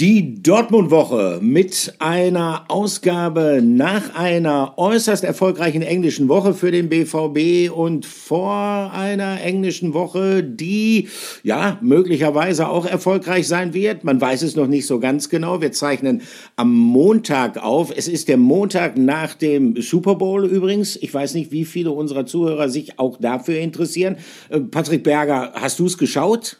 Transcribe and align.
Die 0.00 0.42
Dortmund-Woche 0.42 1.40
mit 1.42 1.92
einer 1.98 2.64
Ausgabe 2.68 3.60
nach 3.62 4.14
einer 4.14 4.78
äußerst 4.78 5.24
erfolgreichen 5.24 5.82
englischen 5.82 6.30
Woche 6.30 6.54
für 6.54 6.70
den 6.70 6.88
BVB 6.88 7.70
und 7.70 8.06
vor 8.06 8.92
einer 8.94 9.42
englischen 9.42 9.92
Woche, 9.92 10.42
die 10.42 11.08
ja 11.42 11.76
möglicherweise 11.82 12.70
auch 12.70 12.86
erfolgreich 12.86 13.46
sein 13.46 13.74
wird. 13.74 14.02
Man 14.02 14.18
weiß 14.18 14.40
es 14.40 14.56
noch 14.56 14.68
nicht 14.68 14.86
so 14.86 15.00
ganz 15.00 15.28
genau. 15.28 15.60
Wir 15.60 15.72
zeichnen 15.72 16.22
am 16.56 16.74
Montag 16.74 17.62
auf. 17.62 17.92
Es 17.94 18.08
ist 18.08 18.28
der 18.28 18.38
Montag 18.38 18.96
nach 18.96 19.34
dem 19.34 19.82
Super 19.82 20.14
Bowl 20.14 20.46
übrigens. 20.46 20.96
Ich 20.96 21.12
weiß 21.12 21.34
nicht, 21.34 21.52
wie 21.52 21.66
viele 21.66 21.90
unserer 21.90 22.24
Zuhörer 22.24 22.70
sich 22.70 22.98
auch 22.98 23.18
dafür 23.18 23.58
interessieren. 23.58 24.16
Äh, 24.48 24.60
Patrick 24.60 25.04
Berger, 25.04 25.52
hast 25.56 25.78
du 25.78 25.84
es 25.84 25.98
geschaut? 25.98 26.59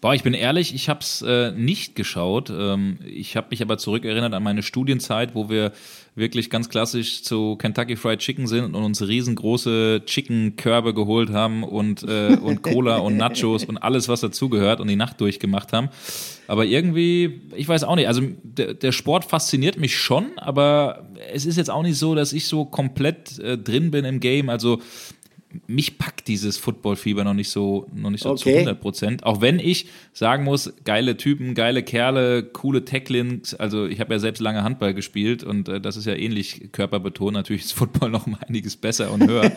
Boah, 0.00 0.14
ich 0.14 0.22
bin 0.22 0.34
ehrlich, 0.34 0.74
ich 0.74 0.88
habe 0.88 1.00
es 1.00 1.22
äh, 1.22 1.52
nicht 1.52 1.94
geschaut. 1.94 2.50
Ähm, 2.50 2.98
ich 3.06 3.36
habe 3.36 3.48
mich 3.50 3.62
aber 3.62 3.78
zurückerinnert 3.78 4.34
an 4.34 4.42
meine 4.42 4.62
Studienzeit, 4.62 5.34
wo 5.34 5.48
wir 5.48 5.72
wirklich 6.14 6.50
ganz 6.50 6.68
klassisch 6.68 7.22
zu 7.22 7.56
Kentucky 7.56 7.96
Fried 7.96 8.18
Chicken 8.18 8.46
sind 8.46 8.64
und 8.64 8.74
uns 8.74 9.00
riesengroße 9.00 10.02
Chicken-Körbe 10.04 10.92
geholt 10.92 11.30
haben 11.30 11.62
und, 11.62 12.02
äh, 12.02 12.36
und 12.40 12.62
Cola 12.62 12.96
und 12.98 13.16
Nachos 13.18 13.64
und 13.64 13.78
alles, 13.78 14.08
was 14.08 14.20
dazugehört 14.20 14.80
und 14.80 14.88
die 14.88 14.96
Nacht 14.96 15.20
durchgemacht 15.20 15.72
haben. 15.72 15.88
Aber 16.48 16.64
irgendwie, 16.64 17.42
ich 17.56 17.68
weiß 17.68 17.84
auch 17.84 17.94
nicht, 17.94 18.08
also 18.08 18.22
der, 18.42 18.74
der 18.74 18.92
Sport 18.92 19.26
fasziniert 19.26 19.78
mich 19.78 19.96
schon, 19.96 20.38
aber 20.38 21.08
es 21.32 21.46
ist 21.46 21.56
jetzt 21.56 21.70
auch 21.70 21.82
nicht 21.82 21.98
so, 21.98 22.14
dass 22.14 22.32
ich 22.32 22.46
so 22.46 22.64
komplett 22.64 23.38
äh, 23.38 23.58
drin 23.58 23.90
bin 23.90 24.04
im 24.04 24.18
Game. 24.18 24.48
Also 24.48 24.80
mich 25.66 25.98
packt 25.98 26.28
dieses 26.28 26.58
Football-Fieber 26.58 27.24
noch 27.24 27.34
nicht 27.34 27.50
so, 27.50 27.86
noch 27.94 28.10
nicht 28.10 28.22
so 28.22 28.30
okay. 28.30 28.38
zu 28.38 28.48
100 28.50 28.80
Prozent. 28.80 29.24
Auch 29.24 29.40
wenn 29.40 29.58
ich 29.58 29.88
sagen 30.12 30.44
muss, 30.44 30.72
geile 30.84 31.16
Typen, 31.16 31.54
geile 31.54 31.82
Kerle, 31.82 32.42
coole 32.42 32.84
Tacklings. 32.84 33.54
Also 33.54 33.86
ich 33.86 34.00
habe 34.00 34.12
ja 34.12 34.18
selbst 34.18 34.40
lange 34.40 34.62
Handball 34.62 34.92
gespielt 34.92 35.44
und 35.44 35.68
äh, 35.68 35.80
das 35.80 35.96
ist 35.96 36.04
ja 36.04 36.14
ähnlich 36.14 36.70
körperbetont. 36.72 37.32
Natürlich 37.32 37.64
ist 37.64 37.72
Football 37.72 38.10
noch 38.10 38.26
um 38.26 38.36
einiges 38.46 38.76
besser 38.76 39.10
und 39.10 39.26
höher. 39.26 39.50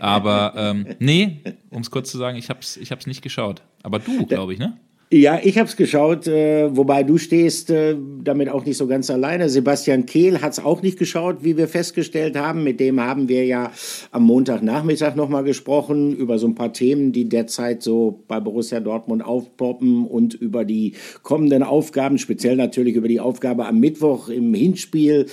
Aber 0.00 0.54
ähm, 0.56 0.86
nee, 0.98 1.42
um 1.70 1.82
es 1.82 1.90
kurz 1.90 2.10
zu 2.10 2.18
sagen, 2.18 2.36
ich 2.36 2.50
habe 2.50 2.60
es 2.60 2.76
ich 2.76 2.90
hab's 2.90 3.06
nicht 3.06 3.22
geschaut. 3.22 3.62
Aber 3.82 3.98
du, 4.00 4.26
glaube 4.26 4.52
ich, 4.52 4.58
ne? 4.58 4.78
Ja, 5.08 5.38
ich 5.40 5.56
habe 5.56 5.68
es 5.68 5.76
geschaut, 5.76 6.26
äh, 6.26 6.76
wobei 6.76 7.04
du 7.04 7.16
stehst 7.16 7.70
äh, 7.70 7.96
damit 8.24 8.48
auch 8.48 8.64
nicht 8.64 8.76
so 8.76 8.88
ganz 8.88 9.08
alleine. 9.08 9.48
Sebastian 9.48 10.04
Kehl 10.04 10.42
hat 10.42 10.54
es 10.54 10.58
auch 10.58 10.82
nicht 10.82 10.98
geschaut, 10.98 11.44
wie 11.44 11.56
wir 11.56 11.68
festgestellt 11.68 12.36
haben. 12.36 12.64
Mit 12.64 12.80
dem 12.80 13.00
haben 13.00 13.28
wir 13.28 13.44
ja 13.44 13.70
am 14.10 14.24
Montagnachmittag 14.24 15.14
nochmal 15.14 15.44
gesprochen 15.44 16.16
über 16.16 16.40
so 16.40 16.48
ein 16.48 16.56
paar 16.56 16.72
Themen, 16.72 17.12
die 17.12 17.28
derzeit 17.28 17.84
so 17.84 18.24
bei 18.26 18.40
Borussia 18.40 18.80
Dortmund 18.80 19.24
aufpoppen 19.24 20.08
und 20.08 20.34
über 20.34 20.64
die 20.64 20.94
kommenden 21.22 21.62
Aufgaben, 21.62 22.18
speziell 22.18 22.56
natürlich 22.56 22.96
über 22.96 23.06
die 23.06 23.20
Aufgabe 23.20 23.66
am 23.66 23.78
Mittwoch 23.78 24.28
im 24.28 24.54
Hinspiel 24.54 25.26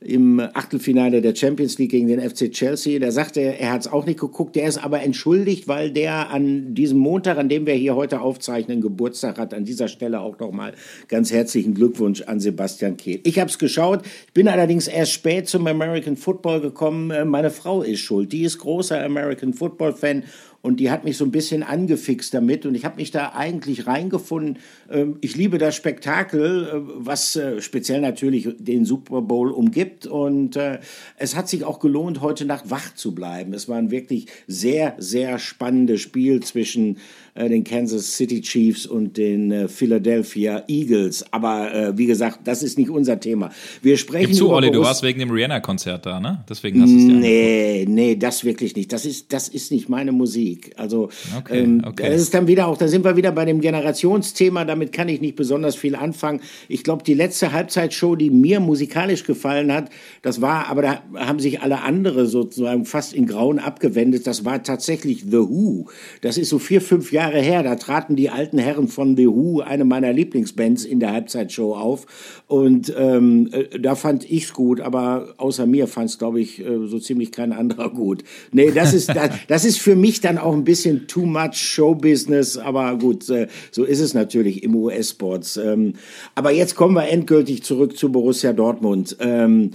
im 0.00 0.40
Achtelfinale 0.54 1.20
der 1.20 1.34
Champions 1.34 1.78
League 1.78 1.90
gegen 1.90 2.06
den 2.06 2.20
FC 2.20 2.52
Chelsea. 2.52 3.00
Da 3.00 3.10
sagte 3.10 3.40
er, 3.40 3.58
er 3.58 3.72
hat 3.72 3.80
es 3.80 3.92
auch 3.92 4.06
nicht 4.06 4.20
geguckt. 4.20 4.54
Der 4.54 4.68
ist 4.68 4.78
aber 4.78 5.02
entschuldigt, 5.02 5.66
weil 5.66 5.90
der 5.90 6.30
an 6.30 6.74
diesem 6.74 6.98
Montag, 6.98 7.36
an 7.36 7.48
dem 7.48 7.66
wir 7.66 7.74
hier 7.74 7.96
heute 7.96 8.20
aufzeichnen, 8.20 8.80
Geburtstag 8.80 9.38
hat. 9.38 9.54
An 9.54 9.64
dieser 9.64 9.88
Stelle 9.88 10.20
auch 10.20 10.38
nochmal 10.38 10.74
ganz 11.08 11.32
herzlichen 11.32 11.74
Glückwunsch 11.74 12.22
an 12.22 12.38
Sebastian 12.38 12.96
Kehl. 12.96 13.20
Ich 13.24 13.40
habe 13.40 13.50
es 13.50 13.58
geschaut, 13.58 14.02
bin 14.34 14.46
allerdings 14.46 14.86
erst 14.86 15.12
spät 15.12 15.48
zum 15.48 15.66
American 15.66 16.16
Football 16.16 16.60
gekommen. 16.60 17.28
Meine 17.28 17.50
Frau 17.50 17.82
ist 17.82 18.00
schuld. 18.00 18.32
Die 18.32 18.44
ist 18.44 18.58
großer 18.58 19.02
American 19.02 19.52
Football 19.52 19.94
Fan 19.94 20.22
und 20.60 20.80
die 20.80 20.90
hat 20.90 21.04
mich 21.04 21.16
so 21.16 21.24
ein 21.24 21.30
bisschen 21.30 21.62
angefixt 21.62 22.34
damit 22.34 22.66
und 22.66 22.74
ich 22.74 22.84
habe 22.84 22.96
mich 22.96 23.10
da 23.10 23.32
eigentlich 23.34 23.86
reingefunden. 23.86 24.58
Ähm, 24.90 25.16
ich 25.20 25.36
liebe 25.36 25.58
das 25.58 25.76
Spektakel, 25.76 26.64
äh, 26.64 26.72
was 26.96 27.36
äh, 27.36 27.60
speziell 27.60 28.00
natürlich 28.00 28.48
den 28.58 28.84
Super 28.84 29.22
Bowl 29.22 29.52
umgibt 29.52 30.06
und 30.06 30.56
äh, 30.56 30.80
es 31.16 31.36
hat 31.36 31.48
sich 31.48 31.64
auch 31.64 31.78
gelohnt, 31.78 32.20
heute 32.20 32.44
Nacht 32.44 32.70
wach 32.70 32.94
zu 32.94 33.14
bleiben. 33.14 33.54
Es 33.54 33.68
war 33.68 33.78
ein 33.78 33.92
wirklich 33.92 34.26
sehr, 34.48 34.94
sehr 34.98 35.38
spannendes 35.38 36.00
Spiel 36.00 36.40
zwischen 36.40 36.98
den 37.36 37.62
Kansas 37.62 38.16
City 38.16 38.40
Chiefs 38.40 38.84
und 38.84 39.16
den 39.16 39.68
Philadelphia 39.68 40.64
Eagles. 40.66 41.24
Aber 41.32 41.96
wie 41.96 42.06
gesagt, 42.06 42.40
das 42.44 42.64
ist 42.64 42.78
nicht 42.78 42.90
unser 42.90 43.20
Thema. 43.20 43.50
Wir 43.80 43.96
sprechen 43.96 44.30
Gib 44.30 44.36
zu, 44.36 44.50
Olli, 44.50 44.72
du 44.72 44.80
warst 44.80 45.04
wegen 45.04 45.20
dem 45.20 45.30
Rihanna-Konzert 45.30 46.04
da, 46.04 46.18
ne? 46.18 46.44
Deswegen 46.48 46.82
hast 46.82 46.90
du 46.90 46.96
es 46.96 47.04
ja 47.04 47.12
Nee, 47.12 47.86
nee, 47.88 48.16
das 48.16 48.42
wirklich 48.42 48.74
nicht. 48.74 48.92
Das 48.92 49.06
ist, 49.06 49.32
das 49.32 49.48
ist 49.48 49.70
nicht 49.70 49.88
meine 49.88 50.10
Musik. 50.10 50.47
Musik. 50.48 50.72
Also 50.76 51.10
okay, 51.36 51.60
ähm, 51.60 51.82
okay. 51.84 52.10
das 52.10 52.22
ist 52.22 52.34
dann 52.34 52.46
wieder 52.46 52.68
auch, 52.68 52.76
da 52.76 52.88
sind 52.88 53.04
wir 53.04 53.16
wieder 53.16 53.32
bei 53.32 53.44
dem 53.44 53.60
Generationsthema, 53.60 54.64
damit 54.64 54.92
kann 54.92 55.08
ich 55.08 55.20
nicht 55.20 55.36
besonders 55.36 55.76
viel 55.76 55.94
anfangen. 55.94 56.40
Ich 56.68 56.84
glaube, 56.84 57.04
die 57.04 57.14
letzte 57.14 57.52
Halbzeitshow, 57.52 58.16
die 58.16 58.30
mir 58.30 58.60
musikalisch 58.60 59.24
gefallen 59.24 59.72
hat, 59.72 59.90
das 60.22 60.40
war, 60.40 60.68
aber 60.68 60.82
da 60.82 61.02
haben 61.14 61.38
sich 61.38 61.60
alle 61.60 61.82
andere 61.82 62.26
sozusagen 62.26 62.84
fast 62.84 63.12
in 63.12 63.26
Grauen 63.26 63.58
abgewendet, 63.58 64.26
das 64.26 64.44
war 64.44 64.62
tatsächlich 64.62 65.22
The 65.22 65.38
Who. 65.38 65.86
Das 66.22 66.38
ist 66.38 66.48
so 66.48 66.58
vier, 66.58 66.80
fünf 66.80 67.12
Jahre 67.12 67.40
her, 67.40 67.62
da 67.62 67.76
traten 67.76 68.16
die 68.16 68.30
alten 68.30 68.58
Herren 68.58 68.88
von 68.88 69.16
The 69.16 69.28
Who, 69.28 69.60
eine 69.60 69.84
meiner 69.84 70.12
Lieblingsbands, 70.12 70.84
in 70.84 71.00
der 71.00 71.12
Halbzeitshow 71.12 71.74
auf 71.74 72.06
und 72.46 72.92
ähm, 72.96 73.50
äh, 73.52 73.78
da 73.78 73.94
fand 73.94 74.28
ich's 74.30 74.52
gut, 74.52 74.80
aber 74.80 75.34
außer 75.36 75.66
mir 75.66 75.86
fand 75.86 76.10
es, 76.10 76.18
glaube 76.18 76.40
ich, 76.40 76.60
äh, 76.60 76.86
so 76.86 76.98
ziemlich 76.98 77.32
kein 77.32 77.52
anderer 77.52 77.90
gut. 77.94 78.24
Nee, 78.52 78.70
das 78.70 78.94
ist, 78.94 79.08
das, 79.08 79.30
das 79.48 79.64
ist 79.64 79.78
für 79.78 79.96
mich 79.96 80.20
dann 80.20 80.37
auch 80.38 80.52
ein 80.52 80.64
bisschen 80.64 81.06
too 81.06 81.26
much 81.26 81.54
Showbusiness, 81.54 82.56
aber 82.56 82.96
gut, 82.96 83.28
äh, 83.30 83.48
so 83.70 83.84
ist 83.84 84.00
es 84.00 84.14
natürlich 84.14 84.62
im 84.62 84.74
US-Sports. 84.74 85.56
Ähm, 85.56 85.94
aber 86.34 86.50
jetzt 86.50 86.74
kommen 86.74 86.94
wir 86.94 87.08
endgültig 87.08 87.62
zurück 87.62 87.96
zu 87.96 88.10
Borussia 88.10 88.52
Dortmund. 88.52 89.16
Ähm, 89.20 89.72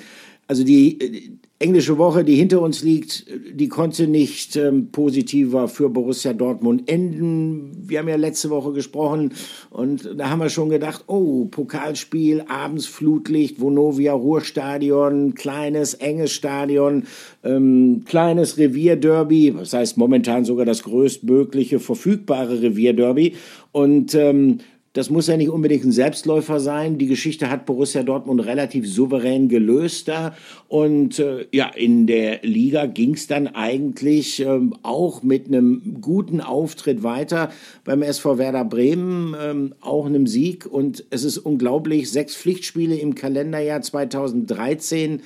also 0.48 0.64
die 0.64 1.40
englische 1.64 1.98
Woche, 1.98 2.26
die 2.26 2.36
hinter 2.36 2.62
uns 2.62 2.84
liegt, 2.84 3.26
die 3.54 3.70
konnte 3.70 4.08
nicht 4.08 4.58
ähm, 4.58 4.90
positiver 4.92 5.70
für 5.70 5.90
Borussia 5.90 6.34
Dortmund 6.34 6.90
enden. 6.90 7.72
Wir 7.88 8.00
haben 8.00 8.10
ja 8.10 8.18
letzte 8.18 8.50
Woche 8.50 8.74
gesprochen 8.74 9.32
und 9.70 10.10
da 10.18 10.30
haben 10.30 10.40
wir 10.40 10.50
schon 10.50 10.70
gedacht, 10.70 11.06
oh, 11.08 11.46
Pokalspiel, 11.46 12.44
abends 12.50 12.86
Flutlicht, 12.86 13.62
Vonovia 13.62 14.12
Ruhrstadion, 14.12 15.36
kleines, 15.36 15.94
enges 15.94 16.34
Stadion, 16.34 17.04
ähm, 17.46 18.04
kleines 18.06 18.58
Revierderby, 18.58 19.56
das 19.58 19.74
heißt 19.74 19.98
momentan 19.98 20.44
sogar 20.44 20.66
das 20.66 20.84
größtmögliche 20.84 21.80
verfügbare 21.80 22.62
Revierderby. 22.62 23.36
Und 23.72 24.14
ähm, 24.14 24.60
das 24.94 25.10
muss 25.10 25.26
ja 25.28 25.38
nicht 25.38 25.50
unbedingt 25.50 25.84
ein 25.86 25.92
Selbstläufer 25.92 26.60
sein. 26.60 27.00
Die 27.00 27.08
Geschichte 27.08 27.50
hat 27.50 27.66
Borussia 27.66 28.04
Dortmund 28.04 28.46
relativ 28.46 28.88
souverän 28.88 29.50
gelöst 29.50 30.08
da. 30.08 30.36
Und 30.68 31.18
äh, 31.18 31.48
ja, 31.52 31.68
in 31.70 32.06
der 32.06 32.42
Liga 32.44 32.86
ging 32.86 33.16
es 33.16 33.26
dann 33.26 33.48
eigentlich 33.48 34.40
äh, 34.46 34.60
auch 34.84 35.24
mit 35.24 35.48
einem 35.48 35.98
guten 36.00 36.42
Auftritt 36.42 37.02
weiter 37.02 37.52
beim 37.84 38.04
SV 38.04 38.38
Werder 38.38 38.66
Bremen, 38.66 39.34
äh, 39.34 39.76
auch 39.84 40.06
einem 40.06 40.28
Sieg. 40.28 40.68
Und 40.68 41.04
es 41.10 41.24
ist 41.24 41.40
unglaublich, 41.40 42.12
sechs 42.12 42.36
Pflichtspiele 42.36 42.96
im 42.96 43.16
Kalenderjahr 43.16 43.82
2013 43.82 45.24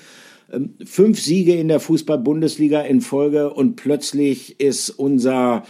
ähm, 0.52 0.76
fünf 0.86 1.20
Siege 1.20 1.56
in 1.56 1.68
der 1.68 1.82
Fußball-Bundesliga 1.82 2.82
in 2.82 3.02
Folge 3.02 3.54
und 3.54 3.76
plötzlich 3.76 4.62
ist 4.62 4.92
unser 4.92 5.66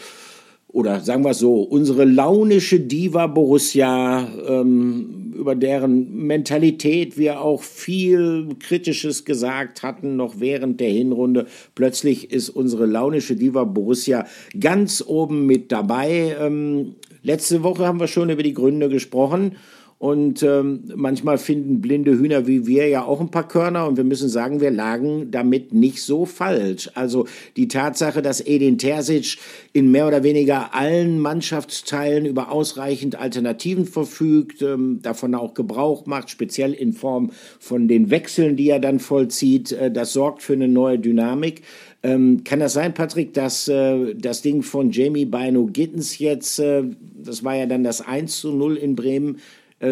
oder 0.69 1.00
sagen 1.00 1.23
wir 1.23 1.31
es 1.31 1.39
so, 1.39 1.61
unsere 1.61 2.03
launische 2.03 2.79
Diva 2.79 3.28
Borussia, 3.28 4.28
ähm, 4.47 5.33
über 5.38 5.55
deren 5.55 6.25
Mentalität 6.25 7.17
wir 7.17 7.41
auch 7.41 7.61
viel 7.61 8.49
Kritisches 8.59 9.23
gesagt 9.23 9.81
hatten, 9.81 10.17
noch 10.17 10.40
während 10.40 10.79
der 10.81 10.90
Hinrunde. 10.90 11.46
Plötzlich 11.73 12.31
ist 12.31 12.49
unsere 12.49 12.85
launische 12.85 13.35
Diva 13.35 13.64
Borussia 13.64 14.25
ganz 14.59 15.03
oben 15.05 15.46
mit 15.46 15.72
dabei. 15.72 16.35
Ähm, 16.40 16.96
letzte 17.23 17.64
Woche 17.64 17.85
haben 17.85 17.99
wir 17.99 18.08
schon 18.08 18.29
über 18.29 18.43
die 18.43 18.53
Gründe 18.53 18.90
gesprochen. 18.90 19.55
Und 19.99 20.44
ähm, 20.44 20.84
manchmal 20.96 21.40
finden 21.40 21.82
blinde 21.82 22.20
Hühner 22.20 22.46
wie 22.46 22.67
wir 22.67 22.88
ja 22.88 23.03
auch 23.03 23.20
ein 23.20 23.32
paar 23.32 23.47
Körner 23.47 23.88
und 23.88 23.97
wir 23.97 24.03
müssen 24.03 24.29
sagen, 24.29 24.61
wir 24.61 24.70
lagen 24.70 25.32
damit 25.32 25.73
nicht 25.73 26.03
so 26.03 26.28
falsch. 26.28 26.91
Also 26.94 27.26
die 27.55 27.67
Tatsache, 27.67 28.22
dass 28.22 28.40
Edin 28.40 28.78
Terzic 28.78 29.40
in 29.73 29.90
mehr 29.90 30.05
oder 30.08 30.22
weniger 30.22 30.76
allen 30.76 31.20
Mannschaftsteilen 31.20 32.28
über 32.28 32.52
ausreichend 32.52 33.16
Alternativen 33.16 33.85
verfügt, 33.85 34.61
ähm, 34.61 34.99
davon 35.02 35.34
auch 35.34 35.55
Gebrauch 35.55 36.05
macht, 36.05 36.29
speziell 36.29 36.73
in 36.73 36.93
Form 36.93 37.32
von 37.59 37.88
den 37.88 38.11
Wechseln, 38.11 38.55
die 38.55 38.70
er 38.70 38.79
dann 38.79 39.00
vollzieht, 39.00 39.72
äh, 39.72 39.90
das 39.90 40.14
sorgt 40.14 40.43
für 40.43 40.53
eine 40.53 40.67
neue 40.67 41.00
Dynamik. 41.00 41.64
Ähm, 42.03 42.43
kann 42.43 42.59
das 42.59 42.73
sein, 42.73 42.93
Patrick, 42.93 43.34
dass 43.34 43.67
äh, 43.67 44.14
das 44.14 44.43
Ding 44.43 44.61
von 44.61 44.91
Jamie 44.91 45.26
Bino 45.26 45.66
Gittens 45.66 46.20
jetzt, 46.20 46.59
äh, 46.59 46.84
das 47.16 47.43
war 47.43 47.55
ja 47.55 47.66
dann 47.66 47.84
das 47.84 48.02
1 48.02 48.40
zu 48.40 48.52
0 48.52 48.78
in 48.78 48.96
Bremen, 48.96 49.38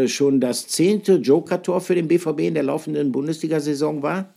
schon 0.08 0.40
das 0.40 0.68
zehnte 0.68 1.16
Joker-Tor 1.16 1.82
für 1.82 1.96
den 1.96 2.08
BVB 2.08 2.42
in 2.42 2.54
der 2.54 2.64
laufenden 2.64 3.12
Bundesliga-Saison 3.12 4.04
war? 4.04 4.35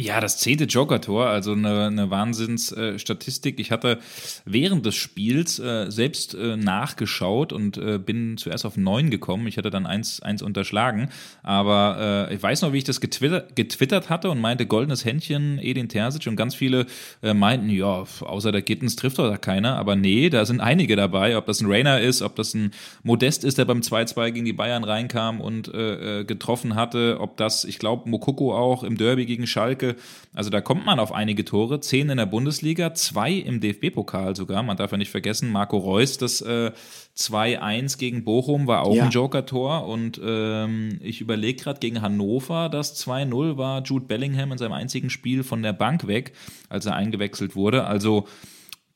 Ja, 0.00 0.20
das 0.20 0.38
zehnte 0.38 0.64
Joker-Tor, 0.64 1.26
also 1.26 1.52
eine, 1.52 1.86
eine 1.86 2.08
Wahnsinnsstatistik. 2.08 3.58
Äh, 3.58 3.62
ich 3.62 3.72
hatte 3.72 3.98
während 4.44 4.86
des 4.86 4.94
Spiels 4.94 5.58
äh, 5.58 5.90
selbst 5.90 6.34
äh, 6.34 6.56
nachgeschaut 6.56 7.52
und 7.52 7.78
äh, 7.78 7.98
bin 7.98 8.36
zuerst 8.36 8.64
auf 8.64 8.76
neun 8.76 9.10
gekommen. 9.10 9.48
Ich 9.48 9.58
hatte 9.58 9.70
dann 9.70 9.86
eins, 9.86 10.22
eins 10.22 10.40
unterschlagen. 10.40 11.08
Aber 11.42 12.28
äh, 12.30 12.34
ich 12.36 12.40
weiß 12.40 12.62
noch, 12.62 12.72
wie 12.72 12.78
ich 12.78 12.84
das 12.84 13.00
getwittert, 13.00 13.56
getwittert 13.56 14.08
hatte 14.08 14.30
und 14.30 14.40
meinte 14.40 14.66
goldenes 14.66 15.04
Händchen, 15.04 15.58
Edin 15.58 15.88
Terzic 15.88 16.28
und 16.28 16.36
ganz 16.36 16.54
viele 16.54 16.86
äh, 17.20 17.34
meinten, 17.34 17.68
ja, 17.68 18.04
außer 18.20 18.52
der 18.52 18.62
Gittens 18.62 18.94
trifft 18.94 19.18
doch 19.18 19.28
da 19.28 19.36
keiner. 19.36 19.78
Aber 19.78 19.96
nee, 19.96 20.30
da 20.30 20.46
sind 20.46 20.60
einige 20.60 20.94
dabei. 20.94 21.36
Ob 21.36 21.46
das 21.46 21.60
ein 21.60 21.66
Rainer 21.68 22.00
ist, 22.00 22.22
ob 22.22 22.36
das 22.36 22.54
ein 22.54 22.70
Modest 23.02 23.42
ist, 23.42 23.58
der 23.58 23.64
beim 23.64 23.80
2-2 23.80 24.30
gegen 24.30 24.44
die 24.44 24.52
Bayern 24.52 24.84
reinkam 24.84 25.40
und 25.40 25.74
äh, 25.74 26.22
getroffen 26.24 26.76
hatte, 26.76 27.16
ob 27.18 27.36
das, 27.36 27.64
ich 27.64 27.80
glaube, 27.80 28.08
Mokoko 28.08 28.56
auch 28.56 28.84
im 28.84 28.96
Derby 28.96 29.26
gegen 29.26 29.48
Schalke 29.48 29.87
also 30.34 30.50
da 30.50 30.60
kommt 30.60 30.86
man 30.86 30.98
auf 30.98 31.12
einige 31.12 31.44
Tore. 31.44 31.80
Zehn 31.80 32.10
in 32.10 32.16
der 32.16 32.26
Bundesliga, 32.26 32.94
zwei 32.94 33.32
im 33.32 33.60
DFB-Pokal 33.60 34.36
sogar. 34.36 34.62
Man 34.62 34.76
darf 34.76 34.92
ja 34.92 34.98
nicht 34.98 35.10
vergessen, 35.10 35.50
Marco 35.50 35.78
Reus, 35.78 36.18
das 36.18 36.40
äh, 36.40 36.72
2-1 37.16 37.98
gegen 37.98 38.24
Bochum 38.24 38.66
war 38.66 38.82
auch 38.82 38.94
ja. 38.94 39.04
ein 39.04 39.10
Joker-Tor. 39.10 39.86
Und 39.86 40.20
ähm, 40.24 40.98
ich 41.02 41.20
überlege 41.20 41.62
gerade 41.62 41.80
gegen 41.80 42.00
Hannover, 42.02 42.68
das 42.68 43.04
2-0 43.04 43.56
war 43.56 43.82
Jude 43.82 44.06
Bellingham 44.06 44.52
in 44.52 44.58
seinem 44.58 44.72
einzigen 44.72 45.10
Spiel 45.10 45.42
von 45.42 45.62
der 45.62 45.72
Bank 45.72 46.06
weg, 46.06 46.32
als 46.68 46.86
er 46.86 46.94
eingewechselt 46.94 47.56
wurde. 47.56 47.84
Also 47.84 48.26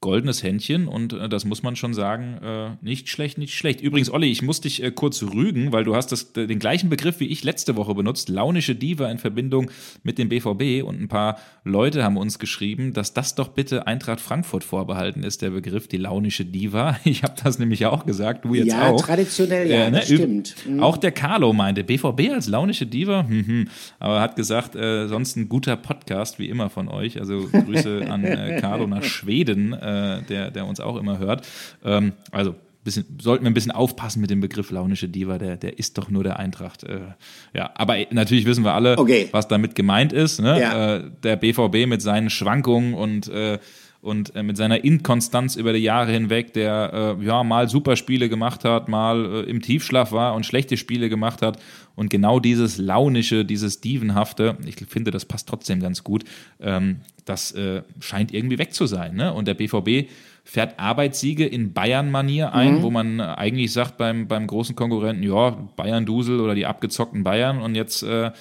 goldenes 0.02 0.42
Händchen 0.42 0.86
und 0.86 1.14
äh, 1.14 1.30
das 1.30 1.46
muss 1.46 1.62
man 1.62 1.76
schon 1.76 1.94
sagen, 1.94 2.38
äh, 2.44 2.70
nicht 2.82 3.08
schlecht, 3.08 3.38
nicht 3.38 3.54
schlecht. 3.54 3.80
Übrigens, 3.80 4.10
Olli, 4.10 4.30
ich 4.30 4.42
muss 4.42 4.60
dich 4.60 4.82
äh, 4.82 4.90
kurz 4.90 5.22
rügen, 5.22 5.72
weil 5.72 5.84
du 5.84 5.96
hast 5.96 6.12
das, 6.12 6.34
den 6.34 6.58
gleichen 6.58 6.90
Begriff 6.90 7.20
wie 7.20 7.28
ich 7.28 7.42
letzte 7.44 7.76
Woche 7.76 7.94
benutzt, 7.94 8.28
launische 8.28 8.74
Diva 8.74 9.10
in 9.10 9.16
Verbindung 9.16 9.70
mit 10.02 10.18
dem 10.18 10.28
BVB 10.28 10.86
und 10.86 11.00
ein 11.00 11.08
paar 11.08 11.38
Leute 11.64 12.04
haben 12.04 12.18
uns 12.18 12.38
geschrieben, 12.38 12.92
dass 12.92 13.14
das 13.14 13.34
doch 13.34 13.48
bitte 13.48 13.86
Eintracht 13.86 14.20
Frankfurt 14.20 14.64
vorbehalten 14.64 15.22
ist, 15.22 15.40
der 15.40 15.50
Begriff, 15.50 15.88
die 15.88 15.96
launische 15.96 16.44
Diva. 16.44 16.98
Ich 17.12 17.22
habe 17.24 17.34
das 17.42 17.58
nämlich 17.58 17.84
auch 17.86 18.06
gesagt, 18.06 18.44
du 18.44 18.54
jetzt 18.54 18.68
ja, 18.68 18.88
auch. 18.88 19.00
Ja, 19.00 19.06
traditionell, 19.06 19.70
ja, 19.70 19.84
äh, 19.84 19.90
ne? 19.90 20.02
stimmt. 20.02 20.54
Mhm. 20.66 20.80
Auch 20.80 20.96
der 20.96 21.12
Carlo 21.12 21.52
meinte, 21.52 21.84
BVB 21.84 22.30
als 22.32 22.48
launische 22.48 22.86
Diva, 22.86 23.26
hm, 23.28 23.46
hm. 23.46 23.68
aber 23.98 24.20
hat 24.20 24.34
gesagt, 24.34 24.74
äh, 24.74 25.06
sonst 25.08 25.36
ein 25.36 25.48
guter 25.48 25.76
Podcast, 25.76 26.38
wie 26.38 26.48
immer 26.48 26.70
von 26.70 26.88
euch, 26.88 27.20
also 27.20 27.48
Grüße 27.52 28.06
an 28.08 28.24
äh, 28.24 28.58
Carlo 28.60 28.86
nach 28.86 29.04
Schweden, 29.04 29.74
äh, 29.92 30.22
der, 30.22 30.50
der 30.50 30.66
uns 30.66 30.80
auch 30.80 30.96
immer 30.96 31.18
hört. 31.18 31.46
Ähm, 31.84 32.12
also 32.30 32.54
bisschen, 32.84 33.04
sollten 33.20 33.44
wir 33.44 33.50
ein 33.50 33.54
bisschen 33.54 33.72
aufpassen 33.72 34.20
mit 34.20 34.30
dem 34.30 34.40
Begriff 34.40 34.70
launische 34.70 35.08
Diva, 35.08 35.38
der, 35.38 35.56
der 35.56 35.78
ist 35.78 35.98
doch 35.98 36.10
nur 36.10 36.24
der 36.24 36.38
Eintracht. 36.38 36.84
Äh, 36.84 37.00
ja, 37.54 37.70
aber 37.74 37.96
natürlich 38.10 38.44
wissen 38.44 38.64
wir 38.64 38.74
alle, 38.74 38.98
okay. 38.98 39.28
was 39.30 39.48
damit 39.48 39.74
gemeint 39.74 40.12
ist. 40.12 40.40
Ne? 40.40 40.60
Ja. 40.60 40.96
Äh, 40.96 41.10
der 41.22 41.36
BVB 41.36 41.86
mit 41.86 42.02
seinen 42.02 42.30
Schwankungen 42.30 42.94
und 42.94 43.28
äh, 43.28 43.58
und 44.02 44.34
äh, 44.34 44.42
mit 44.42 44.56
seiner 44.56 44.84
Inkonstanz 44.84 45.54
über 45.54 45.72
die 45.72 45.78
Jahre 45.78 46.10
hinweg, 46.10 46.52
der 46.52 47.16
äh, 47.20 47.24
ja 47.24 47.44
mal 47.44 47.68
super 47.68 47.94
Spiele 47.94 48.28
gemacht 48.28 48.64
hat, 48.64 48.88
mal 48.88 49.24
äh, 49.24 49.40
im 49.50 49.62
Tiefschlaf 49.62 50.10
war 50.10 50.34
und 50.34 50.44
schlechte 50.44 50.76
Spiele 50.76 51.08
gemacht 51.08 51.40
hat 51.40 51.58
und 51.94 52.10
genau 52.10 52.40
dieses 52.40 52.78
launische, 52.78 53.44
dieses 53.44 53.80
dievenhafte, 53.80 54.58
ich 54.66 54.76
finde, 54.88 55.12
das 55.12 55.24
passt 55.24 55.48
trotzdem 55.48 55.80
ganz 55.80 56.02
gut, 56.02 56.24
ähm, 56.60 56.96
das 57.24 57.52
äh, 57.52 57.82
scheint 58.00 58.34
irgendwie 58.34 58.58
weg 58.58 58.74
zu 58.74 58.86
sein. 58.86 59.14
Ne? 59.14 59.32
Und 59.32 59.46
der 59.46 59.54
BVB 59.54 60.10
fährt 60.42 60.80
Arbeitssiege 60.80 61.46
in 61.46 61.72
Bayern-Manier 61.72 62.52
ein, 62.52 62.78
mhm. 62.78 62.82
wo 62.82 62.90
man 62.90 63.20
eigentlich 63.20 63.72
sagt 63.72 63.98
beim, 63.98 64.26
beim 64.26 64.48
großen 64.48 64.74
Konkurrenten, 64.74 65.22
ja, 65.22 65.50
Bayern-Dusel 65.76 66.40
oder 66.40 66.56
die 66.56 66.66
abgezockten 66.66 67.22
Bayern 67.22 67.62
und 67.62 67.76
jetzt 67.76 68.02
äh, 68.02 68.32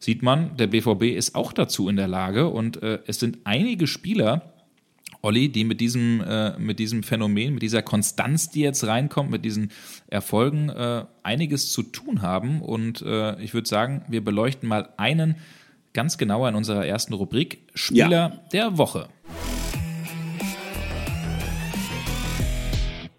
sieht 0.00 0.22
man, 0.22 0.56
der 0.56 0.66
BVB 0.66 1.04
ist 1.16 1.36
auch 1.36 1.52
dazu 1.52 1.88
in 1.88 1.94
der 1.94 2.08
Lage 2.08 2.48
und 2.48 2.82
äh, 2.82 2.98
es 3.06 3.20
sind 3.20 3.38
einige 3.44 3.86
Spieler, 3.86 4.53
Olli, 5.24 5.48
die 5.48 5.64
mit 5.64 5.80
diesem, 5.80 6.20
äh, 6.20 6.58
mit 6.58 6.78
diesem 6.78 7.02
Phänomen, 7.02 7.54
mit 7.54 7.62
dieser 7.62 7.80
Konstanz, 7.80 8.50
die 8.50 8.60
jetzt 8.60 8.86
reinkommt, 8.86 9.30
mit 9.30 9.42
diesen 9.42 9.70
Erfolgen 10.06 10.68
äh, 10.68 11.06
einiges 11.22 11.72
zu 11.72 11.82
tun 11.82 12.20
haben. 12.20 12.60
Und 12.60 13.00
äh, 13.00 13.40
ich 13.40 13.54
würde 13.54 13.66
sagen, 13.66 14.04
wir 14.06 14.22
beleuchten 14.22 14.68
mal 14.68 14.90
einen 14.98 15.36
ganz 15.94 16.18
genauer 16.18 16.50
in 16.50 16.54
unserer 16.56 16.86
ersten 16.86 17.14
Rubrik 17.14 17.60
Spieler 17.74 18.10
ja. 18.10 18.40
der 18.52 18.76
Woche. 18.76 19.08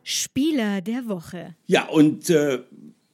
Spieler 0.04 0.82
der 0.82 1.08
Woche. 1.08 1.56
Ja, 1.66 1.86
und 1.88 2.30
äh, 2.30 2.60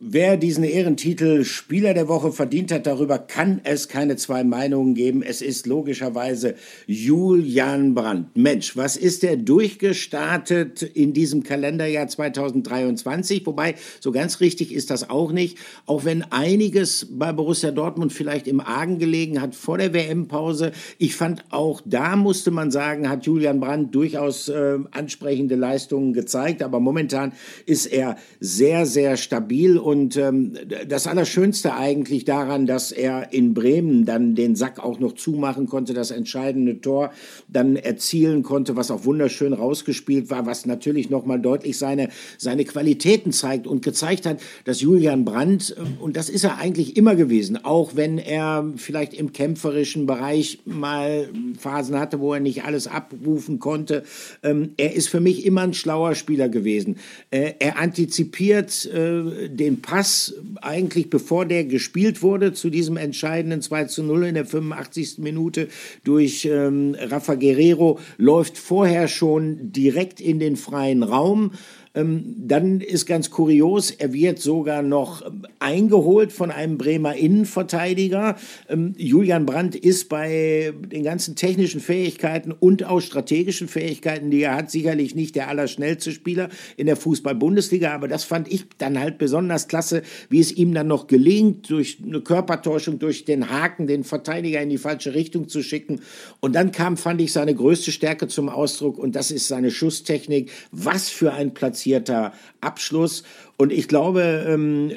Wer 0.04 0.36
diesen 0.36 0.64
Ehrentitel 0.64 1.44
Spieler 1.44 1.94
der 1.94 2.08
Woche 2.08 2.32
verdient 2.32 2.72
hat, 2.72 2.88
darüber 2.88 3.20
kann 3.20 3.62
es 3.64 3.88
keine 3.88 4.16
zwei 4.16 4.44
Meinungen 4.44 4.96
geben. 4.96 5.22
Es 5.22 5.44
ist 5.44 5.68
logischerweise 5.68 6.56
Julian 6.88 7.94
Brandt. 7.94 8.36
Mensch, 8.36 8.76
was 8.76 8.98
ist 8.98 9.22
der 9.22 9.38
durchgestartet 9.38 10.82
in 10.82 11.14
diesem 11.14 11.44
Kalenderjahr 11.44 12.08
2023? 12.08 13.46
Wobei, 13.46 13.76
so 14.00 14.12
ganz 14.12 14.40
richtig 14.40 14.74
ist 14.74 14.90
das 14.90 15.08
auch 15.08 15.32
nicht. 15.32 15.60
Auch 15.86 16.04
wenn 16.04 16.24
einiges 16.24 17.08
bei 17.12 17.32
Borussia 17.32 17.70
Dortmund 17.70 18.12
vielleicht 18.12 18.48
im 18.48 18.60
Argen 18.60 18.98
gelegen 18.98 19.40
hat 19.40 19.54
vor 19.54 19.78
der 19.78 19.94
WM-Pause. 19.94 20.72
Ich 20.98 21.16
fand 21.16 21.46
auch 21.52 21.80
da 21.86 22.16
musste 22.16 22.50
man 22.50 22.72
sagen, 22.72 23.08
hat 23.08 23.28
Julian 23.28 23.60
Brandt 23.60 23.94
durchaus 23.94 24.50
äh, 24.50 24.80
ansprechende 24.90 25.54
Leistungen 25.54 26.14
gezeigt. 26.14 26.64
Aber 26.64 26.80
momentan 26.80 27.34
ist 27.68 27.86
er 27.86 28.18
sehr, 28.40 28.88
sehr 28.88 29.16
stabil 29.16 29.78
und 29.78 29.91
ähm, 29.92 30.54
das 30.88 31.08
Allerschönste 31.08 31.74
eigentlich 31.76 32.26
daran, 32.26 32.66
dass 32.66 32.92
er 32.92 33.34
in 33.34 33.54
Bremen 33.54 34.06
dann 34.06 34.36
den 34.36 34.56
Sack 34.56 34.80
auch 34.80 35.00
noch 35.00 35.14
zumachen 35.14 35.68
konnte, 35.68 35.94
das 35.94 36.12
entscheidende 36.12 36.82
Tor 36.82 37.12
dann 37.48 37.76
erzielen 37.76 38.44
konnte, 38.44 38.76
was 38.76 38.92
auch 38.92 39.06
wunderschön 39.06 39.54
rausgespielt 39.54 40.30
war, 40.30 40.46
was 40.46 40.66
natürlich 40.66 41.10
nochmal 41.10 41.40
deutlich 41.40 41.78
seine, 41.78 42.10
seine 42.38 42.66
Qualitäten 42.66 43.32
zeigt 43.32 43.68
und 43.68 43.84
gezeigt 43.84 44.26
hat, 44.26 44.40
dass 44.66 44.82
Julian 44.82 45.26
Brandt, 45.26 45.76
äh, 45.78 46.02
und 46.02 46.18
das 46.18 46.30
ist 46.30 46.44
er 46.44 46.58
eigentlich 46.58 46.98
immer 46.98 47.16
gewesen, 47.16 47.64
auch 47.64 47.96
wenn 47.96 48.18
er 48.18 48.72
vielleicht 48.78 49.14
im 49.14 49.34
kämpferischen 49.34 50.06
Bereich 50.06 50.60
mal 50.66 51.30
Phasen 51.60 52.00
hatte, 52.00 52.20
wo 52.20 52.34
er 52.34 52.40
nicht 52.40 52.64
alles 52.64 52.88
abrufen 52.88 53.60
konnte, 53.60 54.04
ähm, 54.44 54.72
er 54.78 54.94
ist 54.94 55.10
für 55.10 55.20
mich 55.20 55.46
immer 55.46 55.62
ein 55.62 55.74
schlauer 55.74 56.16
Spieler 56.16 56.50
gewesen. 56.50 56.98
Äh, 57.30 57.54
er 57.60 57.78
antizipiert 57.78 58.86
äh, 58.86 59.50
den 59.50 59.81
Pass 59.82 60.34
eigentlich 60.62 61.10
bevor 61.10 61.46
der 61.46 61.66
gespielt 61.66 62.22
wurde 62.22 62.54
zu 62.54 62.70
diesem 62.70 62.98
entscheidenden 62.98 63.62
2 63.62 63.86
zu 63.86 64.04
0 64.04 64.26
in 64.26 64.36
der 64.36 64.46
85. 64.46 65.20
Minute 65.20 65.68
durch 66.04 66.46
ähm, 66.46 66.96
Rafa 67.00 67.36
Guerrero 67.36 68.00
läuft 68.18 68.58
vorher 68.58 69.08
schon 69.08 69.72
direkt 69.72 70.22
in 70.22 70.40
den 70.40 70.56
freien 70.56 71.04
Raum 71.04 71.52
dann 71.94 72.80
ist 72.80 73.06
ganz 73.06 73.32
kurios, 73.32 73.92
er 73.92 74.14
wird 74.14 74.40
sogar 74.40 74.82
noch 74.82 75.26
ähm, 75.26 75.46
eingeholt 75.60 76.32
von 76.32 76.50
einem 76.50 76.78
Bremer 76.78 77.16
Innenverteidiger. 77.16 78.38
Ähm, 78.70 78.94
Julian 78.98 79.46
Brandt 79.46 79.76
ist 79.76 80.08
bei 80.08 80.74
den 80.90 81.04
ganzen 81.04 81.36
technischen 81.36 81.82
Fähigkeiten 81.82 82.54
und 82.54 82.86
auch 82.86 83.02
strategischen 83.02 83.68
Fähigkeiten, 83.68 84.32
die 84.32 84.42
er 84.42 84.56
hat, 84.56 84.72
sicherlich 84.72 85.16
nicht 85.16 85.36
der 85.36 85.50
allerschnellste 85.50 86.14
Spieler 86.14 86.48
in 86.78 86.86
der 86.86 86.96
Fußball-Bundesliga, 86.96 87.94
aber 87.94 88.08
das 88.08 88.24
fand 88.24 88.50
ich 88.50 88.68
dann 88.78 88.98
halt 88.98 89.18
besonders 89.18 89.68
klasse, 89.68 90.02
wie 90.30 90.40
es 90.40 90.54
ihm 90.54 90.74
dann 90.74 90.88
noch 90.88 91.08
gelingt, 91.08 91.70
durch 91.70 91.98
eine 92.06 92.22
Körpertäuschung, 92.22 93.00
durch 93.00 93.26
den 93.26 93.50
Haken, 93.50 93.88
den 93.88 94.06
Verteidiger 94.06 94.62
in 94.62 94.70
die 94.70 94.78
falsche 94.78 95.14
Richtung 95.14 95.50
zu 95.50 95.62
schicken. 95.62 96.00
Und 96.40 96.56
dann 96.56 96.72
kam, 96.72 96.96
fand 96.96 97.20
ich, 97.20 97.34
seine 97.34 97.54
größte 97.54 97.92
Stärke 97.92 98.30
zum 98.30 98.48
Ausdruck 98.48 98.98
und 98.98 99.18
das 99.18 99.30
ist 99.30 99.50
seine 99.50 99.72
Schusstechnik. 99.72 100.52
Was 100.72 101.10
für 101.10 101.34
ein 101.34 101.54
Platz 101.54 101.81
platzierter 101.82 102.34
Abschluss. 102.62 103.24
Und 103.58 103.72
ich 103.72 103.88
glaube, 103.88 104.46
ähm, 104.48 104.92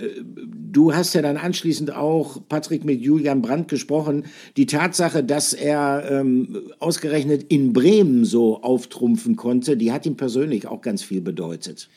du 0.46 0.94
hast 0.94 1.14
ja 1.14 1.22
dann 1.22 1.36
anschließend 1.36 1.94
auch, 1.94 2.40
Patrick, 2.48 2.84
mit 2.84 3.00
Julian 3.00 3.42
Brandt 3.42 3.68
gesprochen. 3.68 4.24
Die 4.56 4.66
Tatsache, 4.66 5.24
dass 5.24 5.52
er 5.52 6.10
ähm, 6.10 6.62
ausgerechnet 6.78 7.44
in 7.44 7.72
Bremen 7.72 8.24
so 8.24 8.62
auftrumpfen 8.62 9.36
konnte, 9.36 9.76
die 9.76 9.92
hat 9.92 10.06
ihm 10.06 10.16
persönlich 10.16 10.66
auch 10.66 10.82
ganz 10.82 11.02
viel 11.02 11.20
bedeutet. 11.20 11.88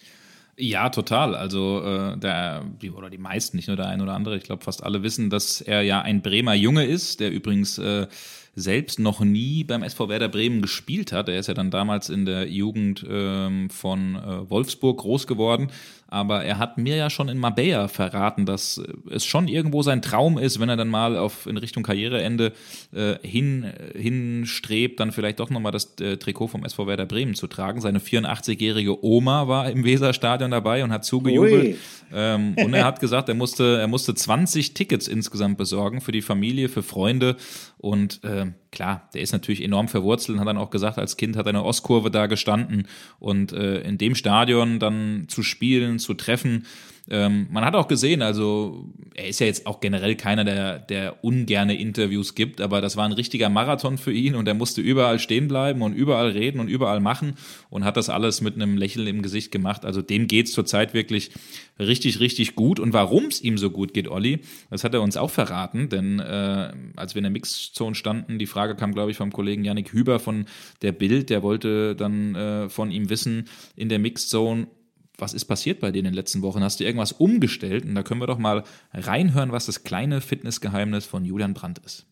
Ja, 0.60 0.90
total. 0.90 1.36
Also 1.36 1.82
äh, 1.84 2.18
der, 2.18 2.64
die, 2.82 2.90
oder 2.92 3.10
die 3.10 3.20
meisten, 3.20 3.58
nicht 3.58 3.68
nur 3.68 3.78
der 3.78 3.88
ein 3.88 4.02
oder 4.02 4.14
andere, 4.14 4.38
ich 4.38 4.44
glaube 4.44 4.64
fast 4.64 4.84
alle 4.84 5.04
wissen, 5.04 5.30
dass 5.30 5.62
er 5.62 5.84
ja 5.84 6.02
ein 6.02 6.22
Bremer 6.22 6.56
Junge 6.56 6.86
ist, 6.86 7.20
der 7.20 7.32
übrigens 7.32 7.78
äh, 7.78 8.08
selbst 8.58 8.98
noch 8.98 9.20
nie 9.20 9.64
beim 9.64 9.84
SV 9.84 10.10
Werder 10.10 10.30
Bremen 10.30 10.64
gespielt 10.64 11.12
hat. 11.12 11.30
Er 11.30 11.38
ist 11.38 11.48
ja 11.48 11.54
dann 11.54 11.70
damals 11.70 12.10
in 12.10 12.26
der 12.26 12.50
Jugend 12.50 13.06
ähm, 13.08 13.70
von 13.70 14.16
äh, 14.16 14.50
Wolfsburg 14.50 15.00
groß 15.00 15.28
geworden 15.28 15.70
aber 16.08 16.44
er 16.44 16.58
hat 16.58 16.78
mir 16.78 16.96
ja 16.96 17.10
schon 17.10 17.30
in 17.30 17.38
Mabea 17.38 17.88
verraten, 17.88 18.46
dass 18.46 18.82
es 19.12 19.26
schon 19.26 19.48
irgendwo 19.48 19.82
sein 19.82 20.02
Traum 20.02 20.38
ist, 20.38 20.60
wenn 20.60 20.70
er 20.70 20.78
dann 20.78 20.88
mal 20.88 21.18
auf 21.18 21.48
in 21.48 21.58
Richtung 21.58 21.84
Karriereende 21.84 22.54
äh, 22.94 23.16
hin 23.28 23.72
hinstrebt, 23.94 25.00
dann 25.00 25.12
vielleicht 25.12 25.40
doch 25.40 25.50
nochmal 25.50 25.72
das 25.72 25.96
äh, 26.00 26.18
Trikot 26.18 26.48
vom 26.48 26.64
SV 26.64 26.88
Werder 26.88 27.06
Bremen 27.06 27.36
zu 27.36 27.48
tragen. 27.48 27.82
Seine 27.82 28.00
84-jährige 28.00 29.04
Oma 29.04 29.48
war 29.48 29.70
im 29.70 29.84
Weserstadion 29.84 30.52
dabei 30.52 30.84
und 30.84 30.92
hat 30.92 31.06
zugejubelt. 31.06 31.78
Ähm, 32.14 32.56
und 32.58 32.74
er 32.74 32.86
hat 32.86 33.00
gesagt, 33.00 33.28
er 33.30 33.36
musste, 33.36 33.80
er 33.80 33.88
musste 33.88 34.16
20 34.16 34.74
Tickets 34.74 35.08
insgesamt 35.08 35.58
besorgen 35.58 36.02
für 36.02 36.12
die 36.12 36.22
Familie, 36.22 36.70
für 36.70 36.84
Freunde. 36.84 37.36
Und 37.78 38.24
äh, 38.24 38.48
klar, 38.72 39.10
der 39.14 39.22
ist 39.22 39.34
natürlich 39.34 39.64
enorm 39.64 39.88
verwurzelt 39.88 40.36
und 40.36 40.40
hat 40.40 40.48
dann 40.48 40.58
auch 40.58 40.70
gesagt, 40.70 40.98
als 40.98 41.18
Kind 41.18 41.36
hat 41.36 41.46
er 41.46 41.50
eine 41.50 41.64
Ostkurve 41.64 42.12
da 42.12 42.28
gestanden. 42.28 42.88
Und 43.20 43.52
äh, 43.52 43.82
in 43.82 43.98
dem 43.98 44.16
Stadion 44.16 44.80
dann 44.80 45.26
zu 45.28 45.44
spielen, 45.44 45.97
zu 46.00 46.14
treffen, 46.14 46.66
ähm, 47.10 47.48
man 47.50 47.64
hat 47.64 47.76
auch 47.76 47.88
gesehen, 47.88 48.22
also 48.22 48.90
er 49.16 49.30
ist 49.30 49.40
ja 49.40 49.46
jetzt 49.46 49.66
auch 49.66 49.80
generell 49.80 50.16
keiner, 50.16 50.44
der, 50.44 50.80
der 50.80 51.24
ungerne 51.24 51.80
Interviews 51.80 52.36
gibt, 52.36 52.60
aber 52.60 52.82
das 52.82 52.98
war 52.98 53.06
ein 53.06 53.14
richtiger 53.14 53.48
Marathon 53.48 53.98
für 53.98 54.12
ihn 54.12 54.36
und 54.36 54.46
er 54.48 54.54
musste 54.54 54.82
überall 54.82 55.18
stehen 55.20 55.48
bleiben 55.48 55.82
und 55.84 55.94
überall 55.94 56.32
reden 56.32 56.60
und 56.60 56.68
überall 56.68 57.00
machen 57.00 57.36
und 57.70 57.86
hat 57.86 57.96
das 57.96 58.10
alles 58.10 58.42
mit 58.42 58.56
einem 58.56 58.76
Lächeln 58.76 59.08
im 59.08 59.22
Gesicht 59.22 59.52
gemacht. 59.54 59.86
Also 59.86 60.02
dem 60.02 60.28
geht's 60.28 60.52
zurzeit 60.52 60.94
wirklich 60.94 61.32
richtig, 61.80 62.20
richtig 62.20 62.56
gut. 62.56 62.78
Und 62.80 62.92
warum 62.92 63.26
es 63.26 63.42
ihm 63.42 63.58
so 63.58 63.70
gut 63.70 63.94
geht, 63.94 64.10
Olli, 64.10 64.40
das 64.70 64.84
hat 64.84 64.94
er 64.94 65.02
uns 65.02 65.16
auch 65.16 65.32
verraten, 65.32 65.88
denn 65.88 66.20
äh, 66.20 66.74
als 66.98 67.16
wir 67.16 67.20
in 67.20 67.24
der 67.24 67.32
Mixzone 67.32 67.96
standen, 67.96 68.38
die 68.38 68.48
Frage 68.48 68.76
kam, 68.76 68.94
glaube 68.94 69.12
ich, 69.12 69.18
vom 69.18 69.32
Kollegen 69.32 69.64
Yannick 69.64 69.94
Hüber 69.94 70.20
von 70.20 70.46
der 70.82 70.92
Bild, 70.92 71.30
der 71.30 71.42
wollte 71.42 71.96
dann 71.96 72.36
äh, 72.36 72.70
von 72.70 72.92
ihm 72.92 73.10
wissen 73.10 73.48
in 73.78 73.88
der 73.88 74.00
Mixzone, 74.00 74.68
was 75.18 75.34
ist 75.34 75.46
passiert 75.46 75.80
bei 75.80 75.92
dir 75.92 76.00
in 76.00 76.06
den 76.06 76.14
letzten 76.14 76.42
Wochen? 76.44 76.64
Hast 76.64 76.80
du 76.80 76.84
irgendwas 76.84 77.12
umgestellt? 77.12 77.86
Und 77.86 77.96
da 77.96 78.04
können 78.04 78.22
wir 78.22 78.28
doch 78.28 78.38
mal 78.38 78.64
reinhören, 78.94 79.52
was 79.52 79.66
das 79.66 79.84
kleine 79.84 80.22
Fitnessgeheimnis 80.22 81.06
von 81.06 81.26
Julian 81.26 81.54
Brandt 81.54 81.80
ist. 81.80 82.06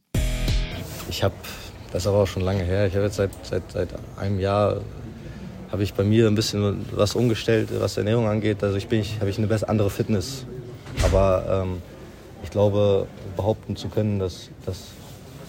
Ich 1.09 1.23
habe, 1.23 1.35
das 1.91 2.03
ist 2.03 2.07
aber 2.07 2.23
auch 2.23 2.27
schon 2.27 2.41
lange 2.41 2.63
her, 2.63 2.87
ich 2.87 2.95
habe 2.95 3.05
jetzt 3.05 3.17
seit, 3.17 3.31
seit, 3.43 3.71
seit 3.71 3.89
einem 4.17 4.39
Jahr, 4.39 4.81
habe 5.71 5.83
ich 5.83 5.93
bei 5.93 6.03
mir 6.03 6.27
ein 6.27 6.35
bisschen 6.35 6.85
was 6.91 7.15
umgestellt, 7.15 7.69
was 7.79 7.97
Ernährung 7.97 8.27
angeht. 8.27 8.63
Also 8.63 8.77
ich 8.77 8.87
bin, 8.87 9.03
habe 9.19 9.29
ich 9.29 9.37
eine 9.37 9.47
bessere, 9.47 9.69
andere 9.69 9.89
Fitness. 9.89 10.45
Aber 11.03 11.63
ähm, 11.63 11.81
ich 12.43 12.49
glaube, 12.49 13.07
behaupten 13.35 13.75
zu 13.75 13.89
können, 13.89 14.17
dass 14.17 14.49
das 14.65 14.83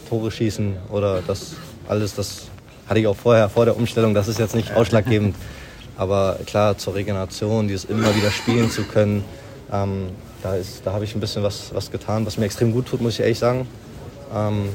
Tore 0.09 0.31
schießen 0.31 0.77
oder 0.91 1.23
das 1.23 1.55
alles, 1.89 2.15
das 2.15 2.49
hatte 2.87 3.01
ich 3.01 3.07
auch 3.07 3.17
vorher, 3.17 3.49
vor 3.49 3.65
der 3.65 3.77
Umstellung, 3.77 4.13
das 4.15 4.29
ist 4.29 4.39
jetzt 4.39 4.55
nicht 4.55 4.73
ausschlaggebend. 4.75 5.37
Aber 5.97 6.39
klar, 6.47 6.77
zur 6.77 6.95
Regeneration, 6.95 7.69
dieses 7.69 7.85
immer 7.85 8.15
wieder 8.15 8.31
spielen 8.31 8.71
zu 8.71 8.85
können, 8.85 9.25
ähm, 9.73 10.11
da, 10.43 10.55
da 10.85 10.93
habe 10.93 11.05
ich 11.05 11.15
ein 11.15 11.21
bisschen 11.21 11.43
was, 11.43 11.75
was 11.75 11.91
getan, 11.91 12.27
was 12.27 12.37
mir 12.39 12.45
extrem 12.45 12.73
gut 12.73 12.87
tut, 12.87 13.01
muss 13.01 13.15
ich 13.15 13.21
ehrlich 13.21 13.39
sagen. 13.39 13.67
Ähm, 14.35 14.69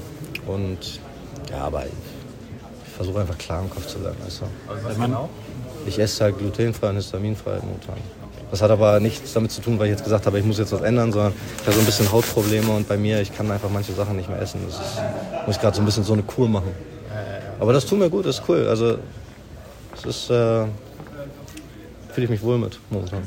und 0.47 0.99
ja, 1.51 1.59
aber 1.65 1.85
ich, 1.85 1.91
versuche 2.95 3.21
einfach 3.21 3.37
klar 3.37 3.61
im 3.61 3.69
Kopf 3.69 3.87
zu 3.87 3.99
bleiben. 3.99 4.17
Du? 4.19 5.01
genau? 5.01 5.29
Ich 5.87 5.97
esse 5.97 6.23
halt 6.23 6.37
glutenfrei 6.37 6.89
und 6.89 6.97
histaminfrei 6.97 7.57
momentan. 7.63 7.97
Das 8.51 8.61
hat 8.61 8.69
aber 8.69 8.99
nichts 8.99 9.33
damit 9.33 9.51
zu 9.51 9.61
tun, 9.61 9.79
weil 9.79 9.87
ich 9.87 9.91
jetzt 9.91 10.03
gesagt 10.03 10.25
habe, 10.25 10.37
ich 10.37 10.45
muss 10.45 10.59
jetzt 10.59 10.71
was 10.71 10.81
ändern, 10.81 11.11
sondern 11.11 11.33
ich 11.57 11.65
habe 11.65 11.73
so 11.73 11.79
ein 11.79 11.85
bisschen 11.85 12.11
Hautprobleme 12.11 12.69
und 12.69 12.87
bei 12.87 12.97
mir, 12.97 13.21
ich 13.21 13.33
kann 13.33 13.49
einfach 13.49 13.69
manche 13.69 13.93
Sachen 13.93 14.17
nicht 14.17 14.29
mehr 14.29 14.39
essen. 14.39 14.59
Das 14.67 14.75
ist, 14.75 15.01
muss 15.47 15.55
ich 15.55 15.61
gerade 15.61 15.75
so 15.75 15.81
ein 15.81 15.85
bisschen 15.85 16.03
so 16.03 16.13
eine 16.13 16.21
Kur 16.23 16.47
machen. 16.47 16.71
Aber 17.59 17.73
das 17.73 17.85
tut 17.85 17.97
mir 17.97 18.09
gut, 18.09 18.25
das 18.25 18.39
ist 18.39 18.43
cool. 18.49 18.67
Also 18.67 18.97
es 19.95 20.05
ist, 20.05 20.29
äh, 20.29 20.65
fühle 22.11 22.25
ich 22.25 22.31
mich 22.31 22.43
wohl 22.43 22.57
mit 22.57 22.79
momentan. 22.89 23.23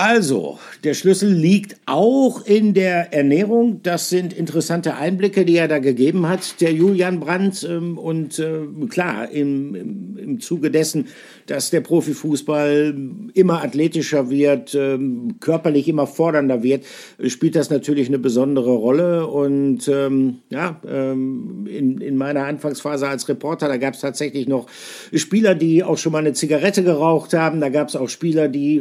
Also, 0.00 0.60
der 0.84 0.94
Schlüssel 0.94 1.32
liegt 1.32 1.74
auch 1.86 2.46
in 2.46 2.72
der 2.72 3.12
Ernährung. 3.12 3.82
Das 3.82 4.08
sind 4.08 4.32
interessante 4.32 4.94
Einblicke, 4.94 5.44
die 5.44 5.56
er 5.56 5.66
da 5.66 5.80
gegeben 5.80 6.28
hat, 6.28 6.60
der 6.60 6.72
Julian 6.72 7.18
Brandt. 7.18 7.66
Ähm, 7.68 7.98
und 7.98 8.38
äh, 8.38 8.60
klar, 8.88 9.28
im, 9.28 10.16
im, 10.16 10.40
Zuge 10.40 10.70
dessen, 10.70 11.08
dass 11.50 11.70
der 11.70 11.80
Profifußball 11.80 12.94
immer 13.34 13.62
athletischer 13.62 14.30
wird, 14.30 14.74
ähm, 14.74 15.36
körperlich 15.40 15.88
immer 15.88 16.06
fordernder 16.06 16.62
wird, 16.62 16.84
spielt 17.26 17.56
das 17.56 17.70
natürlich 17.70 18.08
eine 18.08 18.18
besondere 18.18 18.72
Rolle. 18.72 19.26
Und 19.26 19.88
ähm, 19.88 20.38
ja, 20.50 20.80
in, 20.84 22.00
in 22.00 22.16
meiner 22.16 22.44
Anfangsphase 22.44 23.08
als 23.08 23.28
Reporter, 23.28 23.68
da 23.68 23.76
gab 23.76 23.94
es 23.94 24.00
tatsächlich 24.00 24.48
noch 24.48 24.66
Spieler, 25.12 25.54
die 25.54 25.82
auch 25.82 25.98
schon 25.98 26.12
mal 26.12 26.18
eine 26.18 26.32
Zigarette 26.32 26.82
geraucht 26.82 27.34
haben. 27.34 27.60
Da 27.60 27.68
gab 27.68 27.88
es 27.88 27.96
auch 27.96 28.08
Spieler, 28.08 28.48
die 28.48 28.80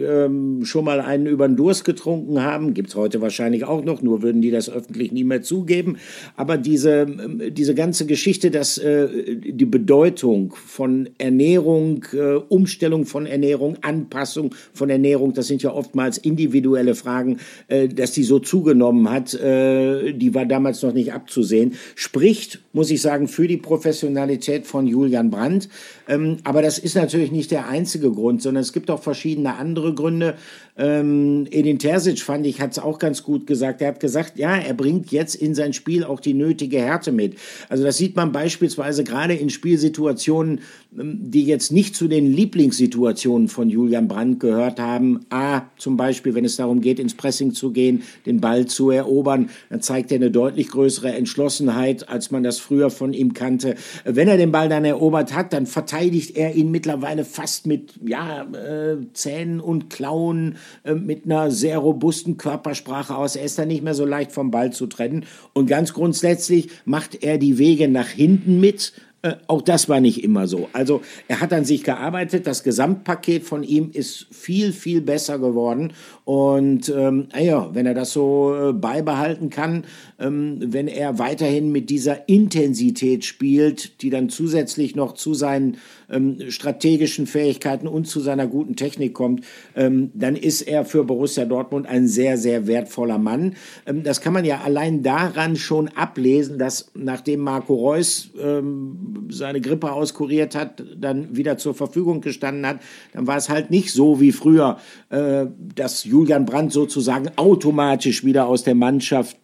schon 0.64 0.86
mal 0.86 1.02
einen 1.02 1.26
über 1.26 1.48
den 1.48 1.56
Durst 1.56 1.86
getrunken 1.86 2.42
haben. 2.44 2.74
Gibt 2.74 2.90
es 2.90 2.96
heute 2.96 3.22
wahrscheinlich 3.22 3.66
auch 3.66 3.84
noch, 3.84 4.02
nur 4.02 4.22
würden 4.22 4.42
die 4.42 4.52
das 4.52 4.70
öffentlich 4.70 5.12
nie 5.12 5.24
mehr 5.24 5.42
zugeben. 5.42 5.98
Aber 6.36 6.58
diese, 6.58 7.06
diese 7.52 7.76
ganze 7.76 8.06
Geschichte, 8.06 8.52
dass 8.52 8.78
äh, 8.78 9.36
die 9.36 9.66
Bedeutung 9.66 10.54
von 10.56 11.10
Ernährung, 11.18 12.06
äh, 12.14 12.36
Umstellung 12.58 13.06
von 13.06 13.28
Ernährung, 13.28 13.78
Anpassung 13.82 14.56
von 14.74 14.90
Ernährung, 14.90 15.34
das 15.34 15.46
sind 15.46 15.62
ja 15.62 15.72
oftmals 15.72 16.18
individuelle 16.18 16.96
Fragen, 16.96 17.38
äh, 17.68 17.88
dass 17.88 18.14
die 18.14 18.24
so 18.24 18.40
zugenommen 18.40 19.08
hat, 19.12 19.36
äh, 19.36 20.14
die 20.14 20.34
war 20.34 20.48
damals 20.48 20.82
noch 20.82 20.94
nicht 20.94 21.14
abzusehen. 21.14 21.76
Spricht, 21.94 22.60
muss 22.74 22.90
ich 22.90 23.00
sagen, 23.00 23.28
für 23.28 23.48
die 23.48 23.58
Professionalität 23.58 24.66
von 24.66 24.88
Julian 24.88 25.30
Brandt. 25.30 25.70
Ähm, 26.08 26.38
aber 26.44 26.64
das 26.64 26.80
ist 26.80 26.96
natürlich 26.96 27.32
nicht 27.32 27.52
der 27.52 27.68
einzige 27.70 28.12
Grund, 28.12 28.42
sondern 28.42 28.64
es 28.64 28.74
gibt 28.74 28.90
auch 28.90 29.04
verschiedene 29.04 29.56
andere 29.56 29.94
Gründe. 29.94 30.36
Ähm, 30.78 31.48
Edin 31.50 31.80
Terzic, 31.80 32.20
fand 32.20 32.46
ich, 32.46 32.62
hat 32.62 32.72
es 32.72 32.80
auch 32.80 33.00
ganz 33.00 33.24
gut 33.24 33.48
gesagt. 33.48 33.82
Er 33.82 33.90
hat 33.90 34.00
gesagt, 34.00 34.38
ja, 34.38 34.56
er 34.56 34.74
bringt 34.74 35.12
jetzt 35.12 35.36
in 35.36 35.56
sein 35.56 35.74
Spiel 35.74 36.04
auch 36.04 36.20
die 36.20 36.34
nötige 36.34 36.80
Härte 36.80 37.12
mit. 37.12 37.38
Also 37.68 37.84
das 37.84 37.98
sieht 37.98 38.16
man 38.16 38.32
beispielsweise 38.32 39.04
gerade 39.04 39.34
in 39.34 39.50
Spielsituationen, 39.50 40.62
ähm, 40.98 41.32
die 41.32 41.46
jetzt 41.46 41.72
nicht 41.72 41.96
zu 41.96 42.08
den 42.08 42.32
Lieblingssituationen 42.32 43.48
von 43.48 43.70
Julian 43.70 44.08
Brandt 44.08 44.40
gehört 44.40 44.80
haben. 44.80 45.26
A, 45.30 45.64
zum 45.78 45.98
Beispiel, 45.98 46.36
wenn 46.36 46.46
es 46.46 46.58
darum 46.58 46.82
geht, 46.82 47.00
ins 47.00 47.16
Pressing 47.16 47.54
zu 47.54 47.72
gehen, 47.72 48.04
den 48.26 48.40
Ball 48.40 48.68
zu 48.68 48.92
erobern, 48.92 49.50
dann 49.70 49.82
zeigt 49.82 50.12
er 50.12 50.18
eine 50.18 50.30
deutlich 50.32 50.70
größere 50.70 51.12
Entschlossenheit, 51.14 52.08
als 52.08 52.30
man 52.30 52.44
das 52.44 52.60
früher 52.60 52.92
von 52.92 53.14
ihm 53.14 53.34
kannte. 53.34 53.76
Wenn 54.06 54.28
er 54.28 54.38
den 54.38 54.52
Ball 54.52 54.70
dann 54.70 54.86
erobert 54.86 55.34
hat, 55.34 55.54
dann 55.54 55.66
verteidigt 55.66 56.38
er 56.38 56.56
ihn 56.56 56.70
mittlerweile 56.70 57.26
fast 57.26 57.66
mit 57.66 57.94
ja, 58.06 58.44
äh, 58.44 58.98
Zähnen 59.14 59.60
und 59.60 59.90
Klauen, 59.90 60.56
mit 60.96 61.26
einer 61.26 61.52
sehr 61.52 61.78
robusten 61.78 62.38
Körpersprache 62.38 63.16
aus. 63.16 63.36
Er 63.36 63.44
ist 63.44 63.58
da 63.60 63.66
nicht 63.66 63.84
mehr 63.84 63.94
so 63.94 64.06
leicht 64.06 64.32
vom 64.32 64.52
Ball 64.52 64.72
zu 64.72 64.88
trennen. 64.88 65.26
Und 65.54 65.68
ganz 65.68 65.94
grundsätzlich 65.94 66.70
macht 66.86 67.24
er 67.24 67.38
die 67.38 67.58
Wege 67.58 67.88
nach 67.88 68.10
hinten 68.10 68.60
mit. 68.60 68.94
Äh, 69.24 69.36
auch 69.48 69.62
das 69.62 69.90
war 69.90 70.00
nicht 70.00 70.24
immer 70.24 70.48
so. 70.48 70.70
Also 70.74 71.02
er 71.28 71.42
hat 71.42 71.52
an 71.52 71.66
sich 71.66 71.84
gearbeitet. 71.84 72.46
Das 72.46 72.64
Gesamtpaket 72.64 73.44
von 73.44 73.64
ihm 73.64 73.90
ist 73.92 74.28
viel, 74.32 74.72
viel 74.72 75.02
besser 75.02 75.40
geworden. 75.40 75.94
Und 76.24 76.90
ähm, 76.90 77.28
ja, 77.38 77.74
wenn 77.74 77.88
er 77.88 77.96
das 77.96 78.12
so 78.12 78.70
äh, 78.70 78.74
beibehalten 78.74 79.50
kann, 79.50 79.86
wenn 80.20 80.88
er 80.88 81.20
weiterhin 81.20 81.72
mit 81.72 81.90
dieser 81.90 82.28
Intensität 82.28 83.24
spielt, 83.24 84.02
die 84.02 84.10
dann 84.10 84.30
zusätzlich 84.30 84.96
noch 84.96 85.14
zu 85.14 85.34
seinen 85.34 85.78
ähm, 86.10 86.50
strategischen 86.50 87.28
Fähigkeiten 87.28 87.88
und 87.88 88.08
zu 88.08 88.20
seiner 88.20 88.48
guten 88.48 88.76
Technik 88.76 89.14
kommt, 89.14 89.44
ähm, 89.76 90.12
dann 90.14 90.36
ist 90.36 90.62
er 90.62 90.86
für 90.86 91.04
Borussia 91.04 91.46
Dortmund 91.46 91.88
ein 91.88 92.08
sehr, 92.08 92.38
sehr 92.38 92.66
wertvoller 92.68 93.18
Mann. 93.18 93.56
Ähm, 93.86 94.04
das 94.04 94.22
kann 94.22 94.34
man 94.34 94.46
ja 94.46 94.62
allein 94.62 95.04
daran 95.04 95.56
schon 95.56 95.90
ablesen, 95.90 96.58
dass 96.58 96.92
nachdem 96.96 97.42
Marco 97.42 97.76
Reus 97.76 98.32
ähm, 98.42 99.28
seine 99.30 99.62
Grippe 99.62 99.92
auskuriert 99.92 100.56
hat, 100.56 100.84
dann 100.98 101.36
wieder 101.36 101.58
zur 101.58 101.76
Verfügung 101.76 102.22
gestanden 102.22 102.66
hat, 102.66 102.80
dann 103.14 103.28
war 103.28 103.38
es 103.38 103.50
halt 103.50 103.70
nicht 103.70 103.92
so 103.92 104.20
wie 104.20 104.32
früher, 104.32 104.78
äh, 105.10 105.46
dass 105.76 106.06
Julian 106.06 106.46
Brandt 106.46 106.72
sozusagen 106.72 107.30
automatisch 107.36 108.24
wieder 108.24 108.48
aus 108.48 108.64
der 108.64 108.76
Mannschaft 108.76 109.38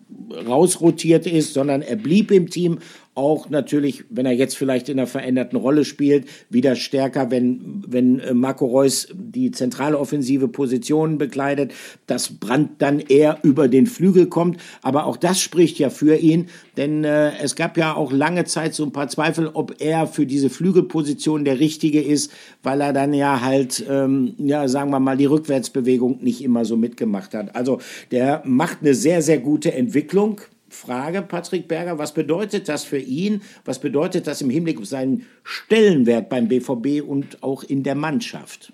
rausrotiert 0.48 1.26
ist, 1.26 1.54
sondern 1.54 1.82
er 1.82 1.96
blieb 1.96 2.32
im 2.32 2.50
Team 2.50 2.80
auch 3.16 3.50
natürlich, 3.50 4.06
wenn 4.10 4.26
er 4.26 4.32
jetzt 4.32 4.58
vielleicht 4.58 4.90
in 4.90 4.98
einer 4.98 5.08
veränderten 5.08 5.58
Rolle 5.58 5.86
spielt, 5.86 6.26
wieder 6.50 6.76
stärker, 6.76 7.30
wenn, 7.30 7.84
wenn 7.88 8.20
äh, 8.20 8.34
Marco 8.34 8.66
Reus 8.66 9.08
die 9.14 9.52
zentrale 9.52 10.00
offensive 10.00 10.48
Position 10.48 11.18
bekleidet, 11.18 11.74
dass 12.08 12.40
Brandt 12.40 12.82
dann 12.82 13.00
eher 13.00 13.38
über 13.44 13.68
den 13.68 13.86
Flügel 13.86 14.28
kommt. 14.28 14.60
Aber 14.82 15.06
auch 15.06 15.18
das 15.18 15.40
spricht 15.40 15.78
ja 15.80 15.90
für 15.90 16.16
ihn, 16.16 16.48
denn 16.78 17.04
äh, 17.04 17.38
es 17.38 17.56
gab 17.56 17.78
ja 17.78 17.96
auch 17.96 18.12
lange 18.12 18.46
Zeit 18.46 18.74
so 18.74 18.84
ein 18.84 18.92
paar 18.92 19.10
Zweifel, 19.10 19.50
ob 19.54 19.80
er 19.80 20.08
für 20.08 20.26
diese 20.26 20.50
Flügelposition 20.50 21.46
der 21.46 21.60
Richtige 21.60 22.02
ist, 22.02 22.32
weil 22.64 22.82
er 22.82 22.94
dann 22.94 23.14
ja 23.14 23.42
halt, 23.42 23.86
ähm, 23.90 24.34
ja, 24.38 24.68
sagen 24.68 24.90
wir 24.92 25.00
mal, 25.00 25.18
die 25.18 25.26
Rückwärtsbewegung 25.26 26.24
nicht 26.24 26.44
immer 26.44 26.66
so 26.66 26.78
mitgemacht 26.78 27.34
hat. 27.36 27.56
Also 27.56 27.80
der 28.12 28.42
macht 28.46 28.80
eine 28.82 28.96
sehr, 28.96 29.22
sehr 29.22 29.38
gute 29.38 29.74
Entwicklung. 29.74 30.42
Frage, 30.74 31.22
Patrick 31.22 31.68
Berger, 31.68 31.98
was 31.98 32.14
bedeutet 32.14 32.68
das 32.70 32.84
für 32.84 33.00
ihn? 33.00 33.42
Was 33.66 33.80
bedeutet 33.80 34.28
das 34.28 34.42
im 34.42 34.50
Hinblick 34.50 34.80
auf 34.80 34.86
seinen 34.86 35.26
Stellenwert 35.44 36.30
beim 36.30 36.48
BVB 36.48 37.02
und 37.08 37.42
auch 37.44 37.64
in 37.64 37.84
der 37.84 37.96
Mannschaft? 37.96 38.74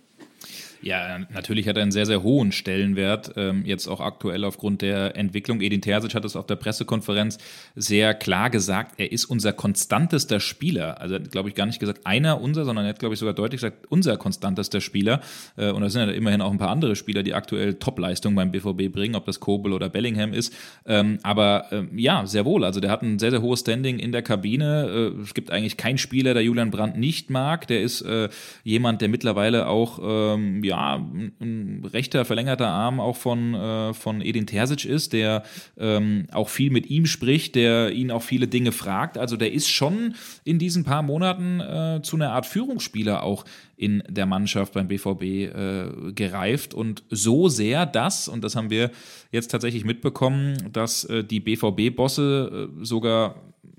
Ja, 0.82 1.20
natürlich 1.34 1.68
hat 1.68 1.76
er 1.76 1.84
einen 1.84 1.92
sehr, 1.92 2.06
sehr 2.06 2.24
hohen 2.24 2.52
Stellenwert, 2.54 3.34
ähm, 3.36 3.66
jetzt 3.66 3.88
auch 3.88 4.00
aktuell 4.00 4.46
aufgrund 4.46 4.82
der 4.82 5.18
Entwicklung. 5.18 5.60
Edin 5.60 5.82
Terzic 5.82 6.16
hat 6.16 6.24
es 6.24 6.38
auf 6.38 6.46
der 6.46 6.56
Pressekonferenz 6.56 7.38
sehr 7.76 8.14
klar 8.14 8.50
gesagt, 8.50 8.96
er 8.98 9.12
ist 9.12 9.26
unser 9.26 9.52
konstantester 9.52 10.40
Spieler. 10.40 11.02
Also 11.02 11.20
glaube 11.20 11.50
ich 11.50 11.56
gar 11.56 11.66
nicht 11.66 11.80
gesagt 11.80 12.06
einer 12.06 12.40
unser, 12.40 12.64
sondern 12.64 12.86
er 12.86 12.90
hat, 12.90 13.00
glaube 13.00 13.14
ich, 13.14 13.20
sogar 13.20 13.34
deutlich 13.34 13.60
gesagt, 13.60 13.88
unser 13.90 14.16
konstantester 14.16 14.80
Spieler. 14.80 15.20
Äh, 15.58 15.72
und 15.72 15.82
da 15.82 15.90
sind 15.90 16.08
ja 16.08 16.14
immerhin 16.14 16.42
auch 16.42 16.52
ein 16.52 16.58
paar 16.58 16.70
andere 16.70 16.96
Spieler, 16.96 17.24
die 17.24 17.34
aktuell 17.34 17.74
Topleistung 17.74 18.34
beim 18.36 18.52
BVB 18.52 18.92
bringen, 18.92 19.16
ob 19.16 19.26
das 19.26 19.42
Kobel 19.42 19.74
oder 19.74 19.90
Bellingham 19.90 20.32
ist. 20.32 20.54
Ähm, 20.86 21.20
aber 21.24 21.66
ähm, 21.72 21.98
ja, 21.98 22.26
sehr 22.26 22.46
wohl. 22.46 22.64
Also 22.64 22.80
der 22.80 22.92
hat 22.92 23.02
ein 23.02 23.20
sehr, 23.20 23.32
sehr 23.32 23.42
hohes 23.42 23.62
Standing 23.62 24.00
in 24.00 24.14
der 24.14 24.22
Kabine. 24.22 25.14
Äh, 25.18 25.22
es 25.22 25.34
gibt 25.34 25.52
eigentlich 25.52 25.76
keinen 25.76 25.98
Spieler, 25.98 26.34
der 26.34 26.44
Julian 26.44 26.72
Brandt 26.72 26.98
nicht 26.98 27.30
mag. 27.30 27.68
Der 27.68 27.82
ist 27.82 28.02
äh, 28.02 28.30
jemand, 28.64 29.02
der 29.02 29.10
mittlerweile 29.10 29.68
auch 29.68 30.00
ähm, 30.02 30.64
ja, 30.70 30.96
ein 30.96 31.84
rechter, 31.92 32.26
verlängerter 32.26 32.68
Arm 32.68 33.00
auch 33.00 33.16
von, 33.16 33.56
äh, 33.56 33.94
von 33.94 34.22
Edin 34.22 34.46
Terzic 34.46 34.86
ist, 34.86 35.14
der 35.14 35.44
ähm, 35.78 36.28
auch 36.32 36.48
viel 36.48 36.70
mit 36.70 36.90
ihm 36.92 37.08
spricht, 37.08 37.56
der 37.56 37.92
ihn 37.92 38.12
auch 38.12 38.22
viele 38.22 38.48
Dinge 38.48 38.72
fragt. 38.72 39.18
Also 39.18 39.36
der 39.36 39.52
ist 39.52 39.68
schon 39.68 40.14
in 40.44 40.60
diesen 40.60 40.84
paar 40.84 41.02
Monaten 41.02 41.60
äh, 41.60 42.02
zu 42.04 42.16
einer 42.18 42.34
Art 42.34 42.46
Führungsspieler 42.46 43.24
auch 43.24 43.46
in 43.78 44.04
der 44.08 44.28
Mannschaft 44.28 44.74
beim 44.74 44.88
BVB 44.88 45.24
äh, 45.24 46.12
gereift 46.14 46.76
und 46.76 47.04
so 47.10 47.50
sehr, 47.50 47.88
dass, 47.88 48.28
und 48.28 48.44
das 48.44 48.56
haben 48.56 48.70
wir 48.70 48.92
jetzt 49.32 49.50
tatsächlich 49.50 49.86
mitbekommen, 49.86 50.70
dass 50.72 51.04
äh, 51.06 51.24
die 51.24 51.40
BVB-Bosse 51.40 52.70
äh, 52.80 52.86
sogar 52.86 53.36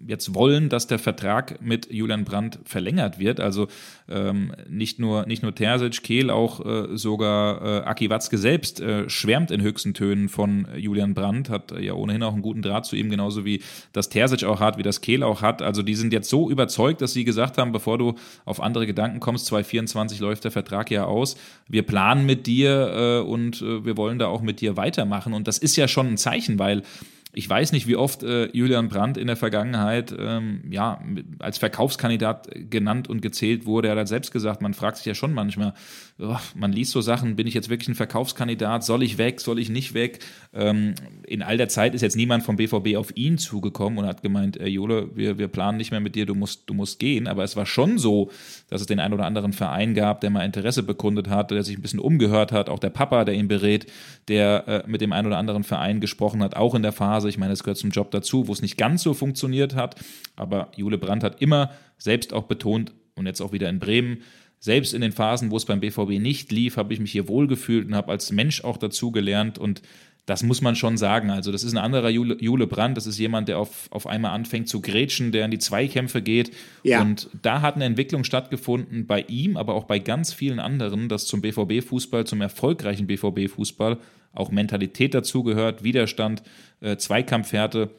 jetzt 0.07 0.35
wollen, 0.35 0.69
dass 0.69 0.87
der 0.87 0.99
Vertrag 0.99 1.61
mit 1.61 1.93
Julian 1.93 2.25
Brandt 2.25 2.59
verlängert 2.65 3.19
wird. 3.19 3.41
Also 3.41 3.69
ähm, 4.09 4.53
nicht 4.69 4.99
nur 4.99 5.27
nicht 5.27 5.43
nur 5.43 5.55
Terzic, 5.55 6.03
Kehl, 6.03 6.31
auch 6.31 6.65
äh, 6.65 6.97
sogar 6.97 7.63
äh, 7.63 7.85
Aki 7.85 8.11
Watzke 8.11 8.39
selbst 8.39 8.81
äh, 8.81 9.09
schwärmt 9.09 9.51
in 9.51 9.61
höchsten 9.63 9.95
Tönen 9.95 10.29
von 10.29 10.67
Julian 10.77 11.15
Brandt, 11.15 11.51
hat 11.51 11.73
ja 11.79 11.95
ohnehin 11.95 12.23
auch 12.23 12.33
einen 12.33 12.43
guten 12.43 12.63
Draht 12.63 12.87
zu 12.87 12.97
ihm, 12.97 13.11
genauso 13.11 13.45
wie 13.45 13.63
das 13.93 14.09
Terzic 14.09 14.45
auch 14.45 14.61
hat, 14.61 14.79
wie 14.79 14.83
das 14.83 15.01
Kehl 15.01 15.23
auch 15.23 15.43
hat. 15.43 15.63
Also 15.63 15.83
die 15.83 15.95
sind 15.95 16.13
jetzt 16.13 16.29
so 16.29 16.51
überzeugt, 16.51 17.01
dass 17.01 17.13
sie 17.13 17.25
gesagt 17.25 17.59
haben, 17.59 17.73
bevor 17.73 17.99
du 17.99 18.15
auf 18.45 18.61
andere 18.61 18.87
Gedanken 18.87 19.21
kommst, 19.21 19.47
2024 19.47 20.21
läuft 20.21 20.45
der 20.45 20.51
Vertrag 20.51 20.91
ja 20.91 21.05
aus. 21.05 21.37
Wir 21.69 21.83
planen 21.83 22.27
mit 22.27 22.47
dir 22.47 23.21
äh, 23.21 23.29
und 23.29 23.63
äh, 23.63 23.85
wir 23.85 23.97
wollen 23.97 24.19
da 24.19 24.27
auch 24.29 24.43
mit 24.43 24.61
dir 24.61 24.77
weitermachen. 24.77 25.35
Und 25.35 25.47
das 25.47 25.59
ist 25.59 25.77
ja 25.77 25.89
schon 25.89 26.09
ein 26.09 26.17
Zeichen, 26.17 26.59
weil 26.59 26.83
ich 27.33 27.49
weiß 27.49 27.73
nicht, 27.73 27.87
wie 27.87 27.95
oft 27.95 28.25
äh, 28.25 28.47
Julian 28.53 28.89
Brandt 28.89 29.17
in 29.17 29.29
der 29.29 29.37
Vergangenheit 29.37 30.13
ähm, 30.19 30.63
ja, 30.71 31.01
als 31.39 31.59
Verkaufskandidat 31.59 32.49
genannt 32.71 33.09
und 33.09 33.23
gezählt 33.23 33.67
wurde. 33.67 33.89
Er 33.89 33.97
hat 33.97 34.09
selbst 34.09 34.33
gesagt, 34.33 34.63
man 34.63 34.75
fragt 34.75 34.97
sich 34.97 35.07
ja 35.07 35.15
schon 35.15 35.33
manchmal, 35.33 35.75
oh, 36.19 36.37
man 36.57 36.73
liest 36.73 36.91
so 36.91 37.01
Sachen, 37.01 37.37
bin 37.37 37.47
ich 37.47 37.55
jetzt 37.55 37.69
wirklich 37.71 37.89
ein 37.89 37.95
Verkaufskandidat? 37.95 38.85
Soll 38.85 39.05
ich 39.05 39.17
weg? 39.17 39.41
Soll 39.41 39.61
ich 39.61 39.69
nicht 39.71 39.95
weg? 39.95 40.19
Ähm, 40.53 40.95
in 41.25 41.43
all 41.43 41.57
der 41.57 41.69
Zeit 41.69 41.95
ist 41.95 42.01
jetzt 42.01 42.17
niemand 42.17 42.43
vom 42.43 42.57
BVB 42.57 42.97
auf 42.97 43.17
ihn 43.17 43.39
zugekommen 43.39 44.01
und 44.01 44.07
hat 44.07 44.23
gemeint, 44.23 44.59
äh, 44.59 44.67
Jule, 44.67 45.11
wir, 45.15 45.39
wir 45.39 45.49
planen 45.49 45.79
nicht 45.79 45.93
mehr 45.93 46.01
mit 46.01 46.17
dir, 46.17 46.27
du 46.27 46.35
musst, 46.35 46.69
du 46.69 46.75
musst 46.75 46.99
gehen. 46.99 47.29
Aber 47.29 47.45
es 47.45 47.55
war 47.55 47.67
schon 47.67 47.99
so, 47.99 48.31
dass 48.69 48.81
es 48.81 48.89
den 48.89 48.99
einen 48.99 49.15
oder 49.15 49.27
anderen 49.27 49.53
Verein 49.53 49.95
gab, 49.95 50.21
der 50.21 50.31
mal 50.31 50.45
Interesse 50.45 50.83
bekundet 50.83 51.29
hat, 51.29 51.53
der 51.53 51.63
sich 51.63 51.79
ein 51.79 51.83
bisschen 51.83 52.01
umgehört 52.01 52.51
hat, 52.51 52.69
auch 52.69 52.81
der 52.81 52.91
Papa, 52.91 53.25
der 53.25 53.35
ihn 53.35 53.47
berät, 53.47 53.87
der 54.27 54.67
äh, 54.67 54.83
mit 54.89 55.01
dem 55.01 55.13
einen 55.13 55.29
oder 55.29 55.39
anderen 55.39 55.63
Verein 55.63 56.01
gesprochen 56.01 56.43
hat, 56.43 56.57
auch 56.57 56.75
in 56.75 56.83
der 56.83 56.93
Phase 56.93 57.20
Phase. 57.21 57.29
Ich 57.29 57.39
meine, 57.39 57.53
es 57.53 57.63
gehört 57.63 57.79
zum 57.79 57.91
Job 57.91 58.11
dazu, 58.11 58.49
wo 58.49 58.53
es 58.53 58.63
nicht 58.63 58.77
ganz 58.77 59.03
so 59.03 59.15
funktioniert 59.15 59.75
hat. 59.75 59.97
Aber 60.37 60.71
Jule 60.77 60.99
Brandt 60.99 61.23
hat 61.23 61.43
immer 61.43 61.71
selbst 61.99 62.33
auch 62.33 62.45
betont 62.45 62.93
und 63.15 63.27
jetzt 63.27 63.41
auch 63.41 63.53
wieder 63.53 63.69
in 63.69 63.79
Bremen, 63.79 64.23
selbst 64.59 64.93
in 64.93 65.01
den 65.01 65.13
Phasen, 65.13 65.51
wo 65.51 65.57
es 65.57 65.65
beim 65.65 65.81
BVB 65.81 66.19
nicht 66.21 66.53
lief, 66.53 66.77
habe 66.77 66.93
ich 66.93 67.01
mich 67.01 67.13
hier 67.13 67.29
wohlgefühlt 67.29 67.87
und 67.87 67.95
habe 67.95 68.11
als 68.11 68.31
Mensch 68.31 68.63
auch 68.63 68.77
dazu 68.77 69.11
gelernt 69.11 69.59
und 69.59 69.81
das 70.27 70.43
muss 70.43 70.61
man 70.61 70.77
schon 70.77 70.97
sagen. 70.97 71.31
Also, 71.31 71.51
das 71.51 71.65
ist 71.65 71.73
ein 71.73 71.79
anderer 71.79 72.11
Jule, 72.11 72.37
Jule 72.41 72.67
Brandt. 72.67 72.97
Das 72.97 73.07
ist 73.07 73.19
jemand, 73.19 73.49
der 73.49 73.59
auf, 73.59 73.89
auf 73.91 74.07
einmal 74.07 74.33
anfängt 74.33 74.69
zu 74.69 74.81
grätschen, 74.81 75.33
der 75.33 75.47
in 75.47 75.51
die 75.51 75.59
Zweikämpfe 75.59 76.23
geht. 76.23 76.53
Ja. 76.85 77.01
Und 77.01 77.29
da 77.43 77.63
hat 77.63 77.75
eine 77.75 77.87
Entwicklung 77.87 78.23
stattgefunden 78.23 79.07
bei 79.07 79.23
ihm, 79.23 79.57
aber 79.57 79.75
auch 79.75 79.85
bei 79.85 79.99
ganz 79.99 80.33
vielen 80.33 80.61
anderen, 80.61 81.09
dass 81.09 81.27
zum 81.27 81.41
BVB-Fußball, 81.41 82.27
zum 82.27 82.43
erfolgreichen 82.43 83.07
BVB-Fußball 83.09 83.97
auch 84.33 84.51
Mentalität 84.51 85.15
dazugehört, 85.15 85.83
Widerstand, 85.83 86.43
äh, 86.81 86.97
Zweikampfhärte. 86.97 87.91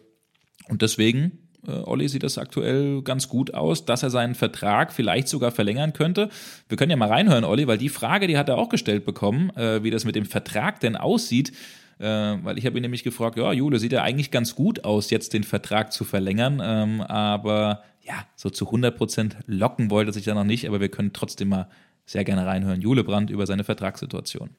Und 0.69 0.81
deswegen, 0.81 1.49
äh, 1.67 1.71
Olli, 1.71 2.07
sieht 2.07 2.23
das 2.23 2.37
aktuell 2.37 3.01
ganz 3.01 3.27
gut 3.27 3.53
aus, 3.53 3.85
dass 3.85 4.03
er 4.03 4.09
seinen 4.09 4.35
Vertrag 4.35 4.93
vielleicht 4.93 5.27
sogar 5.27 5.51
verlängern 5.51 5.93
könnte. 5.93 6.29
Wir 6.69 6.77
können 6.77 6.91
ja 6.91 6.97
mal 6.97 7.09
reinhören, 7.09 7.43
Olli, 7.43 7.67
weil 7.67 7.77
die 7.77 7.89
Frage, 7.89 8.27
die 8.27 8.37
hat 8.37 8.49
er 8.49 8.57
auch 8.57 8.69
gestellt 8.69 9.05
bekommen, 9.05 9.49
äh, 9.55 9.83
wie 9.83 9.91
das 9.91 10.05
mit 10.05 10.15
dem 10.15 10.25
Vertrag 10.25 10.79
denn 10.79 10.95
aussieht. 10.95 11.51
Äh, 11.99 12.37
weil 12.43 12.57
ich 12.57 12.65
habe 12.65 12.77
ihn 12.77 12.81
nämlich 12.81 13.03
gefragt, 13.03 13.37
ja, 13.37 13.53
Jule, 13.53 13.77
sieht 13.77 13.91
ja 13.91 14.01
eigentlich 14.01 14.31
ganz 14.31 14.55
gut 14.55 14.85
aus, 14.85 15.11
jetzt 15.11 15.33
den 15.33 15.43
Vertrag 15.43 15.93
zu 15.93 16.03
verlängern, 16.03 16.59
ähm, 16.63 17.01
aber 17.01 17.83
ja, 18.01 18.25
so 18.35 18.49
zu 18.49 18.65
100 18.65 18.97
Prozent 18.97 19.37
locken 19.45 19.91
wollte 19.91 20.11
sich 20.11 20.25
ja 20.25 20.33
noch 20.33 20.43
nicht, 20.43 20.67
aber 20.67 20.79
wir 20.79 20.89
können 20.89 21.13
trotzdem 21.13 21.49
mal 21.49 21.67
sehr 22.05 22.23
gerne 22.23 22.47
reinhören. 22.47 22.81
Jule 22.81 23.03
Brandt 23.03 23.29
über 23.29 23.45
seine 23.45 23.63
Vertragssituation. 23.63 24.49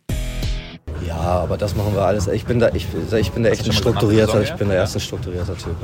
Ja, 1.07 1.17
aber 1.17 1.57
das 1.57 1.75
machen 1.75 1.95
wir 1.95 2.03
alles. 2.03 2.29
Ich 2.29 2.45
bin 2.45 2.59
da, 2.59 2.71
ich, 2.73 2.87
ich 3.19 3.33
bin 3.33 3.43
da 3.43 3.51
echt 3.51 3.67
ein 3.67 3.73
strukturierter, 3.73 4.43
ich 4.43 4.53
bin 4.55 4.69
der 4.69 4.79
erste 4.79 5.01
strukturierter 5.01 5.57
Typ. 5.57 5.77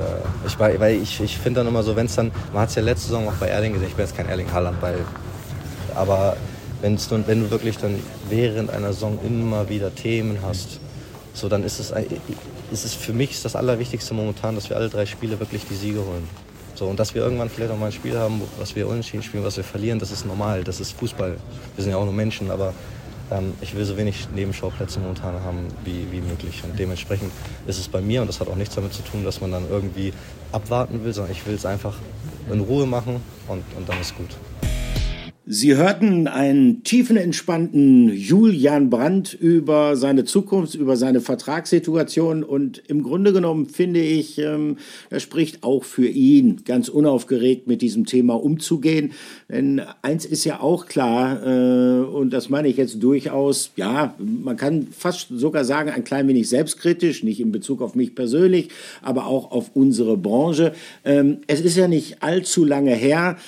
Ich, 0.46 0.58
weil 0.58 0.92
ich, 0.92 1.20
ich 1.20 1.36
finde 1.38 1.60
dann 1.60 1.68
immer 1.68 1.82
so, 1.82 1.96
wenn 1.96 2.06
es 2.06 2.14
dann, 2.14 2.30
man 2.52 2.62
hat 2.62 2.68
es 2.70 2.74
ja 2.74 2.82
letzte 2.82 3.08
Saison 3.08 3.28
auch 3.28 3.34
bei 3.34 3.48
Erling 3.48 3.72
gesehen, 3.72 3.88
ich 3.88 3.94
bin 3.94 4.04
jetzt 4.04 4.16
kein 4.16 4.28
Erling 4.28 4.52
Haaland, 4.52 4.80
weil, 4.80 4.98
aber 5.94 6.36
wenn's, 6.80 7.10
wenn 7.10 7.40
du 7.40 7.50
wirklich 7.50 7.78
dann 7.78 7.98
während 8.28 8.70
einer 8.70 8.92
Saison 8.92 9.18
immer 9.26 9.68
wieder 9.68 9.94
Themen 9.94 10.38
hast, 10.42 10.80
so 11.32 11.48
dann 11.48 11.64
ist 11.64 11.78
es, 11.78 11.92
ist 12.72 12.84
es 12.84 12.94
für 12.94 13.12
mich 13.12 13.40
das 13.42 13.56
Allerwichtigste 13.56 14.14
momentan, 14.14 14.54
dass 14.54 14.68
wir 14.68 14.76
alle 14.76 14.88
drei 14.88 15.06
Spiele 15.06 15.38
wirklich 15.40 15.64
die 15.68 15.74
Siege 15.74 16.00
holen. 16.00 16.28
So, 16.74 16.86
und 16.86 17.00
dass 17.00 17.12
wir 17.14 17.22
irgendwann 17.22 17.50
vielleicht 17.50 17.72
auch 17.72 17.76
mal 17.78 17.86
ein 17.86 17.92
Spiel 17.92 18.16
haben, 18.16 18.40
was 18.58 18.76
wir 18.76 18.86
unentschieden 18.86 19.24
spielen, 19.24 19.42
was 19.44 19.56
wir 19.56 19.64
verlieren, 19.64 19.98
das 19.98 20.12
ist 20.12 20.24
normal, 20.24 20.62
das 20.62 20.78
ist 20.78 20.92
Fußball. 20.92 21.36
Wir 21.74 21.82
sind 21.82 21.92
ja 21.92 21.98
auch 21.98 22.04
nur 22.04 22.14
Menschen, 22.14 22.52
aber 22.52 22.72
ähm, 23.30 23.54
ich 23.60 23.74
will 23.74 23.84
so 23.84 23.96
wenig 23.96 24.28
Nebenschauplätze 24.34 25.00
momentan 25.00 25.34
haben 25.42 25.66
wie, 25.84 26.06
wie 26.10 26.20
möglich. 26.20 26.62
Und 26.64 26.78
dementsprechend 26.78 27.32
ist 27.66 27.78
es 27.78 27.88
bei 27.88 28.00
mir, 28.00 28.20
und 28.20 28.26
das 28.28 28.40
hat 28.40 28.48
auch 28.48 28.56
nichts 28.56 28.74
damit 28.74 28.92
zu 28.92 29.02
tun, 29.02 29.24
dass 29.24 29.40
man 29.40 29.52
dann 29.52 29.68
irgendwie 29.68 30.12
abwarten 30.52 31.04
will, 31.04 31.12
sondern 31.12 31.32
ich 31.32 31.46
will 31.46 31.54
es 31.54 31.66
einfach 31.66 31.94
in 32.50 32.60
Ruhe 32.60 32.86
machen 32.86 33.20
und, 33.46 33.64
und 33.76 33.88
dann 33.88 34.00
ist 34.00 34.16
gut. 34.16 34.30
Sie 35.50 35.74
hörten 35.76 36.26
einen 36.26 36.84
tiefenentspannten 36.84 38.10
Julian 38.10 38.90
Brandt 38.90 39.32
über 39.32 39.96
seine 39.96 40.26
Zukunft, 40.26 40.74
über 40.74 40.98
seine 40.98 41.22
Vertragssituation 41.22 42.44
und 42.44 42.82
im 42.86 43.02
Grunde 43.02 43.32
genommen 43.32 43.64
finde 43.64 44.00
ich, 44.02 44.36
ähm, 44.36 44.76
er 45.08 45.20
spricht 45.20 45.62
auch 45.62 45.84
für 45.84 46.06
ihn, 46.06 46.64
ganz 46.66 46.90
unaufgeregt 46.90 47.66
mit 47.66 47.80
diesem 47.80 48.04
Thema 48.04 48.34
umzugehen. 48.34 49.12
Denn 49.48 49.80
eins 50.02 50.26
ist 50.26 50.44
ja 50.44 50.60
auch 50.60 50.84
klar, 50.84 51.42
äh, 51.42 52.04
und 52.04 52.34
das 52.34 52.50
meine 52.50 52.68
ich 52.68 52.76
jetzt 52.76 53.02
durchaus, 53.02 53.70
ja, 53.76 54.14
man 54.18 54.58
kann 54.58 54.88
fast 54.90 55.28
sogar 55.30 55.64
sagen, 55.64 55.88
ein 55.88 56.04
klein 56.04 56.28
wenig 56.28 56.46
selbstkritisch, 56.50 57.22
nicht 57.22 57.40
in 57.40 57.52
Bezug 57.52 57.80
auf 57.80 57.94
mich 57.94 58.14
persönlich, 58.14 58.68
aber 59.00 59.26
auch 59.26 59.50
auf 59.50 59.70
unsere 59.72 60.18
Branche. 60.18 60.74
Ähm, 61.06 61.38
es 61.46 61.62
ist 61.62 61.78
ja 61.78 61.88
nicht 61.88 62.22
allzu 62.22 62.66
lange 62.66 62.94
her, 62.94 63.38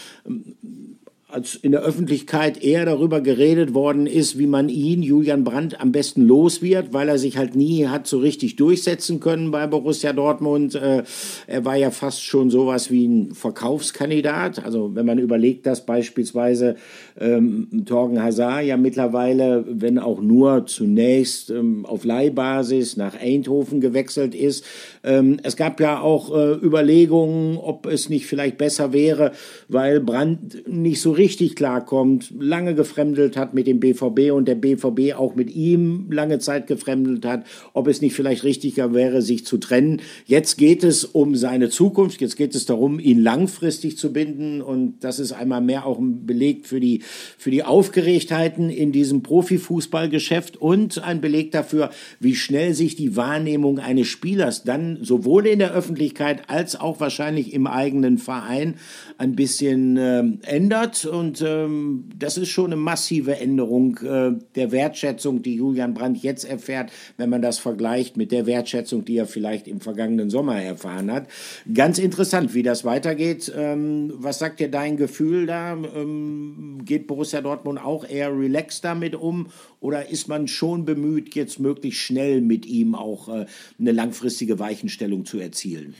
als 1.33 1.55
in 1.55 1.73
der 1.73 1.83
Öffentlichkeit 1.83 2.63
eher 2.63 2.85
darüber 2.85 3.21
geredet 3.21 3.75
worden 3.75 4.07
ist, 4.07 4.39
wie 4.39 4.47
man 4.47 4.69
ihn, 4.69 5.03
Julian 5.03 5.45
Brandt, 5.45 5.81
am 5.81 5.93
besten 5.93 6.23
los 6.23 6.63
wird, 6.63 6.93
weil 6.93 7.09
er 7.09 7.19
sich 7.19 7.37
halt 7.37 7.55
nie 7.55 7.87
hat 7.87 8.07
so 8.07 8.19
richtig 8.19 8.57
durchsetzen 8.57 9.21
können 9.21 9.51
bei 9.51 9.67
Borussia 9.67 10.13
Dortmund. 10.13 10.75
Äh, 10.75 11.05
er 11.47 11.65
war 11.65 11.77
ja 11.77 11.91
fast 11.91 12.25
schon 12.25 12.51
sowas 12.51 12.91
wie 12.91 13.07
ein 13.07 13.35
Verkaufskandidat. 13.35 14.65
Also 14.65 14.95
wenn 14.95 15.07
man 15.07 15.19
überlegt, 15.19 15.67
dass 15.67 15.87
beispielsweise 15.87 16.77
ähm, 17.19 17.85
Torgen 17.87 18.23
Hazard 18.23 18.65
ja 18.65 18.77
mittlerweile, 18.77 19.65
wenn 19.69 19.99
auch 19.99 20.21
nur 20.21 20.67
zunächst 20.67 21.51
ähm, 21.51 21.87
auf 21.87 22.05
Leihbasis 22.05 22.97
nach 22.97 23.15
Eindhoven 23.19 23.81
gewechselt 23.81 24.35
ist. 24.35 24.65
Ähm, 25.05 25.39
es 25.43 25.57
gab 25.57 25.81
ja 25.81 26.01
auch 26.01 26.35
äh, 26.35 26.53
Überlegungen, 26.55 27.57
ob 27.57 27.87
es 27.87 28.09
nicht 28.09 28.27
vielleicht 28.27 28.59
besser 28.59 28.93
wäre, 28.93 29.33
weil 29.69 30.01
Brandt 30.01 30.69
nicht 30.69 31.01
so 31.01 31.13
richtig 31.21 31.55
klarkommt, 31.55 32.33
lange 32.39 32.75
gefremdelt 32.75 33.37
hat 33.37 33.53
mit 33.53 33.67
dem 33.67 33.79
BVB 33.79 34.33
und 34.33 34.49
der 34.49 34.55
BVB 34.55 35.15
auch 35.15 35.35
mit 35.35 35.55
ihm 35.55 36.11
lange 36.11 36.39
Zeit 36.39 36.67
gefremdelt 36.67 37.27
hat, 37.27 37.45
ob 37.75 37.89
es 37.89 38.01
nicht 38.01 38.15
vielleicht 38.15 38.43
richtiger 38.43 38.95
wäre, 38.95 39.21
sich 39.21 39.45
zu 39.45 39.59
trennen. 39.59 40.01
Jetzt 40.25 40.57
geht 40.57 40.83
es 40.83 41.05
um 41.05 41.37
seine 41.37 41.69
Zukunft, 41.69 42.23
jetzt 42.23 42.37
geht 42.37 42.55
es 42.55 42.65
darum, 42.65 42.99
ihn 42.99 43.21
langfristig 43.21 43.99
zu 43.99 44.15
binden. 44.15 44.63
Und 44.63 45.05
das 45.05 45.19
ist 45.19 45.33
einmal 45.33 45.61
mehr 45.61 45.85
auch 45.85 45.99
ein 45.99 46.25
Beleg 46.25 46.67
für 46.67 46.81
die, 46.81 47.03
für 47.37 47.51
die 47.51 47.65
Aufgeregtheiten 47.65 48.71
in 48.71 48.91
diesem 48.91 49.23
Profifußballgeschäft 49.23 50.57
und 50.57 51.05
ein 51.05 51.21
Beleg 51.21 51.53
dafür, 51.53 51.91
wie 52.19 52.35
schnell 52.35 52.73
sich 52.73 52.97
die 52.97 53.15
Wahrnehmung 53.15 53.79
eines 53.79 54.09
Spielers 54.09 54.65
dann 54.65 55.01
sowohl 55.03 55.47
in 55.47 55.59
der 55.59 55.75
Öffentlichkeit 55.75 56.49
als 56.49 56.81
auch 56.81 56.99
wahrscheinlich 56.99 57.53
im 57.53 57.67
eigenen 57.67 58.17
Verein 58.17 58.77
ein 59.19 59.37
bisschen 59.37 59.99
äh, 59.99 60.23
ändert 60.47 61.10
und 61.11 61.43
ähm, 61.43 62.05
das 62.17 62.39
ist 62.39 62.49
schon 62.49 62.67
eine 62.67 62.77
massive 62.77 63.37
Änderung 63.37 63.99
äh, 63.99 64.33
der 64.55 64.73
Wertschätzung, 64.73 65.43
die 65.43 65.57
Julian 65.57 65.95
Brandt 65.95 66.23
jetzt 66.23 66.45
erfährt, 66.45 66.91
wenn 67.17 67.29
man 67.29 67.43
das 67.43 67.59
vergleicht 67.59 68.17
mit 68.17 68.33
der 68.33 68.47
Wertschätzung, 68.47 69.05
die 69.05 69.17
er 69.19 69.27
vielleicht 69.27 69.69
im 69.69 69.81
vergangenen 69.81 70.31
Sommer 70.31 70.63
erfahren 70.63 71.13
hat. 71.13 71.29
Ganz 71.73 71.99
interessant, 71.99 72.55
wie 72.55 72.63
das 72.63 72.85
weitergeht. 72.85 73.53
Ähm, 73.55 74.13
was 74.17 74.39
sagt 74.39 74.61
dir 74.61 74.71
dein 74.71 74.97
Gefühl 74.97 75.47
da? 75.47 75.75
Ähm, 75.75 76.83
geht 76.85 77.07
Borussia 77.07 77.41
Dortmund 77.41 77.85
auch 77.85 78.09
eher 78.09 78.37
relaxed 78.37 78.85
damit 78.85 79.15
um 79.15 79.49
oder 79.81 80.09
ist 80.09 80.29
man 80.29 80.49
schon 80.49 80.85
bemüht, 80.85 81.35
jetzt 81.35 81.59
möglichst 81.59 82.01
schnell 82.01 82.41
mit 82.41 82.67
ihm 82.67 82.95
auch 82.95 83.29
äh, 83.29 83.47
eine 83.79 83.93
langfristige 83.93 84.59
Weichenstellung 84.59 85.25
zu 85.25 85.39
erzielen? 85.39 85.95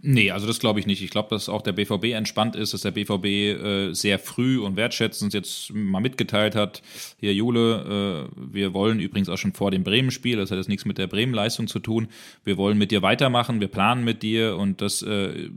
Nee, 0.00 0.30
also 0.30 0.46
das 0.46 0.60
glaube 0.60 0.78
ich 0.78 0.86
nicht. 0.86 1.02
Ich 1.02 1.10
glaube, 1.10 1.28
dass 1.30 1.48
auch 1.48 1.62
der 1.62 1.72
BVB 1.72 2.04
entspannt 2.14 2.54
ist, 2.54 2.72
dass 2.72 2.82
der 2.82 2.92
BVB 2.92 3.24
äh, 3.24 3.92
sehr 3.92 4.18
früh 4.18 4.60
und 4.60 4.76
wertschätzend 4.76 5.34
jetzt 5.34 5.72
mal 5.74 6.00
mitgeteilt 6.00 6.54
hat, 6.54 6.82
hier 7.18 7.34
Jule, 7.34 8.28
äh, 8.28 8.52
wir 8.52 8.74
wollen 8.74 9.00
übrigens 9.00 9.28
auch 9.28 9.38
schon 9.38 9.52
vor 9.52 9.70
dem 9.72 9.82
Bremen-Spiel, 9.82 10.36
das 10.36 10.50
hat 10.50 10.58
jetzt 10.58 10.68
nichts 10.68 10.84
mit 10.84 10.98
der 10.98 11.08
Bremen-Leistung 11.08 11.66
zu 11.66 11.80
tun, 11.80 12.08
wir 12.44 12.56
wollen 12.56 12.78
mit 12.78 12.92
dir 12.92 13.02
weitermachen, 13.02 13.60
wir 13.60 13.68
planen 13.68 14.04
mit 14.04 14.22
dir 14.22 14.56
und 14.56 14.80
das 14.80 15.02
äh, 15.02 15.48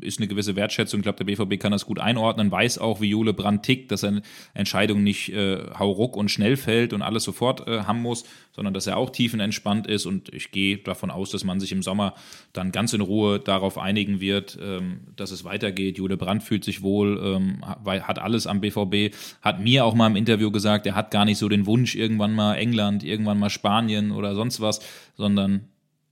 ist 0.00 0.20
eine 0.20 0.28
gewisse 0.28 0.54
Wertschätzung. 0.54 1.00
Ich 1.00 1.04
glaube, 1.04 1.24
der 1.24 1.24
BVB 1.24 1.60
kann 1.60 1.72
das 1.72 1.84
gut 1.84 1.98
einordnen, 1.98 2.50
weiß 2.50 2.78
auch, 2.78 3.00
wie 3.00 3.08
Jule 3.08 3.34
Brand 3.34 3.64
tickt, 3.64 3.90
dass 3.90 4.04
er 4.04 4.22
Entscheidungen 4.54 5.02
nicht 5.02 5.32
äh, 5.32 5.58
hauruck 5.76 6.16
und 6.16 6.30
schnell 6.30 6.56
fällt 6.56 6.92
und 6.92 7.02
alles 7.02 7.24
sofort 7.24 7.66
äh, 7.66 7.80
haben 7.80 8.00
muss, 8.00 8.24
sondern 8.52 8.74
dass 8.74 8.86
er 8.86 8.96
auch 8.96 9.10
tiefenentspannt 9.10 9.86
ist 9.86 10.06
und 10.06 10.32
ich 10.32 10.50
gehe 10.50 10.78
davon 10.78 11.10
aus, 11.10 11.30
dass 11.30 11.44
man 11.44 11.60
sich 11.60 11.72
im 11.72 11.82
Sommer 11.82 12.14
dann 12.52 12.72
ganz 12.72 12.92
in 12.92 13.00
Ruhe 13.00 13.38
darauf 13.38 13.78
einigt, 13.78 13.87
einigen 13.88 14.20
wird, 14.20 14.58
ähm, 14.60 15.00
dass 15.16 15.30
es 15.30 15.44
weitergeht. 15.44 15.96
Jule 15.96 16.18
Brandt 16.18 16.42
fühlt 16.42 16.62
sich 16.62 16.82
wohl, 16.82 17.18
ähm, 17.24 17.64
hat 17.64 18.18
alles 18.18 18.46
am 18.46 18.60
BVB, 18.60 19.14
hat 19.40 19.60
mir 19.60 19.86
auch 19.86 19.94
mal 19.94 20.06
im 20.06 20.16
Interview 20.16 20.50
gesagt, 20.50 20.86
er 20.86 20.94
hat 20.94 21.10
gar 21.10 21.24
nicht 21.24 21.38
so 21.38 21.48
den 21.48 21.64
Wunsch, 21.64 21.96
irgendwann 21.96 22.34
mal 22.34 22.54
England, 22.56 23.02
irgendwann 23.02 23.38
mal 23.38 23.50
Spanien 23.50 24.12
oder 24.12 24.34
sonst 24.34 24.60
was, 24.60 24.80
sondern 25.16 25.68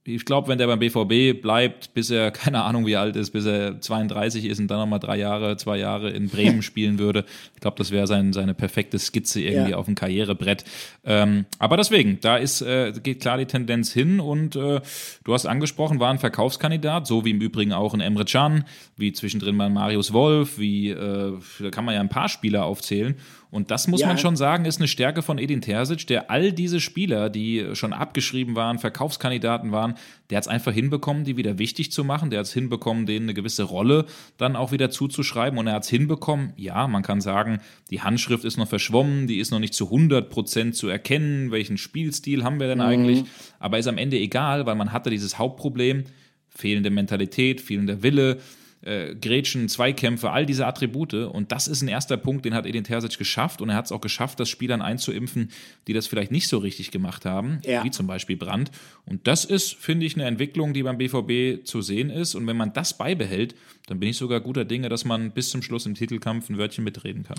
ich 0.07 0.25
glaube, 0.25 0.49
wenn 0.49 0.59
der 0.59 0.67
beim 0.69 0.79
BVB 0.79 1.41
bleibt, 1.41 1.93
bis 1.95 2.11
er, 2.11 2.31
keine 2.33 2.63
Ahnung 2.63 2.87
wie 2.87 2.97
alt 2.97 3.17
ist, 3.17 3.31
bis 3.31 3.45
er 3.45 3.81
32 3.81 4.45
ist 4.45 4.59
und 4.59 4.69
dann 4.69 4.79
nochmal 4.79 5.01
drei 5.01 5.19
Jahre, 5.19 5.57
zwei 5.57 5.79
Jahre 5.79 6.11
in 6.11 6.29
Bremen 6.29 6.63
spielen 6.63 6.99
würde, 6.99 7.25
ich 7.55 7.61
glaube, 7.61 7.77
das 7.79 7.91
wäre 7.91 8.07
sein, 8.07 8.33
seine 8.33 8.55
perfekte 8.55 8.99
Skizze 8.99 9.41
irgendwie 9.41 9.73
ja. 9.73 9.77
auf 9.77 9.87
dem 9.87 9.95
Karrierebrett. 9.95 10.65
Ähm, 11.05 11.47
aber 11.59 11.77
deswegen, 11.77 12.19
da 12.21 12.37
ist, 12.37 12.63
äh, 12.63 12.93
geht 13.03 13.21
klar 13.21 13.39
die 13.39 13.47
Tendenz 13.47 13.93
hin 13.93 14.21
und 14.21 14.57
äh, 14.57 14.81
du 15.25 15.35
hast 15.35 15.47
angesprochen, 15.47 16.01
war 16.01 16.11
ein 16.11 16.19
Verkaufskandidat, 16.19 17.07
so 17.07 17.25
wie 17.25 17.31
im 17.31 17.41
Übrigen 17.41 17.73
auch 17.73 17.95
ein 17.95 18.01
Emre 18.01 18.25
Can, 18.25 18.65
wie 18.97 19.13
zwischendrin 19.13 19.57
mal 19.57 19.71
Marius 19.71 20.13
Wolf, 20.13 20.59
wie, 20.59 20.91
äh, 20.91 21.33
da 21.59 21.71
kann 21.71 21.85
man 21.85 21.95
ja 21.95 22.01
ein 22.01 22.09
paar 22.09 22.29
Spieler 22.29 22.65
aufzählen. 22.65 23.17
Und 23.51 23.71
das 23.71 23.87
muss 23.89 24.01
ja. 24.01 24.09
man 24.09 24.19
schon 24.19 24.37
sagen, 24.37 24.65
ist 24.65 24.79
eine 24.79 24.89
Stärke 24.89 25.23
von 25.23 25.39
Edin 25.39 25.61
Terzic, 25.61 26.07
der 26.07 26.31
all 26.31 26.53
diese 26.53 26.81
Spieler, 26.81 27.31
die 27.31 27.75
schon 27.75 27.93
abgeschrieben 27.93 28.57
waren, 28.57 28.79
Verkaufskandidaten 28.79 29.73
waren, 29.73 29.95
der 30.31 30.39
hat 30.39 30.45
es 30.45 30.49
einfach 30.49 30.73
hinbekommen, 30.73 31.25
die 31.25 31.37
wieder 31.37 31.59
wichtig 31.59 31.93
zu 31.93 32.03
machen. 32.05 32.31
Der 32.31 32.41
hat 32.41 32.47
es 32.47 32.53
hinbekommen, 32.53 33.07
denen 33.07 33.27
eine 33.27 33.35
gewisse 33.35 33.63
Rolle 33.63 34.07
dann 34.37 34.57
auch 34.57 34.73
wieder 34.73 34.91
zuzuschreiben. 34.91 35.59
Und 35.59 35.69
er 35.69 35.75
hat 35.75 35.85
es 35.85 35.89
hinbekommen, 35.89 36.53
ja, 36.57 36.89
man 36.89 37.03
kann 37.03 37.21
sagen, 37.21 37.61
die 37.91 38.01
Handschrift 38.01 38.45
ist 38.45 38.57
noch 38.57 38.69
verschwommen, 38.69 39.27
die 39.27 39.39
ist 39.39 39.53
noch 39.53 39.61
nicht 39.61 39.75
zu 39.75 39.87
100 39.87 40.29
Prozent 40.29 40.75
zu 40.75 40.89
erkennen. 40.89 41.53
Welchen 41.53 41.79
Spielstil 41.79 42.43
haben 42.43 42.59
wir 42.59 42.67
denn 42.67 42.79
mhm. 42.79 42.85
eigentlich? 42.85 43.25
Aber 43.61 43.79
ist 43.79 43.87
am 43.87 43.99
Ende 43.99 44.19
egal, 44.19 44.67
weil 44.67 44.75
man 44.75 44.93
hatte 44.93 45.11
dieses 45.11 45.39
Hauptproblem, 45.39 46.05
fehlende 46.49 46.91
Mentalität, 46.91 47.61
fehlender 47.61 48.03
Wille 48.03 48.39
äh, 48.83 49.15
Gretchen, 49.15 49.69
Zweikämpfe, 49.69 50.31
all 50.31 50.47
diese 50.47 50.67
Attribute. 50.67 51.15
Und 51.15 51.53
das 51.53 51.69
ist 51.69 51.83
ein 51.83 51.89
erster 51.89 52.17
Punkt, 52.17 52.45
den 52.45 52.55
hat 52.55 52.67
Edin 52.67 52.85
Terzic 52.85 53.19
geschafft. 53.19 53.61
Und 53.61 53.71
er 53.71 53.77
hat 53.77 53.87
es 53.87 53.93
auch 53.93 54.01
geschafft, 54.01 54.39
das 54.41 54.49
Spielern 54.49 54.83
einzuimpfen, 54.83 55.51
die 55.87 55.93
das 55.93 56.07
vielleicht 56.07 56.31
nicht 56.31 56.49
so 56.49 56.59
richtig 56.59 56.91
gemacht 56.91 57.25
haben, 57.25 57.61
ja. 57.65 57.85
wie 57.85 57.91
zum 57.91 58.07
Beispiel 58.07 58.37
Brandt. 58.37 58.71
Und 59.05 59.27
das 59.27 59.45
ist, 59.45 59.75
finde 59.75 60.07
ich, 60.07 60.15
eine 60.15 60.25
Entwicklung, 60.25 60.73
die 60.73 60.83
beim 60.83 60.99
BVB 60.99 61.65
zu 61.65 61.83
sehen 61.83 62.11
ist. 62.11 62.35
Und 62.35 62.47
wenn 62.47 62.57
man 62.57 62.73
das 62.73 62.97
beibehält, 62.97 63.55
dann 63.87 64.01
bin 64.01 64.09
ich 64.09 64.17
sogar 64.17 64.41
guter 64.41 64.65
Dinge, 64.65 64.89
dass 64.89 65.05
man 65.05 65.31
bis 65.31 65.51
zum 65.51 65.63
Schluss 65.63 65.87
im 65.87 65.95
Titelkampf 65.95 66.51
ein 66.51 66.59
Wörtchen 66.59 66.83
mitreden 66.83 67.23
kann. 67.23 67.39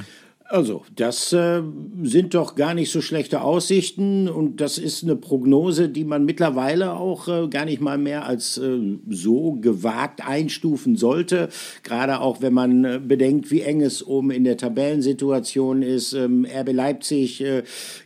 Also, 0.50 0.86
das 0.96 1.34
äh, 1.34 1.62
sind 2.04 2.34
doch 2.34 2.56
gar 2.56 2.74
nicht 2.74 2.90
so 2.90 3.02
schlechte 3.02 3.42
Aussichten 3.42 4.30
und 4.30 4.62
das 4.62 4.78
ist 4.78 5.04
eine 5.04 5.18
Prognose, 5.18 5.90
die 5.90 6.06
man 6.06 6.24
mittlerweile 6.24 6.94
auch 6.94 7.28
äh, 7.28 7.50
gar 7.50 7.66
nicht 7.66 7.82
mal 7.82 7.98
mehr 7.98 8.26
als 8.26 8.58
äh, 8.58 8.80
so 9.10 9.58
gewagt 9.60 10.26
einstufen 10.26 10.96
sollte. 10.96 11.50
Gerade 11.84 12.22
auch, 12.22 12.42
wenn 12.42 12.54
man 12.54 12.86
äh, 12.86 13.02
bedenkt, 13.06 13.52
wie 13.52 13.60
eng 13.60 13.82
es 13.82 14.08
oben 14.08 14.32
in 14.32 14.46
der 14.46 14.56
Tabellensituation 14.56 15.82
ist. 15.82 16.14
Ähm, 16.14 16.46
RB 16.50 16.72
Leipzig 16.72 17.42
äh, 17.42 17.64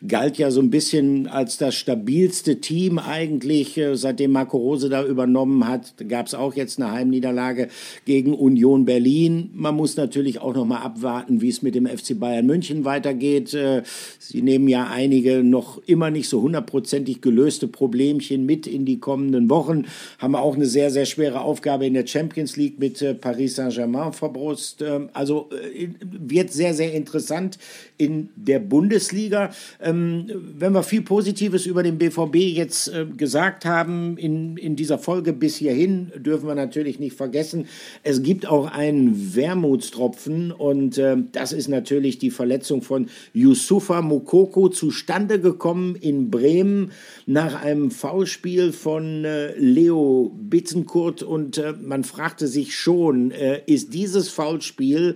galt 0.07 0.39
ja 0.39 0.49
so 0.49 0.61
ein 0.61 0.71
bisschen 0.71 1.27
als 1.27 1.57
das 1.57 1.75
stabilste 1.75 2.59
Team 2.59 2.97
eigentlich, 2.97 3.77
äh, 3.77 3.95
seitdem 3.95 4.31
Marco 4.31 4.57
Rose 4.57 4.89
da 4.89 5.05
übernommen 5.05 5.67
hat. 5.67 5.93
Gab 6.09 6.25
es 6.25 6.33
auch 6.33 6.55
jetzt 6.55 6.81
eine 6.81 6.91
Heimniederlage 6.91 7.67
gegen 8.05 8.30
Union 8.33 8.85
Berlin. 8.85 9.51
Man 9.53 9.75
muss 9.75 9.95
natürlich 9.95 10.39
auch 10.39 10.55
noch 10.55 10.65
mal 10.65 10.79
abwarten, 10.79 11.41
wie 11.41 11.49
es 11.49 11.61
mit 11.61 11.75
dem 11.75 11.85
FC 11.85 12.19
Bayern 12.19 12.31
Bayern 12.31 12.45
München 12.45 12.85
weitergeht. 12.85 13.53
Äh, 13.53 13.83
sie 14.19 14.41
nehmen 14.41 14.67
ja 14.67 14.87
einige 14.87 15.43
noch 15.43 15.81
immer 15.85 16.11
nicht 16.11 16.29
so 16.29 16.41
hundertprozentig 16.41 17.21
gelöste 17.21 17.67
Problemchen 17.67 18.45
mit 18.45 18.67
in 18.67 18.85
die 18.85 18.99
kommenden 18.99 19.49
Wochen. 19.49 19.85
Haben 20.17 20.35
auch 20.35 20.55
eine 20.55 20.65
sehr, 20.65 20.91
sehr 20.91 21.05
schwere 21.05 21.41
Aufgabe 21.41 21.85
in 21.85 21.93
der 21.93 22.07
Champions 22.07 22.55
League 22.55 22.79
mit 22.79 23.01
äh, 23.01 23.13
Paris 23.13 23.55
Saint-Germain 23.55 24.13
vor 24.13 24.31
Brust. 24.31 24.81
Ähm, 24.81 25.09
also 25.13 25.49
äh, 25.51 25.89
wird 25.99 26.51
sehr, 26.51 26.73
sehr 26.73 26.93
interessant 26.93 27.57
in 27.97 28.29
der 28.35 28.59
Bundesliga. 28.59 29.51
Ähm, 29.81 30.27
wenn 30.57 30.73
wir 30.73 30.83
viel 30.83 31.01
Positives 31.01 31.65
über 31.65 31.83
den 31.83 31.97
BVB 31.97 32.35
jetzt 32.35 32.91
gesagt 33.17 33.65
haben 33.65 34.17
in, 34.17 34.57
in 34.57 34.75
dieser 34.75 34.97
Folge 34.97 35.33
bis 35.33 35.57
hierhin, 35.57 36.11
dürfen 36.15 36.47
wir 36.47 36.55
natürlich 36.55 36.99
nicht 36.99 37.15
vergessen, 37.15 37.67
es 38.03 38.20
gibt 38.23 38.45
auch 38.45 38.71
einen 38.71 39.35
Wermutstropfen 39.35 40.51
und 40.51 41.01
das 41.31 41.53
ist 41.53 41.67
natürlich 41.67 42.19
die 42.19 42.31
Verletzung 42.31 42.81
von 42.81 43.07
Yusufa 43.33 44.01
Mukoko 44.01 44.69
zustande 44.69 45.39
gekommen 45.39 45.95
in 45.95 46.29
Bremen 46.29 46.91
nach 47.25 47.61
einem 47.61 47.91
Foulspiel 47.91 48.71
von 48.73 49.25
äh, 49.25 49.53
Leo 49.57 50.31
Bittenkurt 50.35 51.23
und 51.23 51.57
äh, 51.57 51.73
man 51.73 52.03
fragte 52.03 52.47
sich 52.47 52.75
schon, 52.75 53.31
äh, 53.31 53.61
ist 53.65 53.93
dieses 53.93 54.29
Foulspiel 54.29 55.15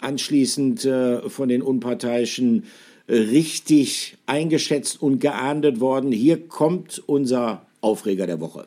anschließend 0.00 0.84
äh, 0.84 1.28
von 1.28 1.48
den 1.48 1.62
Unparteiischen 1.62 2.64
äh, 3.06 3.14
richtig 3.14 4.16
eingeschätzt 4.26 5.00
und 5.02 5.20
geahndet 5.20 5.80
worden? 5.80 6.12
Hier 6.12 6.48
kommt 6.48 7.02
unser 7.06 7.66
Aufreger 7.80 8.26
der 8.26 8.40
Woche. 8.40 8.66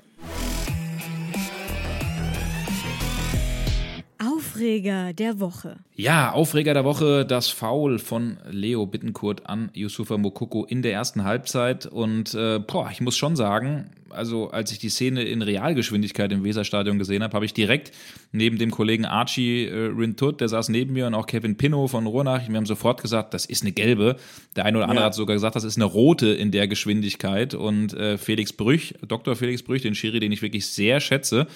Aufreger 4.60 5.13
der 5.13 5.39
Woche. 5.39 5.78
Ja, 5.95 6.34
Aufreger 6.34 6.74
der 6.74 6.84
Woche, 6.84 7.26
das 7.26 7.48
Foul 7.48 7.98
von 7.98 8.38
Leo 8.52 8.86
Bittenkurt 8.86 9.45
an 9.45 9.72
Yusufa 9.74 10.17
Mokoko 10.17 10.65
in 10.65 10.82
der 10.82 10.91
ersten 10.91 11.24
Halbzeit. 11.24 11.86
Und 11.86 12.34
äh, 12.34 12.60
boah, 12.60 12.89
ich 12.91 13.00
muss 13.00 13.15
schon 13.15 13.38
sagen, 13.38 13.89
also 14.10 14.52
als 14.52 14.74
ich 14.74 14.80
die 14.80 14.89
Szene 14.89 15.24
in 15.24 15.41
Realgeschwindigkeit 15.41 16.34
im 16.34 16.43
Weserstadion 16.43 17.00
gesehen 17.00 17.24
habe, 17.24 17.34
habe 17.34 17.45
ich 17.45 17.54
direkt 17.54 17.93
neben 18.34 18.58
dem 18.58 18.69
Kollegen 18.69 19.06
Archie 19.06 19.65
äh, 19.65 19.93
Rintut, 19.98 20.41
der 20.41 20.50
saß 20.50 20.67
neben 20.67 20.91
mir, 20.91 21.08
und 21.08 21.13
auch 21.13 21.26
Kevin 21.26 21.56
Pinnow 21.56 21.89
von 21.89 22.06
Rohrnach, 22.06 22.50
wir 22.50 22.58
haben 22.58 22.65
sofort 22.65 23.02
gesagt, 23.02 23.34
das 23.34 23.45
ist 23.45 23.63
eine 23.63 23.72
gelbe. 23.72 24.17
Der 24.58 24.65
eine 24.65 24.78
oder 24.78 24.89
andere 24.89 25.04
ja. 25.04 25.06
hat 25.06 25.15
sogar 25.15 25.38
gesagt, 25.38 25.56
das 25.56 25.63
ist 25.63 25.78
eine 25.78 25.86
rote 25.86 26.28
in 26.28 26.52
der 26.52 26.67
Geschwindigkeit. 26.67 27.54
Und 27.54 27.93
äh, 27.93 28.17
Felix 28.17 28.52
Brüch, 28.52 28.95
Dr. 29.08 29.38
Felix 29.38 29.63
Brüch, 29.63 29.84
den 29.84 29.95
Schiri, 29.95 30.19
den 30.19 30.34
ich 30.34 30.41
wirklich 30.41 30.65
sehr 30.65 31.00
schätze, 31.00 31.48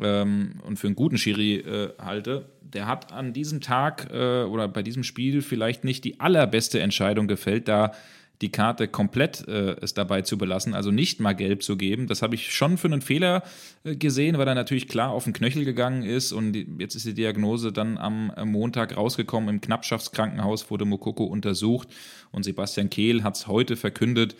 ähm, 0.00 0.60
und 0.64 0.78
für 0.78 0.86
einen 0.86 0.96
guten 0.96 1.18
Schiri 1.18 1.56
äh, 1.56 1.90
halte, 1.98 2.46
der 2.62 2.86
hat 2.86 3.12
an 3.12 3.32
diesem 3.32 3.60
Tag 3.60 4.08
äh, 4.12 4.44
oder 4.44 4.68
bei 4.68 4.82
diesem 4.82 5.04
Spiel 5.04 5.42
vielleicht 5.42 5.84
nicht 5.84 6.04
die 6.04 6.20
allerbeste 6.20 6.80
Entscheidung 6.80 7.28
gefällt, 7.28 7.68
da 7.68 7.92
die 8.40 8.50
Karte 8.50 8.88
komplett 8.88 9.46
äh, 9.46 9.76
es 9.80 9.94
dabei 9.94 10.22
zu 10.22 10.36
belassen, 10.36 10.74
also 10.74 10.90
nicht 10.90 11.20
mal 11.20 11.32
gelb 11.32 11.62
zu 11.62 11.76
geben. 11.76 12.08
Das 12.08 12.22
habe 12.22 12.34
ich 12.34 12.52
schon 12.52 12.76
für 12.76 12.88
einen 12.88 13.00
Fehler 13.00 13.44
äh, 13.84 13.94
gesehen, 13.94 14.36
weil 14.36 14.48
er 14.48 14.54
natürlich 14.54 14.88
klar 14.88 15.10
auf 15.10 15.24
den 15.24 15.32
Knöchel 15.32 15.64
gegangen 15.64 16.02
ist 16.02 16.32
und 16.32 16.52
die, 16.52 16.66
jetzt 16.78 16.96
ist 16.96 17.06
die 17.06 17.14
Diagnose 17.14 17.72
dann 17.72 17.98
am 17.98 18.32
Montag 18.44 18.96
rausgekommen. 18.96 19.48
Im 19.48 19.60
Knappschaftskrankenhaus 19.60 20.70
wurde 20.70 20.84
Mokoko 20.84 21.24
untersucht 21.24 21.88
und 22.32 22.42
Sebastian 22.42 22.90
Kehl 22.90 23.22
hat 23.22 23.36
es 23.36 23.46
heute 23.46 23.76
verkündet, 23.76 24.34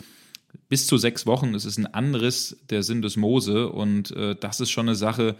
bis 0.69 0.87
zu 0.87 0.97
sechs 0.97 1.27
Wochen. 1.27 1.55
Es 1.55 1.65
ist 1.65 1.79
ein 1.79 1.87
Anriss 1.87 2.57
der 2.71 2.83
Syndesmose 2.83 3.69
und 3.69 4.11
äh, 4.12 4.35
das 4.38 4.61
ist 4.61 4.71
schon 4.71 4.88
eine 4.88 4.97
Sache, 4.97 5.37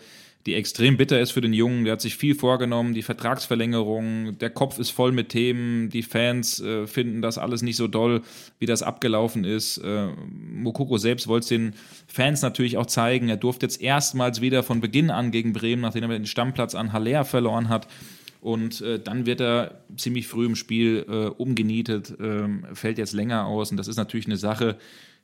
die 0.47 0.55
extrem 0.55 0.97
bitter 0.97 1.21
ist 1.21 1.31
für 1.31 1.41
den 1.41 1.53
Jungen. 1.53 1.85
Der 1.85 1.95
hat 1.95 2.01
sich 2.01 2.17
viel 2.17 2.35
vorgenommen, 2.35 2.95
die 2.95 3.03
Vertragsverlängerung, 3.03 4.39
der 4.39 4.51
Kopf 4.51 4.79
ist 4.79 4.91
voll 4.91 5.13
mit 5.13 5.29
Themen, 5.29 5.89
die 5.89 6.03
Fans 6.03 6.61
äh, 6.61 6.87
finden 6.87 7.23
das 7.23 7.39
alles 7.39 7.63
nicht 7.63 7.77
so 7.77 7.87
doll, 7.87 8.23
wie 8.59 8.67
das 8.67 8.83
abgelaufen 8.83 9.45
ist. 9.45 9.79
Äh, 9.79 10.09
Mokoko 10.53 10.99
selbst 10.99 11.29
wollte 11.29 11.45
es 11.45 11.49
den 11.49 11.75
Fans 12.07 12.43
natürlich 12.43 12.77
auch 12.77 12.87
zeigen. 12.87 13.29
Er 13.29 13.37
durfte 13.37 13.67
jetzt 13.67 13.81
erstmals 13.81 14.41
wieder 14.41 14.63
von 14.63 14.81
Beginn 14.81 15.11
an 15.11 15.31
gegen 15.31 15.53
Bremen, 15.53 15.83
nachdem 15.83 16.05
er 16.05 16.19
den 16.19 16.27
Stammplatz 16.27 16.75
an 16.75 16.93
Haller 16.93 17.25
verloren 17.25 17.69
hat, 17.69 17.87
Und 18.43 18.81
äh, 18.81 18.99
dann 18.99 19.25
wird 19.25 19.41
er 19.41 19.85
ziemlich 19.97 20.27
früh 20.27 20.47
im 20.47 20.57
Spiel 20.57 21.07
äh, 21.09 21.27
umgenietet, 21.27 22.13
ähm, 22.19 22.67
fällt 22.73 22.99
jetzt 22.99 23.13
länger 23.13 23.47
aus. 23.47 23.71
Und 23.71 23.77
das 23.77 23.87
ist 23.87 23.99
natürlich 23.99 24.27
eine 24.27 24.37
Sache, 24.37 24.79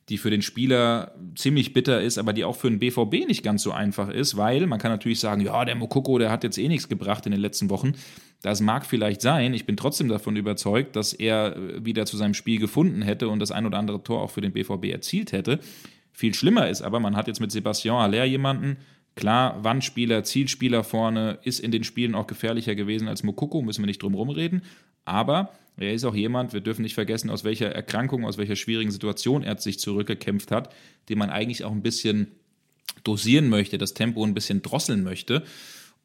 die 0.09 0.19
für 0.19 0.31
den 0.31 0.41
Spieler 0.41 1.17
ziemlich 1.35 1.73
bitter 1.73 2.01
ist, 2.01 2.17
aber 2.17 2.33
die 2.33 2.45
auch 2.45 2.55
für 2.55 2.71
den 2.71 2.79
BVB 2.79 3.27
nicht 3.27 3.43
ganz 3.43 3.65
so 3.65 3.73
einfach 3.73 4.09
ist, 4.09 4.37
weil 4.37 4.69
man 4.69 4.79
kann 4.79 4.93
natürlich 4.93 5.19
sagen, 5.19 5.41
ja, 5.41 5.65
der 5.65 5.75
Mokoko, 5.75 6.19
der 6.19 6.31
hat 6.31 6.45
jetzt 6.45 6.59
eh 6.59 6.69
nichts 6.69 6.89
gebracht 6.89 7.27
in 7.27 7.33
den 7.33 7.41
letzten 7.41 7.71
Wochen. 7.71 7.95
Das 8.43 8.61
mag 8.61 8.87
vielleicht 8.87 9.21
sein. 9.21 9.53
Ich 9.53 9.67
bin 9.67 9.77
trotzdem 9.77 10.09
davon 10.09 10.37
überzeugt, 10.37 10.95
dass 10.95 11.13
er 11.13 11.57
äh, 11.57 11.85
wieder 11.85 12.07
zu 12.07 12.17
seinem 12.17 12.35
Spiel 12.35 12.61
gefunden 12.61 13.03
hätte 13.03 13.29
und 13.29 13.41
das 13.41 13.51
ein 13.51 13.67
oder 13.67 13.79
andere 13.79 14.01
Tor 14.01 14.23
auch 14.23 14.31
für 14.31 14.43
den 14.43 14.53
BVB 14.53 14.93
erzielt 14.93 15.33
hätte. 15.33 15.59
Viel 16.13 16.35
schlimmer 16.35 16.69
ist 16.69 16.83
aber, 16.83 17.01
man 17.01 17.17
hat 17.17 17.27
jetzt 17.27 17.41
mit 17.41 17.51
Sebastian 17.51 17.97
Aller 17.97 18.25
jemanden, 18.25 18.77
klar, 19.19 19.65
Wandspieler, 19.65 20.23
Zielspieler 20.23 20.85
vorne, 20.85 21.41
ist 21.43 21.59
in 21.59 21.73
den 21.73 21.83
Spielen 21.83 22.15
auch 22.15 22.29
gefährlicher 22.29 22.77
gewesen 22.77 23.09
als 23.09 23.25
Mokoko, 23.25 23.63
müssen 23.63 23.83
wir 23.83 23.87
nicht 23.87 24.01
drum 24.01 24.15
rumreden. 24.15 24.63
Aber 25.05 25.53
er 25.77 25.93
ist 25.93 26.05
auch 26.05 26.15
jemand, 26.15 26.53
wir 26.53 26.61
dürfen 26.61 26.83
nicht 26.83 26.95
vergessen, 26.95 27.29
aus 27.29 27.43
welcher 27.43 27.67
Erkrankung, 27.73 28.25
aus 28.25 28.39
welcher 28.39 28.55
schwierigen 28.55 28.93
Situation 28.93 29.43
er 29.43 29.59
sich 29.59 29.81
zurückgekämpft 29.81 30.53
hat, 30.53 30.73
den 31.09 31.19
man 31.19 31.31
eigentlich 31.31 31.65
auch 31.65 31.73
ein 31.73 31.83
bisschen 31.83 32.29
dosieren 33.03 33.49
möchte, 33.49 33.77
das 33.77 33.93
Tempo 33.93 34.25
ein 34.25 34.35
bisschen 34.35 34.63
drosseln 34.63 35.03
möchte. 35.03 35.43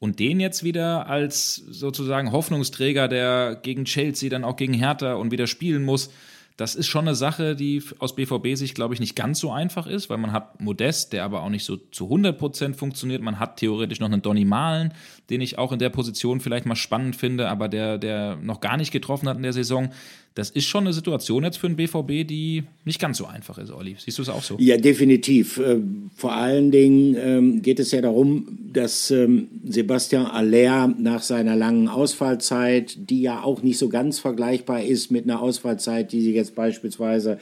Und 0.00 0.18
den 0.18 0.40
jetzt 0.40 0.64
wieder 0.64 1.06
als 1.06 1.54
sozusagen 1.54 2.32
Hoffnungsträger, 2.32 3.06
der 3.06 3.60
gegen 3.62 3.84
Chelsea, 3.84 4.28
dann 4.28 4.42
auch 4.42 4.56
gegen 4.56 4.74
Hertha 4.74 5.14
und 5.14 5.30
wieder 5.30 5.46
spielen 5.46 5.84
muss, 5.84 6.10
das 6.56 6.76
ist 6.76 6.86
schon 6.86 7.06
eine 7.08 7.16
Sache, 7.16 7.56
die 7.56 7.82
aus 7.98 8.14
BVB-Sicht, 8.14 8.76
glaube 8.76 8.94
ich, 8.94 9.00
nicht 9.00 9.16
ganz 9.16 9.40
so 9.40 9.50
einfach 9.50 9.88
ist, 9.88 10.08
weil 10.08 10.18
man 10.18 10.32
hat 10.32 10.60
Modest, 10.60 11.12
der 11.12 11.24
aber 11.24 11.42
auch 11.42 11.48
nicht 11.48 11.64
so 11.64 11.76
zu 11.76 12.04
100 12.04 12.38
Prozent 12.38 12.76
funktioniert. 12.76 13.22
Man 13.22 13.40
hat 13.40 13.56
theoretisch 13.56 13.98
noch 13.98 14.06
einen 14.06 14.22
Donny 14.22 14.44
Malen, 14.44 14.94
den 15.30 15.40
ich 15.40 15.58
auch 15.58 15.72
in 15.72 15.78
der 15.78 15.90
Position 15.90 16.40
vielleicht 16.40 16.66
mal 16.66 16.76
spannend 16.76 17.16
finde, 17.16 17.48
aber 17.48 17.68
der, 17.68 17.98
der 17.98 18.36
noch 18.36 18.60
gar 18.60 18.76
nicht 18.76 18.92
getroffen 18.92 19.28
hat 19.28 19.36
in 19.36 19.42
der 19.42 19.52
Saison 19.52 19.90
das 20.34 20.50
ist 20.50 20.66
schon 20.66 20.84
eine 20.84 20.92
Situation 20.92 21.44
jetzt 21.44 21.58
für 21.58 21.68
den 21.68 21.76
BVB, 21.76 22.26
die 22.26 22.64
nicht 22.84 23.00
ganz 23.00 23.18
so 23.18 23.26
einfach 23.26 23.56
ist, 23.58 23.70
Olli. 23.70 23.94
Siehst 23.98 24.18
du 24.18 24.22
es 24.22 24.28
auch 24.28 24.42
so? 24.42 24.56
Ja, 24.58 24.76
definitiv. 24.76 25.60
Ähm, 25.64 26.10
vor 26.16 26.32
allen 26.32 26.72
Dingen 26.72 27.16
ähm, 27.16 27.62
geht 27.62 27.78
es 27.78 27.92
ja 27.92 28.00
darum, 28.00 28.58
dass 28.72 29.12
ähm, 29.12 29.48
Sebastian 29.64 30.26
Aller 30.26 30.88
nach 30.88 31.22
seiner 31.22 31.54
langen 31.54 31.86
Ausfallzeit, 31.86 32.96
die 33.08 33.22
ja 33.22 33.42
auch 33.42 33.62
nicht 33.62 33.78
so 33.78 33.88
ganz 33.88 34.18
vergleichbar 34.18 34.82
ist 34.82 35.12
mit 35.12 35.22
einer 35.24 35.40
Ausfallzeit, 35.40 36.10
die 36.10 36.20
sie 36.20 36.34
jetzt 36.34 36.56
beispielsweise 36.56 37.38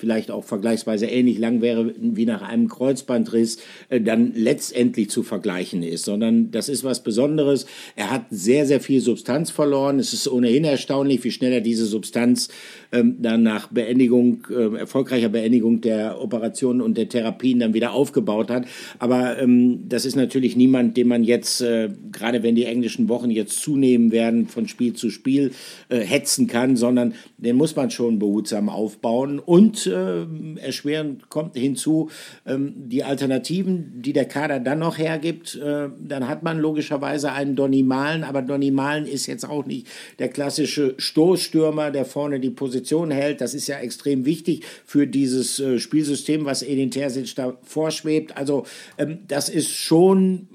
vielleicht 0.00 0.30
auch 0.30 0.44
vergleichsweise 0.44 1.06
ähnlich 1.06 1.38
lang 1.38 1.60
wäre 1.60 1.94
wie 2.00 2.24
nach 2.24 2.42
einem 2.42 2.68
Kreuzbandriss, 2.68 3.58
äh, 3.90 4.00
dann 4.00 4.32
letztendlich 4.34 5.10
zu 5.10 5.22
vergleichen 5.22 5.82
ist, 5.82 6.04
sondern 6.04 6.50
das 6.50 6.68
ist 6.68 6.82
was 6.82 7.02
Besonderes. 7.02 7.66
Er 7.96 8.10
hat 8.10 8.24
sehr, 8.30 8.66
sehr 8.66 8.80
viel 8.80 9.00
Substanz 9.00 9.50
verloren. 9.50 9.98
Es 9.98 10.12
ist 10.12 10.26
ohnehin 10.26 10.64
erstaunlich, 10.64 11.22
wie 11.22 11.30
schnell 11.30 11.52
er 11.52 11.60
diese 11.60 11.84
Substanz 11.84 12.48
ähm, 12.92 13.16
dann 13.20 13.42
nach 13.42 13.68
Beendigung, 13.68 14.46
äh, 14.50 14.78
erfolgreicher 14.78 15.28
Beendigung 15.28 15.80
der 15.80 16.20
Operationen 16.20 16.80
und 16.80 16.96
der 16.96 17.08
Therapien 17.08 17.60
dann 17.60 17.74
wieder 17.74 17.92
aufgebaut 17.92 18.50
hat. 18.50 18.66
Aber 18.98 19.38
ähm, 19.38 19.88
das 19.88 20.04
ist 20.04 20.16
natürlich 20.16 20.56
niemand, 20.56 20.96
den 20.96 21.08
man 21.08 21.22
jetzt, 21.22 21.60
äh, 21.60 21.90
gerade 22.10 22.42
wenn 22.42 22.54
die 22.54 22.64
englischen 22.64 23.08
Wochen 23.08 23.30
jetzt 23.30 23.60
zunehmen 23.60 24.12
werden, 24.12 24.46
von 24.48 24.66
Spiel 24.66 24.94
zu 24.94 25.10
Spiel 25.10 25.52
äh, 25.88 26.00
hetzen 26.00 26.46
kann, 26.46 26.76
sondern 26.76 27.14
den 27.38 27.56
muss 27.56 27.76
man 27.76 27.90
schon 27.90 28.18
behutsam 28.18 28.68
aufbauen. 28.68 29.38
Und 29.38 29.89
äh, 29.90 30.26
erschwerend 30.60 31.28
kommt 31.28 31.56
hinzu, 31.56 32.10
ähm, 32.46 32.72
die 32.76 33.04
Alternativen, 33.04 34.00
die 34.02 34.12
der 34.12 34.26
Kader 34.26 34.60
dann 34.60 34.78
noch 34.78 34.96
hergibt, 34.98 35.56
äh, 35.56 35.88
dann 36.00 36.28
hat 36.28 36.42
man 36.42 36.58
logischerweise 36.58 37.32
einen 37.32 37.56
Donny 37.56 37.82
Malen, 37.82 38.24
aber 38.24 38.42
Donny 38.42 38.70
Malen 38.70 39.06
ist 39.06 39.26
jetzt 39.26 39.48
auch 39.48 39.66
nicht 39.66 39.86
der 40.18 40.28
klassische 40.28 40.94
Stoßstürmer, 40.96 41.90
der 41.90 42.04
vorne 42.04 42.40
die 42.40 42.50
Position 42.50 43.10
hält. 43.10 43.40
Das 43.40 43.54
ist 43.54 43.66
ja 43.66 43.78
extrem 43.78 44.24
wichtig 44.24 44.64
für 44.84 45.06
dieses 45.06 45.58
äh, 45.58 45.78
Spielsystem, 45.78 46.44
was 46.44 46.62
Edin 46.62 46.90
Terzic 46.90 47.34
da 47.34 47.58
vorschwebt. 47.62 48.36
Also 48.36 48.64
ähm, 48.98 49.18
das 49.28 49.48
ist 49.48 49.70
schon 49.70 50.48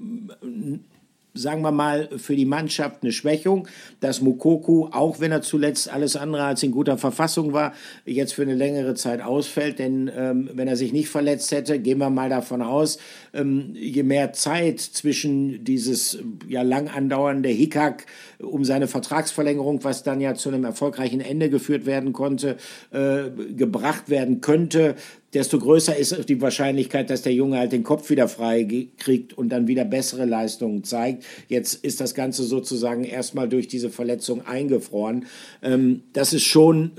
sagen 1.36 1.62
wir 1.62 1.72
mal, 1.72 2.08
für 2.16 2.34
die 2.34 2.46
Mannschaft 2.46 3.02
eine 3.02 3.12
Schwächung, 3.12 3.68
dass 4.00 4.20
Mukoku, 4.20 4.88
auch 4.90 5.20
wenn 5.20 5.32
er 5.32 5.42
zuletzt 5.42 5.92
alles 5.92 6.16
andere 6.16 6.44
als 6.44 6.62
in 6.62 6.72
guter 6.72 6.98
Verfassung 6.98 7.52
war, 7.52 7.72
jetzt 8.04 8.34
für 8.34 8.42
eine 8.42 8.54
längere 8.54 8.94
Zeit 8.94 9.20
ausfällt. 9.20 9.78
Denn 9.78 10.10
ähm, 10.16 10.50
wenn 10.52 10.68
er 10.68 10.76
sich 10.76 10.92
nicht 10.92 11.08
verletzt 11.08 11.52
hätte, 11.52 11.78
gehen 11.78 11.98
wir 11.98 12.10
mal 12.10 12.30
davon 12.30 12.62
aus, 12.62 12.98
ähm, 13.34 13.74
je 13.74 14.02
mehr 14.02 14.32
Zeit 14.32 14.80
zwischen 14.80 15.64
dieses 15.64 16.18
ja 16.48 16.62
lang 16.62 16.88
andauernde 16.88 17.48
Hickhack 17.48 18.06
um 18.38 18.64
seine 18.64 18.86
Vertragsverlängerung, 18.88 19.84
was 19.84 20.02
dann 20.02 20.20
ja 20.20 20.34
zu 20.34 20.48
einem 20.48 20.64
erfolgreichen 20.64 21.20
Ende 21.20 21.50
geführt 21.50 21.86
werden 21.86 22.12
konnte, 22.12 22.56
äh, 22.92 23.30
gebracht 23.54 24.10
werden 24.10 24.40
könnte, 24.40 24.96
desto 25.36 25.58
größer 25.58 25.94
ist 25.94 26.30
die 26.30 26.40
Wahrscheinlichkeit, 26.40 27.10
dass 27.10 27.20
der 27.20 27.34
Junge 27.34 27.58
halt 27.58 27.72
den 27.72 27.82
Kopf 27.82 28.08
wieder 28.08 28.26
frei 28.26 28.88
kriegt 28.96 29.36
und 29.36 29.50
dann 29.50 29.68
wieder 29.68 29.84
bessere 29.84 30.24
Leistungen 30.24 30.82
zeigt. 30.82 31.24
Jetzt 31.48 31.84
ist 31.84 32.00
das 32.00 32.14
Ganze 32.14 32.42
sozusagen 32.42 33.04
erstmal 33.04 33.46
durch 33.46 33.68
diese 33.68 33.90
Verletzung 33.90 34.46
eingefroren. 34.46 35.26
Ähm, 35.62 36.04
das 36.14 36.32
ist 36.32 36.44
schon 36.44 36.90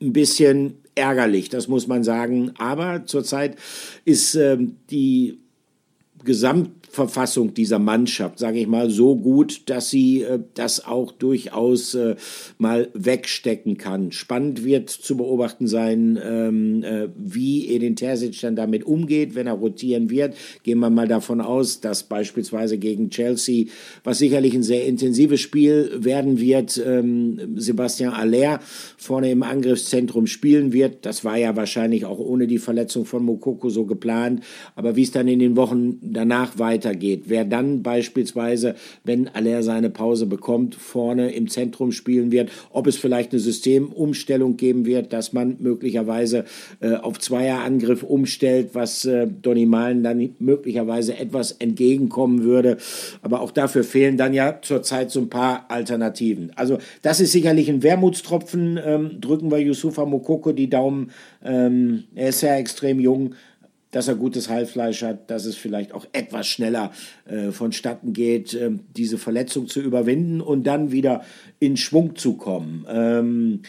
ein 0.00 0.12
bisschen 0.14 0.78
ärgerlich, 0.94 1.50
das 1.50 1.68
muss 1.68 1.86
man 1.86 2.04
sagen. 2.04 2.52
Aber 2.56 3.04
zurzeit 3.04 3.56
ist 4.06 4.34
ähm, 4.34 4.76
die 4.90 5.38
Gesamt 6.24 6.70
Verfassung 6.94 7.54
dieser 7.54 7.78
Mannschaft, 7.78 8.38
sage 8.38 8.58
ich 8.58 8.66
mal, 8.66 8.90
so 8.90 9.16
gut, 9.16 9.68
dass 9.68 9.90
sie 9.90 10.22
äh, 10.22 10.38
das 10.54 10.84
auch 10.86 11.12
durchaus 11.12 11.94
äh, 11.94 12.16
mal 12.58 12.88
wegstecken 12.94 13.76
kann. 13.76 14.12
Spannend 14.12 14.64
wird 14.64 14.90
zu 14.90 15.16
beobachten 15.16 15.66
sein, 15.66 16.18
ähm, 16.22 16.82
äh, 16.82 17.08
wie 17.16 17.68
Edin 17.74 17.96
Terzic 17.96 18.40
dann 18.40 18.56
damit 18.56 18.84
umgeht, 18.84 19.34
wenn 19.34 19.46
er 19.46 19.54
rotieren 19.54 20.10
wird. 20.10 20.34
Gehen 20.62 20.78
wir 20.78 20.90
mal 20.90 21.08
davon 21.08 21.40
aus, 21.40 21.80
dass 21.80 22.04
beispielsweise 22.04 22.78
gegen 22.78 23.10
Chelsea, 23.10 23.66
was 24.04 24.18
sicherlich 24.18 24.54
ein 24.54 24.62
sehr 24.62 24.86
intensives 24.86 25.40
Spiel 25.40 25.90
werden 25.98 26.38
wird, 26.38 26.80
ähm, 26.84 27.56
Sebastian 27.56 28.12
Aller 28.12 28.60
vorne 28.96 29.30
im 29.30 29.42
Angriffszentrum 29.42 30.26
spielen 30.26 30.72
wird. 30.72 31.04
Das 31.04 31.24
war 31.24 31.36
ja 31.36 31.56
wahrscheinlich 31.56 32.04
auch 32.04 32.18
ohne 32.18 32.46
die 32.46 32.58
Verletzung 32.58 33.04
von 33.04 33.24
Mokoko 33.24 33.68
so 33.68 33.84
geplant. 33.84 34.42
Aber 34.76 34.96
wie 34.96 35.02
es 35.02 35.10
dann 35.10 35.28
in 35.28 35.38
den 35.38 35.56
Wochen 35.56 35.98
danach 36.00 36.58
weiter 36.58 36.83
weitergeht. 36.84 37.24
Wer 37.26 37.44
dann 37.44 37.82
beispielsweise, 37.82 38.74
wenn 39.04 39.28
Aller 39.28 39.62
seine 39.62 39.90
Pause 39.90 40.26
bekommt, 40.26 40.74
vorne 40.74 41.32
im 41.32 41.48
Zentrum 41.48 41.92
spielen 41.92 42.30
wird, 42.30 42.50
ob 42.70 42.86
es 42.86 42.96
vielleicht 42.96 43.32
eine 43.32 43.40
Systemumstellung 43.40 44.56
geben 44.56 44.86
wird, 44.86 45.12
dass 45.12 45.32
man 45.32 45.56
möglicherweise 45.60 46.44
äh, 46.80 46.94
auf 46.94 47.18
Zweierangriff 47.18 48.02
umstellt, 48.02 48.70
was 48.72 49.04
äh, 49.04 49.26
Donny 49.26 49.66
Malen 49.66 50.02
dann 50.02 50.34
möglicherweise 50.38 51.16
etwas 51.16 51.52
entgegenkommen 51.52 52.44
würde. 52.44 52.76
Aber 53.22 53.40
auch 53.40 53.50
dafür 53.50 53.84
fehlen 53.84 54.16
dann 54.16 54.34
ja 54.34 54.58
zurzeit 54.60 55.10
so 55.10 55.20
ein 55.20 55.28
paar 55.28 55.66
Alternativen. 55.68 56.52
Also 56.56 56.78
das 57.02 57.20
ist 57.20 57.32
sicherlich 57.32 57.68
ein 57.68 57.82
Wermutstropfen. 57.82 58.78
Ähm, 58.84 59.20
drücken 59.20 59.50
wir 59.50 59.58
Yusufa 59.58 60.04
Mokoko 60.04 60.52
die 60.52 60.68
Daumen. 60.68 61.10
Ähm, 61.44 62.04
er 62.14 62.28
ist 62.28 62.42
ja 62.42 62.56
extrem 62.56 63.00
jung 63.00 63.34
dass 63.94 64.08
er 64.08 64.16
gutes 64.16 64.48
Heilfleisch 64.48 65.02
hat, 65.02 65.30
dass 65.30 65.44
es 65.44 65.56
vielleicht 65.56 65.92
auch 65.92 66.04
etwas 66.12 66.48
schneller 66.48 66.90
äh, 67.26 67.52
vonstatten 67.52 68.12
geht, 68.12 68.52
äh, 68.52 68.72
diese 68.96 69.18
Verletzung 69.18 69.68
zu 69.68 69.80
überwinden 69.80 70.40
und 70.40 70.64
dann 70.64 70.90
wieder 70.90 71.22
in 71.60 71.76
Schwung 71.76 72.16
zu 72.16 72.36
kommen. 72.36 72.84
Ähm, 72.88 73.62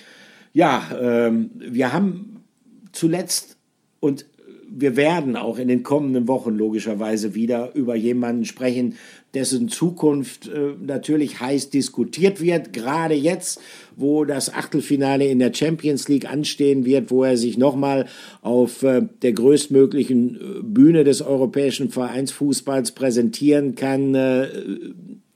ja, 0.51 0.83
ähm, 0.99 1.51
wir 1.55 1.93
haben 1.93 2.43
zuletzt 2.91 3.57
und 3.99 4.25
wir 4.67 4.95
werden 4.95 5.35
auch 5.35 5.59
in 5.59 5.67
den 5.67 5.83
kommenden 5.83 6.27
Wochen 6.27 6.55
logischerweise 6.55 7.35
wieder 7.35 7.75
über 7.75 7.95
jemanden 7.95 8.45
sprechen, 8.45 8.95
dessen 9.35 9.67
Zukunft 9.67 10.47
äh, 10.47 10.73
natürlich 10.81 11.39
heiß 11.39 11.69
diskutiert 11.69 12.41
wird, 12.41 12.73
gerade 12.73 13.13
jetzt, 13.13 13.59
wo 13.95 14.25
das 14.25 14.53
Achtelfinale 14.53 15.27
in 15.27 15.39
der 15.39 15.53
Champions 15.53 16.07
League 16.07 16.29
anstehen 16.29 16.85
wird, 16.85 17.11
wo 17.11 17.23
er 17.23 17.37
sich 17.37 17.57
nochmal 17.57 18.07
auf 18.41 18.81
äh, 18.83 19.03
der 19.21 19.33
größtmöglichen 19.33 20.35
äh, 20.35 20.39
Bühne 20.63 21.03
des 21.03 21.21
europäischen 21.21 21.89
Vereinsfußballs 21.89 22.93
präsentieren 22.93 23.75
kann. 23.75 24.15
Äh, 24.15 24.47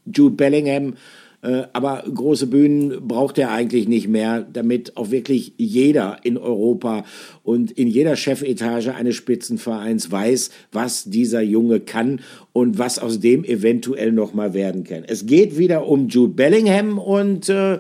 Jude 0.06 0.36
Bellingham 0.36 0.94
aber 1.42 2.04
große 2.14 2.48
Bühnen 2.48 3.08
braucht 3.08 3.38
er 3.38 3.52
eigentlich 3.52 3.88
nicht 3.88 4.08
mehr, 4.08 4.42
damit 4.42 4.98
auch 4.98 5.10
wirklich 5.10 5.54
jeder 5.58 6.18
in 6.24 6.38
Europa 6.38 7.06
und 7.44 7.72
in 7.72 7.88
jeder 7.88 8.16
Chefetage 8.16 8.90
eines 8.90 9.16
Spitzenvereins 9.16 10.12
weiß, 10.12 10.52
was 10.72 11.06
dieser 11.06 11.42
Junge 11.42 11.80
kann 11.80 12.20
und 12.52 12.78
was 12.78 13.00
aus 13.00 13.20
dem 13.20 13.46
eventuell 13.46 14.12
noch 14.12 14.34
mal 14.34 14.54
werden 14.54 14.84
kann. 14.84 15.04
Es 15.06 15.26
geht 15.26 15.58
wieder 15.58 15.88
um 15.88 16.10
Jude 16.10 16.34
Bellingham 16.34 16.98
und 16.98 17.48
äh, 17.48 17.80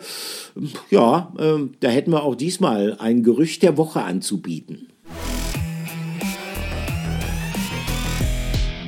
ja, 0.89 1.33
äh, 1.37 1.67
da 1.79 1.89
hätten 1.89 2.11
wir 2.11 2.23
auch 2.23 2.35
diesmal 2.35 2.95
ein 2.99 3.23
Gerücht 3.23 3.63
der 3.63 3.77
Woche 3.77 4.03
anzubieten. 4.03 4.87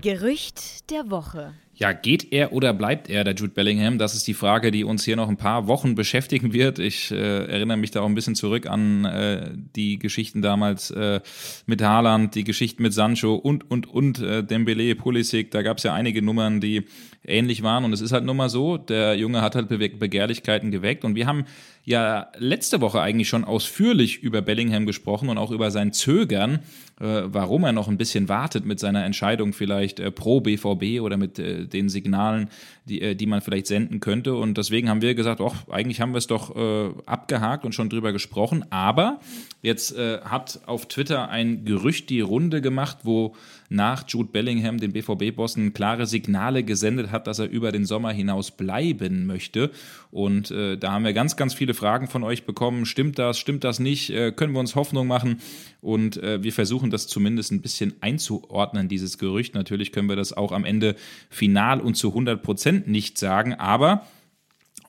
Gerücht 0.01 0.89
der 0.89 1.11
Woche. 1.11 1.53
Ja, 1.81 1.93
geht 1.93 2.31
er 2.31 2.53
oder 2.53 2.75
bleibt 2.75 3.09
er, 3.09 3.23
der 3.23 3.33
Jude 3.33 3.53
Bellingham? 3.53 3.97
Das 3.97 4.13
ist 4.13 4.27
die 4.27 4.35
Frage, 4.35 4.69
die 4.69 4.83
uns 4.83 5.03
hier 5.03 5.15
noch 5.15 5.27
ein 5.27 5.37
paar 5.37 5.65
Wochen 5.65 5.95
beschäftigen 5.95 6.53
wird. 6.53 6.77
Ich 6.77 7.09
äh, 7.09 7.15
erinnere 7.15 7.77
mich 7.77 7.89
da 7.89 8.01
auch 8.01 8.05
ein 8.05 8.13
bisschen 8.13 8.35
zurück 8.35 8.67
an 8.67 9.03
äh, 9.05 9.49
die 9.75 9.97
Geschichten 9.97 10.43
damals 10.43 10.91
äh, 10.91 11.21
mit 11.65 11.81
Haaland, 11.81 12.35
die 12.35 12.43
Geschichten 12.43 12.83
mit 12.83 12.93
Sancho 12.93 13.33
und, 13.33 13.71
und, 13.71 13.87
und 13.87 14.19
äh, 14.19 14.43
Dembele, 14.43 14.93
Pulisic. 14.93 15.49
Da 15.49 15.63
gab 15.63 15.77
es 15.77 15.83
ja 15.83 15.95
einige 15.95 16.21
Nummern, 16.21 16.61
die 16.61 16.85
ähnlich 17.25 17.63
waren. 17.63 17.83
Und 17.83 17.93
es 17.93 18.01
ist 18.01 18.11
halt 18.11 18.25
nun 18.25 18.37
mal 18.37 18.49
so, 18.49 18.77
der 18.77 19.15
Junge 19.15 19.41
hat 19.41 19.55
halt 19.55 19.69
Be 19.69 19.89
Begehrlichkeiten 19.89 20.69
geweckt. 20.69 21.03
Und 21.03 21.15
wir 21.15 21.25
haben 21.25 21.45
ja 21.83 22.27
letzte 22.37 22.81
Woche 22.81 23.01
eigentlich 23.01 23.29
schon 23.29 23.43
ausführlich 23.43 24.21
über 24.21 24.41
Bellingham 24.41 24.85
gesprochen 24.85 25.29
und 25.29 25.37
auch 25.37 25.51
über 25.51 25.71
sein 25.71 25.93
Zögern, 25.93 26.59
äh, 26.99 27.23
warum 27.25 27.63
er 27.63 27.71
noch 27.71 27.87
ein 27.87 27.97
bisschen 27.97 28.29
wartet 28.29 28.65
mit 28.65 28.79
seiner 28.79 29.03
Entscheidung 29.03 29.53
vielleicht 29.53 29.99
äh, 29.99 30.11
pro 30.11 30.41
BVB 30.41 31.01
oder 31.01 31.17
mit 31.17 31.39
äh, 31.39 31.65
den 31.65 31.89
Signalen, 31.89 32.49
die, 32.85 33.01
äh, 33.01 33.15
die 33.15 33.25
man 33.25 33.41
vielleicht 33.41 33.67
senden 33.67 33.99
könnte. 33.99 34.35
Und 34.35 34.57
deswegen 34.57 34.89
haben 34.89 35.01
wir 35.01 35.13
gesagt, 35.15 35.39
oh, 35.39 35.53
eigentlich 35.69 36.01
haben 36.01 36.13
wir 36.13 36.17
es 36.17 36.27
doch 36.27 36.55
äh, 36.55 36.89
abgehakt 37.05 37.65
und 37.65 37.75
schon 37.75 37.89
drüber 37.89 38.11
gesprochen. 38.11 38.65
Aber 38.71 39.19
jetzt 39.61 39.95
äh, 39.95 40.19
hat 40.21 40.61
auf 40.65 40.87
Twitter 40.87 41.29
ein 41.29 41.65
Gerücht 41.65 42.09
die 42.09 42.21
Runde 42.21 42.61
gemacht, 42.61 42.99
wo 43.03 43.35
nach 43.69 44.03
Jude 44.07 44.29
Bellingham 44.31 44.79
den 44.79 44.91
BVB-Bossen 44.91 45.73
klare 45.73 46.05
Signale 46.05 46.63
gesendet 46.63 47.11
hat, 47.11 47.27
dass 47.27 47.39
er 47.39 47.49
über 47.49 47.71
den 47.71 47.85
Sommer 47.85 48.11
hinaus 48.11 48.51
bleiben 48.51 49.25
möchte. 49.25 49.71
Und 50.09 50.51
äh, 50.51 50.77
da 50.77 50.91
haben 50.91 51.05
wir 51.05 51.13
ganz, 51.13 51.37
ganz 51.37 51.53
viele 51.53 51.73
Fragen 51.73 52.07
von 52.07 52.23
euch 52.23 52.45
bekommen. 52.45 52.85
Stimmt 52.85 53.17
das? 53.17 53.39
Stimmt 53.39 53.63
das 53.63 53.79
nicht? 53.79 54.09
Äh, 54.09 54.33
können 54.33 54.53
wir 54.53 54.59
uns 54.59 54.75
Hoffnung 54.75 55.07
machen? 55.07 55.39
Und 55.79 56.17
äh, 56.17 56.43
wir 56.43 56.51
versuchen 56.51 56.89
das 56.89 57.07
zumindest 57.07 57.51
ein 57.51 57.61
bisschen 57.61 57.93
einzuordnen, 58.01 58.89
dieses 58.89 59.17
Gerücht. 59.17 59.55
Natürlich 59.55 59.91
können 59.91 60.09
wir 60.09 60.17
das 60.17 60.33
auch 60.33 60.51
am 60.51 60.65
Ende 60.65 60.95
final 61.29 61.79
und 61.79 61.95
zu 61.95 62.09
100 62.09 62.43
Prozent 62.43 62.70
nicht 62.71 63.17
sagen, 63.17 63.53
aber 63.53 64.05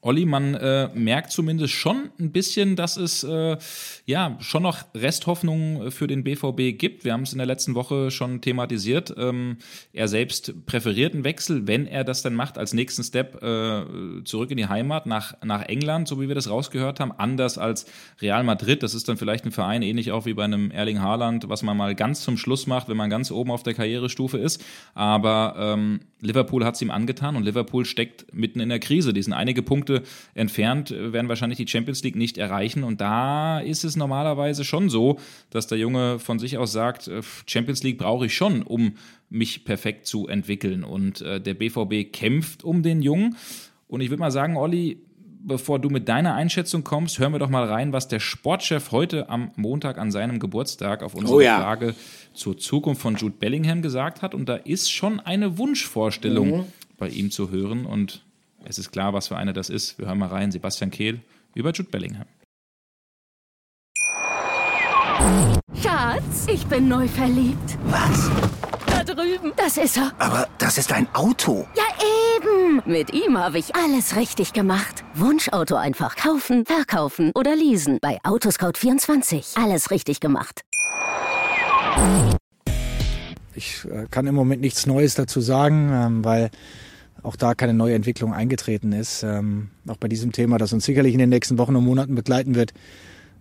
Olli, 0.05 0.27
man 0.27 0.55
äh, 0.55 0.89
merkt 0.95 1.31
zumindest 1.31 1.75
schon 1.75 2.11
ein 2.19 2.33
bisschen, 2.33 2.75
dass 2.75 2.97
es 2.97 3.23
äh, 3.23 3.57
ja 4.05 4.37
schon 4.41 4.65
noch 4.65 4.79
Resthoffnung 4.97 5.93
für 5.93 6.09
den 6.09 6.25
BVB 6.25 6.77
gibt. 6.77 7.05
Wir 7.05 7.13
haben 7.13 7.23
es 7.23 7.31
in 7.31 7.39
der 7.39 7.47
letzten 7.47 7.77
Woche 7.77 8.11
schon 8.11 8.41
thematisiert. 8.41 9.15
Ähm, 9.17 9.59
er 9.93 10.09
selbst 10.09 10.67
präferiert 10.67 11.15
einen 11.15 11.23
Wechsel, 11.23 11.69
wenn 11.69 11.87
er 11.87 12.03
das 12.03 12.23
dann 12.23 12.35
macht, 12.35 12.59
als 12.59 12.73
nächsten 12.73 13.05
Step 13.05 13.45
äh, 13.45 14.25
zurück 14.25 14.51
in 14.51 14.57
die 14.57 14.67
Heimat 14.67 15.07
nach, 15.07 15.37
nach 15.45 15.63
England, 15.63 16.09
so 16.09 16.21
wie 16.21 16.27
wir 16.27 16.35
das 16.35 16.51
rausgehört 16.51 16.99
haben. 16.99 17.13
Anders 17.13 17.57
als 17.57 17.87
Real 18.21 18.43
Madrid. 18.43 18.83
Das 18.83 18.95
ist 18.95 19.09
dann 19.09 19.17
vielleicht 19.17 19.45
ein 19.45 19.53
Verein, 19.53 19.83
ähnlich 19.83 20.11
auch 20.11 20.27
wie 20.27 20.35
bei 20.35 20.43
einem 20.43 20.73
Erling 20.73 21.01
Haaland, 21.01 21.49
was 21.49 21.63
man 21.63 21.77
mal 21.77 21.95
ganz 21.95 22.23
zum 22.23 22.37
Schluss 22.37 22.67
macht, 22.67 22.89
wenn 22.89 22.97
man 22.97 23.09
ganz 23.09 23.31
oben 23.31 23.53
auf 23.53 23.63
der 23.63 23.75
Karrierestufe 23.75 24.39
ist. 24.39 24.65
Aber 24.95 25.55
ähm, 25.57 26.01
Liverpool 26.23 26.65
hat 26.65 26.77
es 26.77 26.83
ihm 26.83 26.91
angetan 26.91 27.37
und 27.37 27.43
Liverpool 27.43 27.85
steckt 27.85 28.33
mitten 28.33 28.61
in 28.61 28.69
der 28.69 28.79
Krise. 28.79 29.13
Die 29.13 29.23
sind 29.23 29.33
einige 29.33 29.63
Punkte 29.63 30.03
entfernt, 30.35 30.91
werden 30.91 31.29
wahrscheinlich 31.29 31.59
die 31.59 31.67
Champions 31.67 32.03
League 32.05 32.17
nicht 32.17 32.39
erreichen. 32.39 32.85
Und 32.85 33.01
da 33.01 33.59
ist 33.59 33.85
es 33.85 33.97
normalerweise 33.97 34.65
schon 34.65 34.89
so, 34.89 35.19
dass 35.51 35.67
der 35.67 35.79
Junge 35.79 36.21
von 36.21 36.39
sich 36.39 36.57
aus 36.59 36.73
sagt, 36.73 37.09
äh, 37.09 37.23
Champions 37.47 37.83
League 37.83 37.99
brauche 37.99 38.27
ich 38.27 38.35
schon, 38.35 38.63
um 38.63 38.95
mich 39.29 39.65
perfekt 39.65 40.07
zu 40.07 40.29
entwickeln. 40.29 40.85
Und 40.85 41.21
äh, 41.23 41.41
der 41.41 41.55
BVB 41.55 42.13
kämpft 42.13 42.63
um 42.63 42.83
den 42.83 43.03
Jungen. 43.03 43.37
Und 43.89 44.01
ich 44.01 44.11
würde 44.11 44.21
mal 44.21 44.31
sagen, 44.31 44.57
Olli, 44.57 45.03
bevor 45.45 45.79
du 45.79 45.91
mit 45.91 46.09
deiner 46.09 46.35
Einschätzung 46.35 46.85
kommst, 46.85 47.19
hören 47.19 47.33
wir 47.33 47.39
doch 47.39 47.51
mal 47.51 47.65
rein, 47.65 47.93
was 47.93 48.09
der 48.09 48.21
Sportchef 48.21 48.93
heute 48.93 49.29
am 49.29 49.51
Montag 49.57 49.99
an 49.99 50.11
seinem 50.11 50.39
Geburtstag 50.39 51.03
auf 51.03 51.15
unsere 51.15 51.37
oh 51.37 51.41
ja. 51.41 51.59
Frage 51.59 51.95
zur 52.35 52.59
Zukunft 52.59 53.03
von 53.03 53.17
Jude 53.17 53.35
Bellingham 53.39 53.83
gesagt 53.83 54.23
hat. 54.23 54.35
Und 54.35 54.49
da 54.49 54.57
ist 54.57 54.91
schon 54.91 55.21
eine 55.21 55.59
Wunschvorstellung 55.59 56.59
mhm. 56.59 56.65
bei 56.99 57.09
ihm 57.09 57.31
zu 57.31 57.51
hören. 57.51 57.87
Und 57.87 58.25
es 58.65 58.79
ist 58.79 58.93
klar, 58.93 59.13
was 59.13 59.29
für 59.29 59.37
eine 59.37 59.53
das 59.53 59.71
ist. 59.71 59.99
Wir 59.99 60.07
hören 60.07 60.19
mal 60.19 60.29
rein. 60.29 60.51
Sebastian 60.53 60.91
Kehl 60.91 61.21
über 61.55 61.73
Jude 61.73 61.91
Bellingham. 61.91 62.27
Schatz, 65.81 66.47
ich 66.49 66.67
bin 66.67 66.89
neu 66.89 67.07
verliebt. 67.07 67.79
Was? 67.85 68.31
Da 68.87 69.05
drüben. 69.05 69.53
Das 69.57 69.77
ist 69.77 69.97
er. 69.97 70.13
Aber 70.19 70.49
das 70.59 70.79
ist 70.79 70.93
ein 70.93 71.07
Auto. 71.15 71.67
Ja, 71.77 71.85
eben. 72.37 72.83
Mit 72.85 73.13
ihm 73.13 73.39
habe 73.39 73.59
ich 73.59 73.75
alles 73.77 74.17
richtig 74.17 74.53
gemacht. 74.53 75.05
Wunschauto 75.15 75.77
einfach 75.77 76.17
kaufen, 76.17 76.65
verkaufen 76.67 77.31
oder 77.35 77.55
leasen. 77.55 77.99
Bei 78.01 78.19
Autoscout24. 78.23 79.63
Alles 79.63 79.91
richtig 79.91 80.21
gemacht. 80.21 80.63
Ich 83.55 83.85
äh, 83.85 84.07
kann 84.11 84.27
im 84.27 84.35
Moment 84.35 84.61
nichts 84.61 84.87
Neues 84.87 85.15
dazu 85.15 85.41
sagen, 85.41 85.91
ähm, 85.93 86.25
weil 86.25 86.51
auch 87.23 87.37
da 87.37 87.55
keine 87.55 87.75
neue 87.75 87.95
Entwicklung 87.95 88.33
eingetreten 88.33 88.93
ist. 88.93 89.23
Ähm, 89.23 89.69
auch 89.87 89.97
bei 89.97 90.09
diesem 90.09 90.33
Thema, 90.33 90.59
das 90.59 90.73
uns 90.73 90.85
sicherlich 90.85 91.13
in 91.13 91.19
den 91.19 91.29
nächsten 91.29 91.59
Wochen 91.59 91.77
und 91.77 91.85
Monaten 91.85 92.15
begleiten 92.15 92.55
wird, 92.55 92.73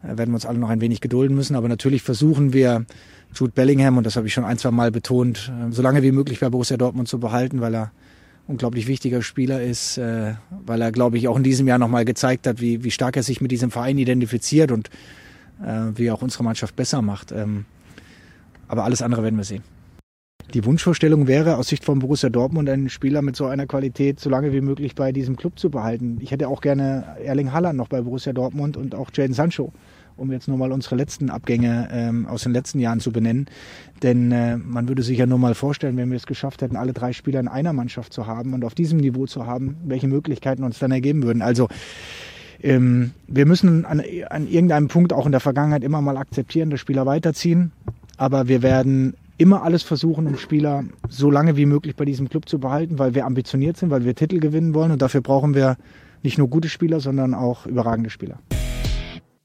äh, 0.04 0.18
werden 0.18 0.30
wir 0.30 0.36
uns 0.36 0.46
alle 0.46 0.60
noch 0.60 0.70
ein 0.70 0.82
wenig 0.82 1.02
gedulden 1.02 1.36
müssen. 1.36 1.56
Aber 1.56 1.68
natürlich 1.68 2.04
versuchen 2.04 2.54
wir, 2.54 2.86
Jude 3.34 3.54
Bellingham, 3.54 3.98
und 3.98 4.06
das 4.06 4.18
habe 4.18 4.28
ich 4.28 4.34
schon 4.34 4.44
ein, 4.44 4.58
zwei 4.58 4.72
Mal 4.72 4.92
betont, 4.92 5.52
äh, 5.52 5.72
so 5.72 5.82
lange 5.82 6.04
wie 6.04 6.12
möglich 6.12 6.40
bei 6.40 6.50
Borussia 6.50 6.78
Dortmund 6.78 7.08
zu 7.08 7.20
behalten, 7.20 7.62
weil 7.62 7.74
er 7.74 7.92
unglaublich 8.48 8.88
wichtiger 8.88 9.22
Spieler 9.22 9.62
ist, 9.62 9.98
weil 9.98 10.82
er, 10.82 10.92
glaube 10.92 11.18
ich, 11.18 11.30
auch 11.30 11.38
in 11.38 11.44
diesem 11.44 11.68
Jahr 11.68 11.78
nochmal 11.78 12.04
gezeigt 12.04 12.48
hat, 12.48 12.60
wie, 12.60 12.84
wie 12.84 12.92
stark 12.92 13.16
er 13.16 13.24
sich 13.24 13.40
mit 13.40 13.52
diesem 13.52 13.72
Verein 13.72 13.98
identifiziert 13.98 14.74
und 14.74 14.90
wie 15.96 16.08
er 16.08 16.16
auch 16.16 16.22
unsere 16.22 16.44
Mannschaft 16.44 16.76
besser 16.76 17.02
macht. 17.02 17.34
Aber 18.72 18.86
alles 18.86 19.02
andere 19.02 19.22
werden 19.22 19.36
wir 19.36 19.44
sehen. 19.44 19.64
Die 20.54 20.64
Wunschvorstellung 20.64 21.28
wäre 21.28 21.58
aus 21.58 21.68
Sicht 21.68 21.84
von 21.84 22.00
Borussia 22.00 22.30
Dortmund 22.30 22.70
einen 22.70 22.88
Spieler 22.88 23.22
mit 23.22 23.36
so 23.36 23.46
einer 23.46 23.68
Qualität 23.68 24.22
so 24.22 24.30
lange 24.30 24.54
wie 24.54 24.62
möglich 24.62 24.96
bei 24.96 25.12
diesem 25.12 25.36
Club 25.36 25.60
zu 25.60 25.70
behalten. 25.70 26.18
Ich 26.22 26.32
hätte 26.32 26.48
auch 26.48 26.62
gerne 26.62 27.18
Erling 27.22 27.52
Haaland 27.52 27.78
noch 27.78 27.90
bei 27.90 28.02
Borussia 28.02 28.32
Dortmund 28.32 28.78
und 28.78 28.96
auch 28.96 29.10
Jaden 29.14 29.34
Sancho, 29.34 29.74
um 30.16 30.32
jetzt 30.32 30.48
nur 30.48 30.58
mal 30.58 30.72
unsere 30.72 30.96
letzten 30.96 31.30
Abgänge 31.30 31.90
ähm, 31.92 32.26
aus 32.28 32.44
den 32.44 32.54
letzten 32.54 32.80
Jahren 32.80 33.02
zu 33.02 33.12
benennen. 33.12 33.48
Denn 34.04 34.32
äh, 34.32 34.56
man 34.56 34.88
würde 34.88 35.04
sich 35.04 35.18
ja 35.18 35.26
nur 35.26 35.38
mal 35.38 35.54
vorstellen, 35.54 35.98
wenn 35.98 36.10
wir 36.10 36.16
es 36.16 36.26
geschafft 36.26 36.62
hätten, 36.62 36.78
alle 36.78 36.94
drei 36.94 37.12
Spieler 37.12 37.42
in 37.42 37.50
einer 37.50 37.74
Mannschaft 37.74 38.14
zu 38.14 38.26
haben 38.26 38.54
und 38.54 38.64
auf 38.64 38.74
diesem 38.74 39.00
Niveau 39.00 39.26
zu 39.26 39.46
haben, 39.46 39.76
welche 39.84 40.08
Möglichkeiten 40.08 40.64
uns 40.64 40.80
dann 40.80 40.92
ergeben 40.92 41.24
würden. 41.24 41.42
Also 41.42 41.68
ähm, 42.64 43.12
wir 43.28 43.46
müssen 43.46 43.86
an, 43.86 44.02
an 44.30 44.48
irgendeinem 44.48 44.88
Punkt 44.88 45.12
auch 45.12 45.26
in 45.26 45.32
der 45.32 45.42
Vergangenheit 45.42 45.84
immer 45.84 46.02
mal 46.02 46.18
akzeptieren, 46.18 46.70
dass 46.70 46.80
Spieler 46.80 47.06
weiterziehen. 47.06 47.72
Aber 48.22 48.48
wir 48.48 48.62
werden 48.62 49.16
immer 49.40 49.64
alles 49.64 49.82
versuchen, 49.82 50.28
um 50.28 50.38
Spieler 50.38 50.84
so 51.10 51.32
lange 51.32 51.58
wie 51.58 51.66
möglich 51.66 51.96
bei 51.96 52.06
diesem 52.06 52.30
Club 52.30 52.48
zu 52.48 52.60
behalten, 52.60 53.00
weil 53.00 53.16
wir 53.16 53.26
ambitioniert 53.26 53.78
sind, 53.78 53.90
weil 53.90 54.06
wir 54.06 54.14
Titel 54.14 54.40
gewinnen 54.40 54.76
wollen 54.76 54.92
und 54.92 55.02
dafür 55.02 55.22
brauchen 55.22 55.56
wir 55.56 55.76
nicht 56.22 56.38
nur 56.38 56.48
gute 56.48 56.70
Spieler, 56.70 57.00
sondern 57.00 57.34
auch 57.34 57.66
überragende 57.66 58.12
Spieler. 58.12 58.38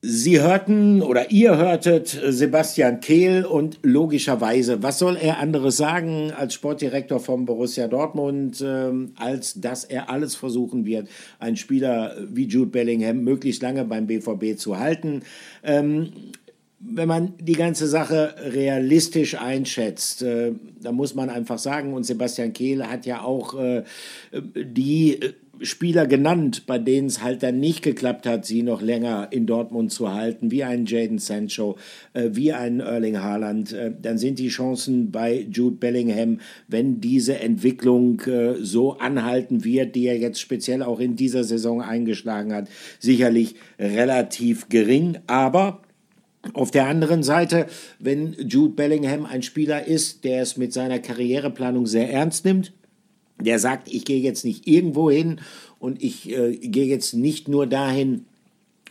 Sie 0.03 0.43
hörten 0.43 1.01
oder 1.01 1.31
ihr 1.31 1.57
hörtet 1.57 2.21
Sebastian 2.29 3.01
Kehl 3.01 3.47
und 3.47 3.79
logischerweise, 3.83 4.83
was 4.83 4.99
soll 4.99 5.17
er 5.17 5.39
anderes 5.39 5.79
sagen 5.79 6.33
als 6.37 6.53
Sportdirektor 6.53 7.19
von 7.19 7.47
Borussia 7.47 7.89
Dortmund, 7.89 8.61
äh, 8.61 8.91
als 9.17 9.59
dass 9.59 9.85
er 9.85 10.11
alles 10.11 10.37
versuchen 10.37 10.85
wird, 10.85 11.09
einen 11.39 11.57
Spieler 11.57 12.15
wie 12.29 12.45
Jude 12.45 12.73
Bellingham 12.73 13.25
möglichst 13.25 13.63
lange 13.63 13.87
beim 13.87 14.07
BVB 14.07 14.59
zu 14.59 14.79
halten. 14.79 15.23
Ähm, 15.65 16.13
wenn 16.79 17.09
man 17.09 17.35
die 17.41 17.55
ganze 17.55 17.87
Sache 17.87 18.35
realistisch 18.39 19.41
einschätzt, 19.41 20.23
äh, 20.23 20.53
da 20.81 20.93
muss 20.93 21.15
man 21.15 21.31
einfach 21.31 21.59
sagen, 21.59 21.95
und 21.95 22.05
Sebastian 22.05 22.53
Kehl 22.53 22.87
hat 22.87 23.07
ja 23.07 23.23
auch 23.23 23.59
äh, 23.59 23.83
die 24.33 25.19
Spieler 25.63 26.07
genannt, 26.07 26.65
bei 26.67 26.79
denen 26.79 27.07
es 27.07 27.23
halt 27.23 27.43
dann 27.43 27.61
nicht 27.61 27.83
geklappt 27.83 28.27
hat, 28.27 28.45
sie 28.45 28.63
noch 28.63 28.83
länger 28.83 29.29
in 29.31 29.47
Dortmund 29.47 29.91
zu 29.91 30.13
halten, 30.13 30.51
wie 30.51 30.65
ein 30.65 30.87
Jaden 30.87 31.19
Sancho, 31.19 31.77
äh, 32.13 32.31
wie 32.33 32.53
ein 32.53 32.81
Erling 32.81 33.21
Haaland, 33.23 33.73
äh, 33.73 33.93
dann 34.01 34.19
sind 34.19 34.39
die 34.39 34.49
Chancen 34.49 35.11
bei 35.11 35.47
Jude 35.51 35.77
Bellingham, 35.77 36.41
wenn 36.69 37.01
diese 37.01 37.41
Entwicklung 37.41 38.21
äh, 38.23 38.55
so 38.61 38.99
anhalten 38.99 39.65
wird, 39.65 39.95
die 39.95 40.07
er 40.07 40.19
jetzt 40.19 40.41
speziell 40.41 40.83
auch 40.83 41.01
in 41.01 41.17
dieser 41.17 41.45
Saison 41.45 41.81
eingeschlagen 41.81 42.53
hat, 42.53 42.69
sicherlich 42.99 43.55
relativ 43.79 44.69
gering. 44.69 45.19
Aber 45.27 45.81
auf 46.55 46.71
der 46.71 46.87
anderen 46.87 47.23
Seite, 47.23 47.67
wenn 47.99 48.35
Jude 48.35 48.75
Bellingham 48.75 49.27
ein 49.27 49.43
Spieler 49.43 49.87
ist, 49.87 50.25
der 50.25 50.43
es 50.43 50.57
mit 50.57 50.73
seiner 50.73 50.99
Karriereplanung 50.99 51.87
sehr 51.87 52.11
ernst 52.11 52.45
nimmt, 52.45 52.73
der 53.41 53.59
sagt, 53.59 53.89
ich 53.89 54.05
gehe 54.05 54.21
jetzt 54.21 54.45
nicht 54.45 54.67
irgendwo 54.67 55.11
hin 55.11 55.41
und 55.79 56.03
ich 56.03 56.31
äh, 56.31 56.57
gehe 56.57 56.87
jetzt 56.87 57.15
nicht 57.15 57.49
nur 57.49 57.67
dahin, 57.67 58.25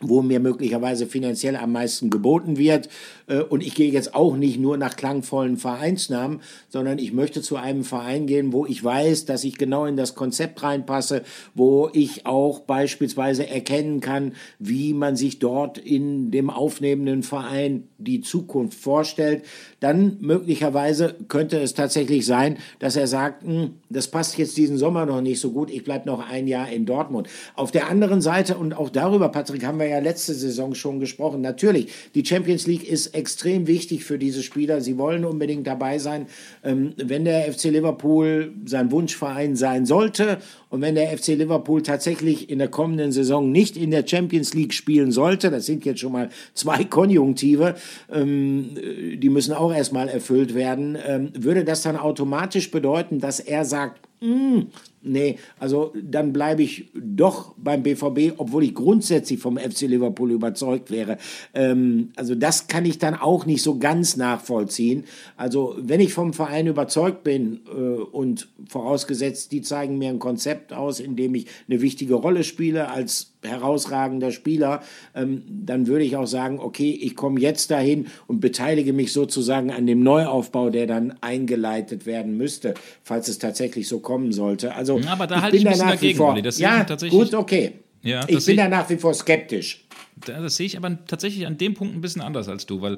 wo 0.02 0.22
mir 0.22 0.40
möglicherweise 0.40 1.08
finanziell 1.08 1.56
am 1.56 1.72
meisten 1.72 2.10
geboten 2.10 2.58
wird. 2.58 2.90
Äh, 3.28 3.42
und 3.42 3.62
ich 3.62 3.76
gehe 3.76 3.92
jetzt 3.92 4.16
auch 4.16 4.36
nicht 4.36 4.60
nur 4.60 4.78
nach 4.78 4.96
klangvollen 4.96 5.58
Vereinsnamen, 5.58 6.42
sondern 6.70 7.00
ich 7.00 7.14
möchte 7.14 7.42
zu 7.42 7.56
einem 7.56 7.84
Verein 7.84 8.28
gehen, 8.28 8.54
wo 8.54 8.66
ich 8.66 8.84
weiß, 8.84 9.26
dass 9.26 9.44
ich 9.44 9.58
genau 9.58 9.86
in 9.86 9.98
das 9.98 10.16
Konzept 10.16 10.62
reinpasse, 10.64 11.24
wo 11.54 11.90
ich 11.94 12.26
auch 12.26 12.60
beispielsweise 12.62 13.48
erkennen 13.48 14.02
kann, 14.02 14.34
wie 14.60 14.94
man 14.94 15.16
sich 15.16 15.40
dort 15.40 15.78
in 15.78 16.32
dem 16.32 16.50
aufnehmenden 16.50 17.24
Verein 17.24 17.88
die 17.98 18.22
Zukunft 18.22 18.80
vorstellt. 18.80 19.44
Dann 19.80 20.18
möglicherweise 20.20 21.16
könnte 21.28 21.60
es 21.60 21.74
tatsächlich 21.74 22.26
sein, 22.26 22.58
dass 22.80 22.96
er 22.96 23.08
sagt, 23.08 23.44
hm, 23.44 23.76
das 23.90 24.08
passt 24.08 24.38
jetzt 24.38 24.58
diesen 24.58 24.78
Sommer 24.78 25.06
noch 25.06 25.22
nicht 25.22 25.40
so 25.40 25.52
gut, 25.52 25.72
ich 25.72 25.84
bleibe 25.84 26.08
noch 26.08 26.28
ein 26.30 26.48
Jahr 26.48 26.70
in 26.70 26.86
Dortmund. 26.86 27.28
Auf 27.56 27.72
der 27.72 27.90
anderen 27.90 28.22
Seite, 28.22 28.58
und 28.58 28.74
auch 28.74 28.90
darüber, 28.90 29.30
Patrick, 29.30 29.66
haben 29.66 29.80
wir 29.80 29.88
ja 29.88 30.00
letzte 30.00 30.34
Saison 30.34 30.76
schon 30.76 31.00
gesprochen, 31.00 31.42
natürlich, 31.42 31.92
die 32.14 32.26
Champions 32.26 32.68
League 32.68 32.88
ist 32.88 33.15
extrem 33.16 33.68
wichtig 33.68 34.04
für 34.04 34.18
diese 34.18 34.44
Spieler. 34.44 34.82
Sie 34.82 34.98
wollen 34.98 35.26
unbedingt 35.26 35.66
dabei 35.66 36.00
sein. 36.00 36.28
Ähm, 36.64 36.94
wenn 36.98 37.26
der 37.26 37.52
FC 37.52 37.66
Liverpool 37.66 38.54
sein 38.66 38.92
Wunschverein 38.92 39.56
sein 39.56 39.86
sollte 39.86 40.38
und 40.70 40.82
wenn 40.82 40.96
der 40.96 41.18
FC 41.18 41.30
Liverpool 41.30 41.82
tatsächlich 41.82 42.50
in 42.50 42.60
der 42.60 42.68
kommenden 42.68 43.12
Saison 43.12 43.52
nicht 43.52 43.78
in 43.78 43.92
der 43.92 44.06
Champions 44.06 44.54
League 44.54 44.74
spielen 44.74 45.12
sollte, 45.12 45.50
das 45.50 45.66
sind 45.66 45.86
jetzt 45.86 46.00
schon 46.00 46.12
mal 46.12 46.30
zwei 46.54 46.84
Konjunktive, 46.84 47.76
ähm, 48.12 48.72
die 49.18 49.30
müssen 49.30 49.54
auch 49.54 49.74
erstmal 49.74 50.10
erfüllt 50.10 50.54
werden, 50.54 50.98
ähm, 51.06 51.32
würde 51.38 51.64
das 51.64 51.82
dann 51.82 51.98
automatisch 51.98 52.72
bedeuten, 52.72 53.20
dass 53.20 53.40
er 53.40 53.66
sagt, 53.66 54.02
mm, 54.22 54.62
nee, 55.06 55.38
also 55.60 55.94
dann 56.02 56.34
bleibe 56.34 56.64
ich 56.64 56.86
doch 56.94 57.54
beim 57.58 57.84
BVB, 57.84 58.34
obwohl 58.38 58.64
ich 58.64 58.74
grundsätzlich 58.74 59.40
vom 59.40 59.58
FC 59.58 59.82
Liverpool 59.82 60.32
überzeugt 60.32 60.92
wäre. 60.92 61.18
Ähm, 61.54 62.12
also 62.16 62.36
das 62.36 62.68
kann 62.68 62.86
ich 62.86 62.98
dann 62.98 63.16
auch 63.16 63.46
nicht 63.46 63.62
so 63.62 63.78
ganz 63.78 64.18
nachvollziehen. 64.18 65.06
Also 65.38 65.76
wenn 65.78 66.00
ich 66.00 66.14
vom 66.14 66.34
Verein 66.34 66.68
überzeugt 66.68 67.24
bin 67.24 67.62
äh, 67.68 67.72
und 67.72 68.50
vorausgesetzt, 68.68 69.52
die 69.52 69.62
zeigen 69.62 69.98
mir 69.98 70.10
ein 70.10 70.20
Konzept 70.20 70.74
aus, 70.74 71.00
in 71.00 71.16
dem 71.16 71.36
ich 71.36 71.48
eine 71.70 71.82
wichtige 71.82 72.16
Rolle 72.16 72.44
spiele 72.44 72.90
als 72.90 73.35
herausragender 73.46 74.32
Spieler, 74.32 74.84
ähm, 75.14 75.44
dann 75.48 75.88
würde 75.88 76.04
ich 76.04 76.16
auch 76.16 76.28
sagen, 76.28 76.60
okay, 76.60 76.92
ich 76.92 77.16
komme 77.16 77.40
jetzt 77.40 77.72
dahin 77.72 78.08
und 78.28 78.40
beteilige 78.40 78.94
mich 78.94 79.14
sozusagen 79.14 79.72
an 79.72 79.88
dem 79.88 80.02
Neuaufbau, 80.04 80.70
der 80.70 80.88
dann 80.88 81.16
eingeleitet 81.22 82.06
werden 82.06 82.38
müsste, 82.38 82.74
falls 83.04 83.28
es 83.28 83.40
tatsächlich 83.40 83.88
so 83.88 84.00
kommen 84.00 84.32
sollte. 84.32 84.76
Also 84.76 85.00
aber 85.08 85.28
da 85.28 85.42
halte 85.42 85.58
ich 85.58 85.66
mich 85.66 85.78
dagegen, 85.78 86.18
vor, 86.18 86.42
Das 86.42 86.60
ja, 86.60 86.84
tatsächlich, 86.84 87.20
gut, 87.20 87.34
okay. 87.34 87.74
Ja, 88.02 88.24
ich 88.28 88.46
bin 88.46 88.58
da 88.58 88.68
nach 88.68 88.88
wie 88.90 88.98
vor 88.98 89.14
skeptisch. 89.14 89.86
Das 90.26 90.56
sehe 90.56 90.68
ich 90.68 90.78
aber 90.78 90.98
tatsächlich 91.08 91.48
an 91.48 91.58
dem 91.58 91.74
Punkt 91.74 91.96
ein 91.96 92.02
bisschen 92.02 92.22
anders 92.22 92.48
als 92.48 92.66
du, 92.66 92.82
weil, 92.82 92.98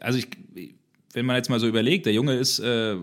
also 0.00 0.18
ich, 0.18 0.28
wenn 1.12 1.26
man 1.26 1.36
jetzt 1.36 1.50
mal 1.50 1.58
so 1.58 1.66
überlegt, 1.66 2.06
der 2.06 2.12
Junge 2.12 2.34
ist 2.34 2.60
äh, 2.60 2.96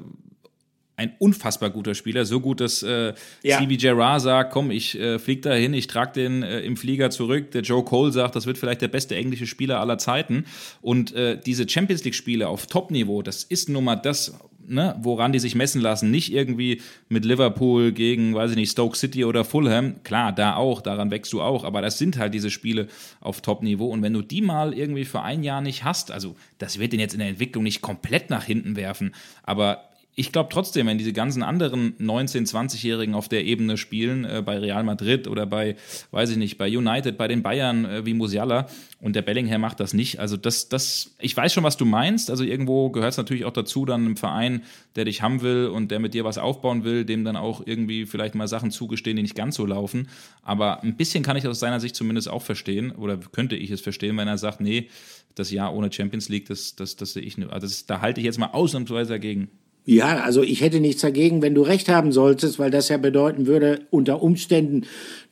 ein 0.95 1.13
unfassbar 1.17 1.71
guter 1.71 1.95
Spieler, 1.95 2.25
so 2.25 2.39
gut, 2.39 2.61
dass 2.61 2.83
äh, 2.83 3.13
ja. 3.41 3.57
CB 3.57 3.77
Gerard 3.77 4.21
sagt, 4.21 4.53
komm, 4.53 4.69
ich 4.69 4.99
äh, 4.99 5.17
fliege 5.17 5.41
da 5.41 5.53
hin, 5.53 5.73
ich 5.73 5.87
trage 5.87 6.13
den 6.13 6.43
äh, 6.43 6.61
im 6.61 6.77
Flieger 6.77 7.09
zurück. 7.09 7.51
Der 7.51 7.63
Joe 7.63 7.83
Cole 7.83 8.11
sagt, 8.11 8.35
das 8.35 8.45
wird 8.45 8.59
vielleicht 8.59 8.81
der 8.81 8.89
beste 8.89 9.15
englische 9.15 9.47
Spieler 9.47 9.79
aller 9.79 9.97
Zeiten. 9.97 10.45
Und 10.81 11.13
äh, 11.13 11.39
diese 11.43 11.67
Champions 11.67 12.03
League-Spiele 12.03 12.47
auf 12.47 12.67
Top-Niveau, 12.67 13.23
das 13.23 13.43
ist 13.43 13.69
nun 13.69 13.85
mal 13.85 13.95
das, 13.95 14.37
ne, 14.67 14.95
woran 15.01 15.31
die 15.31 15.39
sich 15.39 15.55
messen 15.55 15.81
lassen. 15.81 16.11
Nicht 16.11 16.31
irgendwie 16.31 16.81
mit 17.09 17.25
Liverpool 17.25 17.91
gegen, 17.91 18.35
weiß 18.35 18.51
ich 18.51 18.57
nicht, 18.57 18.69
Stoke 18.69 18.95
City 18.95 19.25
oder 19.25 19.45
Fulham. 19.45 19.95
Klar, 20.03 20.31
da 20.31 20.55
auch, 20.57 20.81
daran 20.81 21.09
wächst 21.09 21.33
du 21.33 21.41
auch. 21.41 21.63
Aber 21.63 21.81
das 21.81 21.97
sind 21.97 22.19
halt 22.19 22.35
diese 22.35 22.51
Spiele 22.51 22.87
auf 23.19 23.41
Top-Niveau. 23.41 23.87
Und 23.87 24.03
wenn 24.03 24.13
du 24.13 24.21
die 24.21 24.41
mal 24.41 24.75
irgendwie 24.75 25.05
für 25.05 25.23
ein 25.23 25.41
Jahr 25.41 25.61
nicht 25.61 25.83
hast, 25.83 26.11
also 26.11 26.35
das 26.59 26.77
wird 26.77 26.93
den 26.93 26.99
jetzt 26.99 27.13
in 27.13 27.19
der 27.19 27.29
Entwicklung 27.29 27.63
nicht 27.63 27.81
komplett 27.81 28.29
nach 28.29 28.43
hinten 28.43 28.75
werfen. 28.75 29.15
Aber 29.41 29.89
ich 30.15 30.31
glaube 30.31 30.49
trotzdem, 30.51 30.85
wenn 30.87 30.97
diese 30.97 31.13
ganzen 31.13 31.41
anderen 31.41 31.97
19-, 31.97 32.47
20-Jährigen 32.47 33.15
auf 33.15 33.29
der 33.29 33.45
Ebene 33.45 33.77
spielen, 33.77 34.25
äh, 34.25 34.43
bei 34.45 34.59
Real 34.59 34.83
Madrid 34.83 35.27
oder 35.27 35.45
bei, 35.45 35.75
weiß 36.11 36.29
ich 36.31 36.37
nicht, 36.37 36.57
bei 36.57 36.67
United, 36.67 37.17
bei 37.17 37.27
den 37.27 37.41
Bayern 37.41 37.85
äh, 37.85 38.05
wie 38.05 38.13
Musiala 38.13 38.67
und 38.99 39.15
der 39.15 39.23
Bellingham 39.23 39.61
macht 39.61 39.79
das 39.79 39.93
nicht. 39.93 40.19
Also 40.19 40.37
das, 40.37 40.69
das, 40.69 41.15
ich 41.19 41.35
weiß 41.35 41.51
schon, 41.51 41.63
was 41.63 41.77
du 41.77 41.85
meinst. 41.85 42.29
Also 42.29 42.43
irgendwo 42.43 42.91
gehört 42.91 43.11
es 43.11 43.17
natürlich 43.17 43.45
auch 43.45 43.53
dazu, 43.53 43.85
dann 43.85 44.05
einem 44.05 44.17
Verein, 44.17 44.63
der 44.95 45.05
dich 45.05 45.23
haben 45.23 45.41
will 45.41 45.67
und 45.67 45.89
der 45.89 45.99
mit 45.99 46.13
dir 46.13 46.23
was 46.23 46.37
aufbauen 46.37 46.83
will, 46.83 47.05
dem 47.05 47.23
dann 47.23 47.35
auch 47.35 47.65
irgendwie 47.65 48.05
vielleicht 48.05 48.35
mal 48.35 48.47
Sachen 48.47 48.69
zugestehen, 48.69 49.15
die 49.15 49.23
nicht 49.23 49.35
ganz 49.35 49.55
so 49.55 49.65
laufen. 49.65 50.09
Aber 50.43 50.83
ein 50.83 50.95
bisschen 50.95 51.23
kann 51.23 51.37
ich 51.37 51.47
aus 51.47 51.59
seiner 51.59 51.79
Sicht 51.79 51.95
zumindest 51.95 52.29
auch 52.29 52.43
verstehen 52.43 52.91
oder 52.91 53.17
könnte 53.17 53.55
ich 53.55 53.71
es 53.71 53.81
verstehen, 53.81 54.15
wenn 54.17 54.27
er 54.27 54.37
sagt, 54.37 54.61
nee, 54.61 54.89
das 55.33 55.49
Jahr 55.49 55.73
ohne 55.73 55.91
Champions 55.91 56.29
League, 56.29 56.45
das, 56.45 56.75
das, 56.75 56.95
das 56.95 57.13
sehe 57.13 57.23
ich, 57.23 57.37
also 57.39 57.65
das, 57.65 57.87
da 57.87 58.01
halte 58.01 58.19
ich 58.19 58.25
jetzt 58.25 58.37
mal 58.37 58.51
ausnahmsweise 58.51 59.13
dagegen. 59.13 59.49
Ja, 59.85 60.21
also 60.21 60.43
ich 60.43 60.61
hätte 60.61 60.79
nichts 60.79 61.01
dagegen, 61.01 61.41
wenn 61.41 61.55
du 61.55 61.61
recht 61.61 61.89
haben 61.89 62.13
solltest, 62.13 62.57
weil 62.57 62.71
das 62.71 62.87
ja 62.87 62.95
bedeuten 62.95 63.47
würde, 63.47 63.81
unter 63.89 64.23
Umständen, 64.23 64.83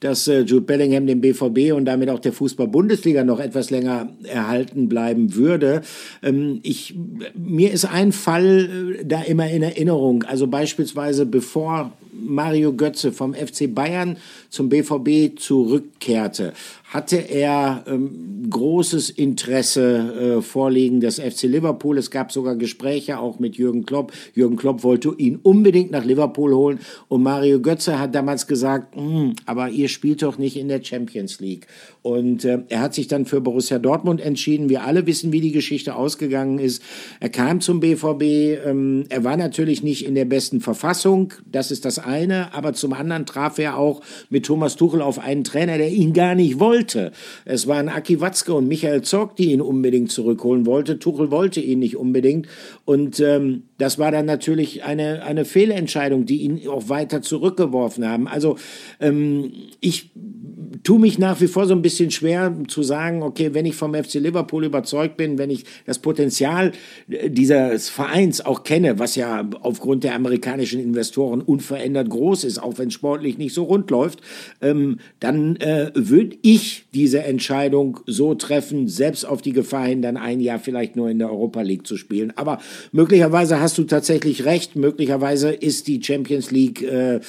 dass 0.01 0.27
äh, 0.27 0.41
Jude 0.41 0.65
Bellingham 0.65 1.07
dem 1.07 1.21
BVB 1.21 1.73
und 1.73 1.85
damit 1.85 2.09
auch 2.09 2.19
der 2.19 2.33
Fußball-Bundesliga 2.33 3.23
noch 3.23 3.39
etwas 3.39 3.69
länger 3.69 4.09
erhalten 4.23 4.89
bleiben 4.89 5.35
würde. 5.35 5.83
Ähm, 6.21 6.59
ich, 6.63 6.95
mir 7.33 7.71
ist 7.71 7.85
ein 7.85 8.11
Fall 8.11 8.97
äh, 8.99 9.05
da 9.05 9.21
immer 9.21 9.49
in 9.49 9.63
Erinnerung. 9.63 10.23
Also 10.23 10.47
beispielsweise 10.47 11.25
bevor 11.25 11.93
Mario 12.11 12.73
Götze 12.73 13.13
vom 13.13 13.33
FC 13.33 13.73
Bayern 13.73 14.17
zum 14.49 14.67
BVB 14.67 15.39
zurückkehrte, 15.39 16.53
hatte 16.91 17.15
er 17.15 17.85
ähm, 17.87 18.47
großes 18.49 19.11
Interesse 19.11 20.37
äh, 20.37 20.41
vorliegen 20.41 20.99
des 20.99 21.19
FC 21.19 21.43
Liverpool. 21.43 21.97
Es 21.97 22.11
gab 22.11 22.33
sogar 22.33 22.57
Gespräche 22.57 23.17
auch 23.17 23.39
mit 23.39 23.55
Jürgen 23.55 23.85
Klopp. 23.85 24.11
Jürgen 24.35 24.57
Klopp 24.57 24.83
wollte 24.83 25.13
ihn 25.17 25.39
unbedingt 25.41 25.91
nach 25.91 26.03
Liverpool 26.03 26.53
holen 26.53 26.79
und 27.07 27.23
Mario 27.23 27.61
Götze 27.61 27.97
hat 27.97 28.13
damals 28.13 28.45
gesagt, 28.45 28.93
hm, 28.97 29.35
aber 29.45 29.69
ihr 29.69 29.87
spielt 29.87 30.21
doch 30.21 30.37
nicht 30.37 30.57
in 30.57 30.67
der 30.67 30.83
Champions 30.83 31.39
League. 31.39 31.65
Und 32.01 32.43
äh, 32.43 32.59
er 32.67 32.81
hat 32.81 32.93
sich 32.93 33.07
dann 33.07 33.25
für 33.25 33.39
Borussia 33.39 33.79
Dortmund 33.79 34.19
entschieden. 34.19 34.67
Wir 34.67 34.83
alle 34.83 35.07
wissen, 35.07 35.31
wie 35.31 35.39
die 35.39 35.53
Geschichte 35.53 35.95
ausgegangen 35.95 36.59
ist. 36.59 36.83
Er 37.21 37.29
kam 37.29 37.61
zum 37.61 37.79
BVB. 37.79 38.65
Ähm, 38.65 39.05
er 39.07 39.23
war 39.23 39.37
natürlich 39.37 39.81
nicht 39.81 40.05
in 40.05 40.15
der 40.15 40.25
besten 40.25 40.59
Verfassung. 40.59 41.33
Das 41.49 41.71
ist 41.71 41.85
das 41.85 41.99
eine. 41.99 42.53
Aber 42.53 42.73
zum 42.73 42.91
anderen 42.91 43.25
traf 43.25 43.59
er 43.59 43.77
auch 43.77 44.01
mit 44.29 44.45
Thomas 44.45 44.75
Tuchel 44.75 45.01
auf 45.01 45.19
einen 45.19 45.45
Trainer, 45.45 45.77
der 45.77 45.89
ihn 45.89 46.11
gar 46.11 46.35
nicht 46.35 46.59
wollte. 46.59 46.80
Es 47.45 47.67
waren 47.67 47.89
Aki 47.89 48.21
Watzke 48.21 48.53
und 48.53 48.67
Michael 48.67 49.01
Zorg, 49.01 49.35
die 49.35 49.51
ihn 49.51 49.61
unbedingt 49.61 50.11
zurückholen 50.11 50.65
wollte. 50.65 50.99
Tuchel 50.99 51.31
wollte 51.31 51.59
ihn 51.59 51.79
nicht 51.79 51.97
unbedingt. 51.97 52.47
Und 52.85 53.19
ähm, 53.19 53.63
das 53.81 53.97
war 53.97 54.11
dann 54.11 54.27
natürlich 54.27 54.83
eine, 54.83 55.23
eine 55.23 55.43
Fehlentscheidung, 55.43 56.27
die 56.27 56.43
ihn 56.43 56.67
auch 56.67 56.87
weiter 56.87 57.23
zurückgeworfen 57.23 58.07
haben. 58.07 58.27
Also 58.27 58.57
ähm, 58.99 59.51
ich 59.79 60.11
tue 60.83 60.99
mich 60.99 61.19
nach 61.19 61.41
wie 61.41 61.47
vor 61.47 61.65
so 61.65 61.73
ein 61.73 61.81
bisschen 61.81 62.11
schwer 62.11 62.55
zu 62.67 62.83
sagen, 62.83 63.23
okay, 63.23 63.53
wenn 63.53 63.65
ich 63.65 63.75
vom 63.75 63.93
FC 63.93 64.15
Liverpool 64.15 64.65
überzeugt 64.65 65.17
bin, 65.17 65.37
wenn 65.37 65.49
ich 65.49 65.65
das 65.85 65.99
Potenzial 65.99 66.71
äh, 67.09 67.29
dieses 67.29 67.89
Vereins 67.89 68.41
auch 68.45 68.63
kenne, 68.63 68.99
was 68.99 69.15
ja 69.15 69.49
aufgrund 69.61 70.03
der 70.03 70.15
amerikanischen 70.15 70.79
Investoren 70.79 71.41
unverändert 71.41 72.09
groß 72.09 72.43
ist, 72.43 72.61
auch 72.61 72.77
wenn 72.77 72.91
sportlich 72.91 73.37
nicht 73.37 73.53
so 73.53 73.63
rund 73.63 73.89
läuft, 73.89 74.21
ähm, 74.61 74.99
dann 75.19 75.55
äh, 75.57 75.91
würde 75.95 76.37
ich 76.41 76.85
diese 76.93 77.23
Entscheidung 77.23 77.99
so 78.05 78.35
treffen, 78.35 78.87
selbst 78.87 79.25
auf 79.25 79.41
die 79.41 79.53
Gefahr 79.53 79.87
hin, 79.87 80.01
dann 80.01 80.17
ein 80.17 80.39
Jahr 80.39 80.59
vielleicht 80.59 80.95
nur 80.95 81.09
in 81.09 81.19
der 81.19 81.31
Europa 81.31 81.61
League 81.61 81.87
zu 81.87 81.97
spielen. 81.97 82.33
Aber 82.35 82.59
möglicherweise 82.91 83.59
hast 83.59 83.70
du 83.77 83.83
tatsächlich 83.83 84.45
recht, 84.45 84.75
möglicherweise 84.75 85.51
ist 85.51 85.87
die 85.87 86.01
Champions 86.01 86.51
League, 86.51 86.81
äh, 86.81 87.19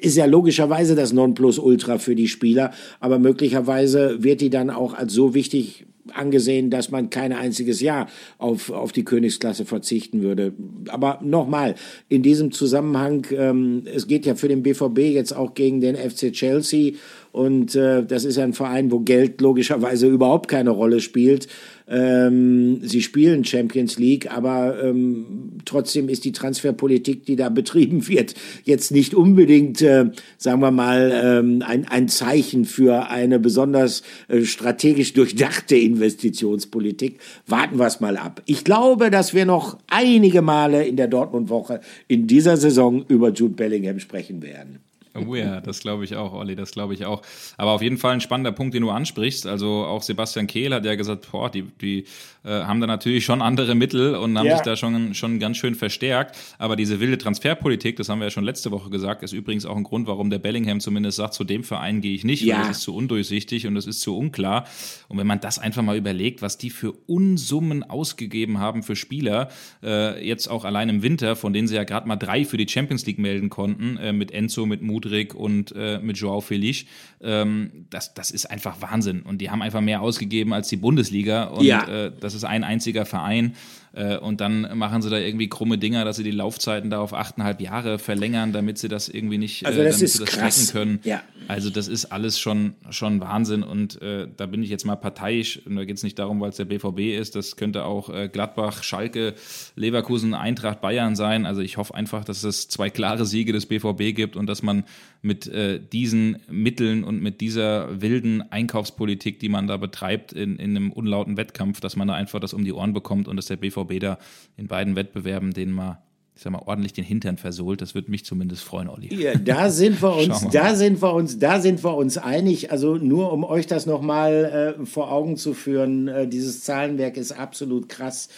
ist 0.00 0.16
ja 0.16 0.26
logischerweise 0.26 0.94
das 0.94 1.12
Nonplusultra 1.12 1.98
für 1.98 2.14
die 2.14 2.28
Spieler. 2.28 2.72
Aber 3.00 3.18
möglicherweise 3.18 4.22
wird 4.22 4.40
die 4.40 4.50
dann 4.50 4.70
auch 4.70 4.94
als 4.94 5.12
so 5.12 5.34
wichtig 5.34 5.86
angesehen, 6.14 6.70
dass 6.70 6.90
man 6.90 7.10
kein 7.10 7.32
einziges 7.32 7.80
Jahr 7.80 8.08
auf, 8.38 8.70
auf 8.70 8.92
die 8.92 9.04
Königsklasse 9.04 9.64
verzichten 9.64 10.22
würde. 10.22 10.52
Aber 10.88 11.20
nochmal, 11.22 11.74
in 12.08 12.22
diesem 12.22 12.52
Zusammenhang, 12.52 13.26
ähm, 13.32 13.82
es 13.92 14.06
geht 14.06 14.26
ja 14.26 14.34
für 14.34 14.48
den 14.48 14.62
BVB 14.62 14.98
jetzt 14.98 15.34
auch 15.34 15.54
gegen 15.54 15.80
den 15.80 15.96
FC 15.96 16.32
Chelsea 16.32 16.94
und 17.32 17.74
äh, 17.74 18.04
das 18.04 18.24
ist 18.24 18.38
ein 18.38 18.52
Verein, 18.52 18.90
wo 18.90 19.00
Geld 19.00 19.40
logischerweise 19.40 20.08
überhaupt 20.08 20.48
keine 20.48 20.70
Rolle 20.70 21.00
spielt. 21.00 21.48
Ähm, 21.90 22.80
sie 22.82 23.02
spielen 23.02 23.44
Champions 23.44 23.98
League, 23.98 24.30
aber 24.30 24.82
ähm, 24.82 25.58
trotzdem 25.64 26.08
ist 26.08 26.24
die 26.24 26.32
Transferpolitik, 26.32 27.24
die 27.24 27.36
da 27.36 27.48
betrieben 27.58 28.06
wird, 28.08 28.34
jetzt 28.64 28.90
nicht 28.90 29.14
unbedingt, 29.14 29.80
äh, 29.82 30.06
sagen 30.36 30.60
wir 30.60 30.70
mal, 30.70 31.10
ähm, 31.14 31.62
ein, 31.66 31.86
ein 31.88 32.08
Zeichen 32.08 32.64
für 32.64 33.08
eine 33.08 33.38
besonders 33.38 34.02
äh, 34.28 34.42
strategisch 34.42 35.14
durchdachte 35.14 35.76
Investitionspolitik. 35.76 37.20
Warten 37.46 37.78
wir 37.78 37.86
es 37.86 38.00
mal 38.00 38.16
ab. 38.16 38.42
Ich 38.46 38.64
glaube, 38.64 39.10
dass 39.10 39.34
wir 39.34 39.46
noch 39.46 39.78
einige 39.88 40.42
Male 40.42 40.86
in 40.86 40.96
der 40.96 41.08
Dortmund-Woche 41.08 41.80
in 42.06 42.26
dieser 42.26 42.56
Saison 42.56 43.04
über 43.08 43.30
Jude 43.32 43.54
Bellingham 43.54 43.98
sprechen 43.98 44.42
werden. 44.42 44.80
Oh 45.26 45.34
ja, 45.34 45.60
das 45.60 45.80
glaube 45.80 46.04
ich 46.04 46.16
auch, 46.16 46.32
Olli, 46.32 46.56
das 46.56 46.72
glaube 46.72 46.94
ich 46.94 47.04
auch. 47.04 47.22
Aber 47.56 47.72
auf 47.72 47.82
jeden 47.82 47.98
Fall 47.98 48.12
ein 48.12 48.20
spannender 48.20 48.52
Punkt, 48.52 48.74
den 48.74 48.82
du 48.82 48.90
ansprichst. 48.90 49.46
Also 49.46 49.84
auch 49.84 50.02
Sebastian 50.02 50.46
Kehl 50.46 50.74
hat 50.74 50.84
ja 50.84 50.94
gesagt, 50.94 51.30
boah, 51.30 51.50
die, 51.50 51.62
die 51.62 52.04
haben 52.50 52.80
da 52.80 52.86
natürlich 52.86 53.24
schon 53.24 53.42
andere 53.42 53.74
Mittel 53.74 54.14
und 54.14 54.38
haben 54.38 54.46
ja. 54.46 54.56
sich 54.56 54.64
da 54.64 54.76
schon, 54.76 55.14
schon 55.14 55.38
ganz 55.38 55.56
schön 55.56 55.74
verstärkt. 55.74 56.36
Aber 56.58 56.76
diese 56.76 57.00
wilde 57.00 57.18
Transferpolitik, 57.18 57.96
das 57.96 58.08
haben 58.08 58.20
wir 58.20 58.26
ja 58.26 58.30
schon 58.30 58.44
letzte 58.44 58.70
Woche 58.70 58.90
gesagt, 58.90 59.22
ist 59.22 59.32
übrigens 59.32 59.66
auch 59.66 59.76
ein 59.76 59.84
Grund, 59.84 60.06
warum 60.06 60.30
der 60.30 60.38
Bellingham 60.38 60.80
zumindest 60.80 61.16
sagt, 61.16 61.34
zu 61.34 61.44
dem 61.44 61.64
Verein 61.64 62.00
gehe 62.00 62.14
ich 62.14 62.24
nicht, 62.24 62.42
ja. 62.42 62.56
weil 62.56 62.68
das 62.68 62.78
ist 62.78 62.82
zu 62.82 62.94
undurchsichtig 62.94 63.66
und 63.66 63.74
das 63.74 63.86
ist 63.86 64.00
zu 64.00 64.16
unklar. 64.16 64.64
Und 65.08 65.18
wenn 65.18 65.26
man 65.26 65.40
das 65.40 65.58
einfach 65.58 65.82
mal 65.82 65.96
überlegt, 65.96 66.42
was 66.42 66.58
die 66.58 66.70
für 66.70 66.92
Unsummen 66.92 67.82
ausgegeben 67.82 68.58
haben 68.58 68.82
für 68.82 68.96
Spieler, 68.96 69.48
äh, 69.82 70.26
jetzt 70.26 70.48
auch 70.48 70.64
allein 70.64 70.88
im 70.88 71.02
Winter, 71.02 71.36
von 71.36 71.52
denen 71.52 71.68
sie 71.68 71.76
ja 71.76 71.84
gerade 71.84 72.08
mal 72.08 72.16
drei 72.16 72.44
für 72.44 72.56
die 72.56 72.68
Champions 72.68 73.06
League 73.06 73.18
melden 73.18 73.50
konnten, 73.50 73.96
äh, 73.96 74.12
mit 74.12 74.30
Enzo, 74.30 74.66
mit 74.66 74.82
Mudrik 74.82 75.34
und 75.34 75.74
äh, 75.76 75.98
mit 75.98 76.18
Joao 76.18 76.40
Felix, 76.40 76.84
ähm, 77.20 77.86
das, 77.90 78.14
das 78.14 78.30
ist 78.30 78.50
einfach 78.50 78.80
Wahnsinn. 78.80 79.22
Und 79.22 79.38
die 79.38 79.50
haben 79.50 79.62
einfach 79.62 79.80
mehr 79.80 80.00
ausgegeben 80.00 80.52
als 80.52 80.68
die 80.68 80.76
Bundesliga. 80.76 81.44
Und 81.44 81.64
ja. 81.64 81.86
äh, 81.86 82.12
das 82.18 82.34
ist 82.34 82.37
ein 82.44 82.64
einziger 82.64 83.04
Verein. 83.04 83.54
Äh, 83.94 84.18
und 84.18 84.40
dann 84.40 84.76
machen 84.76 85.02
sie 85.02 85.10
da 85.10 85.18
irgendwie 85.18 85.48
krumme 85.48 85.78
Dinger, 85.78 86.04
dass 86.04 86.16
sie 86.16 86.22
die 86.22 86.30
Laufzeiten 86.30 86.90
da 86.90 87.00
auf 87.00 87.14
achteinhalb 87.14 87.60
Jahre 87.60 87.98
verlängern, 87.98 88.52
damit 88.52 88.78
sie 88.78 88.88
das 88.88 89.08
irgendwie 89.08 89.38
nicht, 89.38 89.64
also 89.66 89.82
das 89.82 89.96
äh, 89.96 89.98
damit 89.98 90.02
ist 90.02 90.12
sie 90.12 90.24
das 90.24 90.32
strecken 90.32 90.72
können. 90.72 91.00
Ja. 91.04 91.22
Also 91.48 91.70
das 91.70 91.88
ist 91.88 92.06
alles 92.06 92.38
schon, 92.38 92.74
schon 92.90 93.20
Wahnsinn 93.20 93.62
und 93.62 94.00
äh, 94.02 94.28
da 94.36 94.46
bin 94.46 94.62
ich 94.62 94.70
jetzt 94.70 94.84
mal 94.84 94.96
parteiisch. 94.96 95.60
Und 95.64 95.76
da 95.76 95.84
geht 95.84 95.96
es 95.96 96.02
nicht 96.02 96.18
darum, 96.18 96.40
weil 96.40 96.50
es 96.50 96.56
der 96.56 96.66
BVB 96.66 97.18
ist. 97.18 97.34
Das 97.34 97.56
könnte 97.56 97.84
auch 97.84 98.10
äh, 98.10 98.28
Gladbach, 98.28 98.82
Schalke, 98.82 99.34
Leverkusen, 99.74 100.34
Eintracht, 100.34 100.80
Bayern 100.80 101.16
sein. 101.16 101.46
Also 101.46 101.62
ich 101.62 101.78
hoffe 101.78 101.94
einfach, 101.94 102.24
dass 102.24 102.44
es 102.44 102.68
zwei 102.68 102.90
klare 102.90 103.24
Siege 103.24 103.52
des 103.52 103.66
BVB 103.66 104.14
gibt 104.14 104.36
und 104.36 104.46
dass 104.46 104.62
man 104.62 104.84
mit 105.20 105.46
äh, 105.48 105.80
diesen 105.80 106.38
Mitteln 106.48 107.04
und 107.04 107.20
mit 107.20 107.40
dieser 107.40 108.00
wilden 108.00 108.42
Einkaufspolitik, 108.42 109.40
die 109.40 109.48
man 109.48 109.66
da 109.66 109.76
betreibt 109.76 110.32
in, 110.32 110.56
in 110.56 110.76
einem 110.76 110.92
unlauten 110.92 111.36
Wettkampf, 111.36 111.80
dass 111.80 111.96
man 111.96 112.08
da 112.08 112.14
einfach 112.14 112.40
das 112.40 112.54
um 112.54 112.64
die 112.64 112.72
Ohren 112.72 112.92
bekommt 112.92 113.28
und 113.28 113.36
dass 113.36 113.46
der 113.46 113.56
BVB 113.56 114.00
da 114.00 114.18
in 114.56 114.68
beiden 114.68 114.96
Wettbewerben 114.96 115.52
den 115.52 115.72
mal 115.72 116.02
ich 116.38 116.44
sag 116.44 116.52
mal, 116.52 116.62
ordentlich 116.66 116.92
den 116.92 117.04
Hintern 117.04 117.36
versohlt. 117.36 117.82
Das 117.82 117.96
würde 117.96 118.12
mich 118.12 118.24
zumindest 118.24 118.62
freuen, 118.62 118.88
Olli. 118.88 119.12
Ja, 119.12 119.34
da 119.34 119.70
sind 119.70 120.00
wir 120.00 120.14
uns, 120.14 120.46
da 120.52 120.76
sind 120.76 121.02
wir 121.02 121.12
uns, 121.12 121.40
da 121.40 121.60
sind 121.60 121.82
wir 121.82 121.96
uns 121.96 122.16
einig. 122.16 122.70
Also 122.70 122.94
nur 122.94 123.32
um 123.32 123.42
euch 123.42 123.66
das 123.66 123.86
nochmal 123.86 124.76
äh, 124.78 124.86
vor 124.86 125.10
Augen 125.10 125.36
zu 125.36 125.52
führen, 125.52 126.06
äh, 126.06 126.28
dieses 126.28 126.62
Zahlenwerk 126.62 127.16
ist 127.16 127.32
absolut 127.32 127.88
krass. 127.88 128.28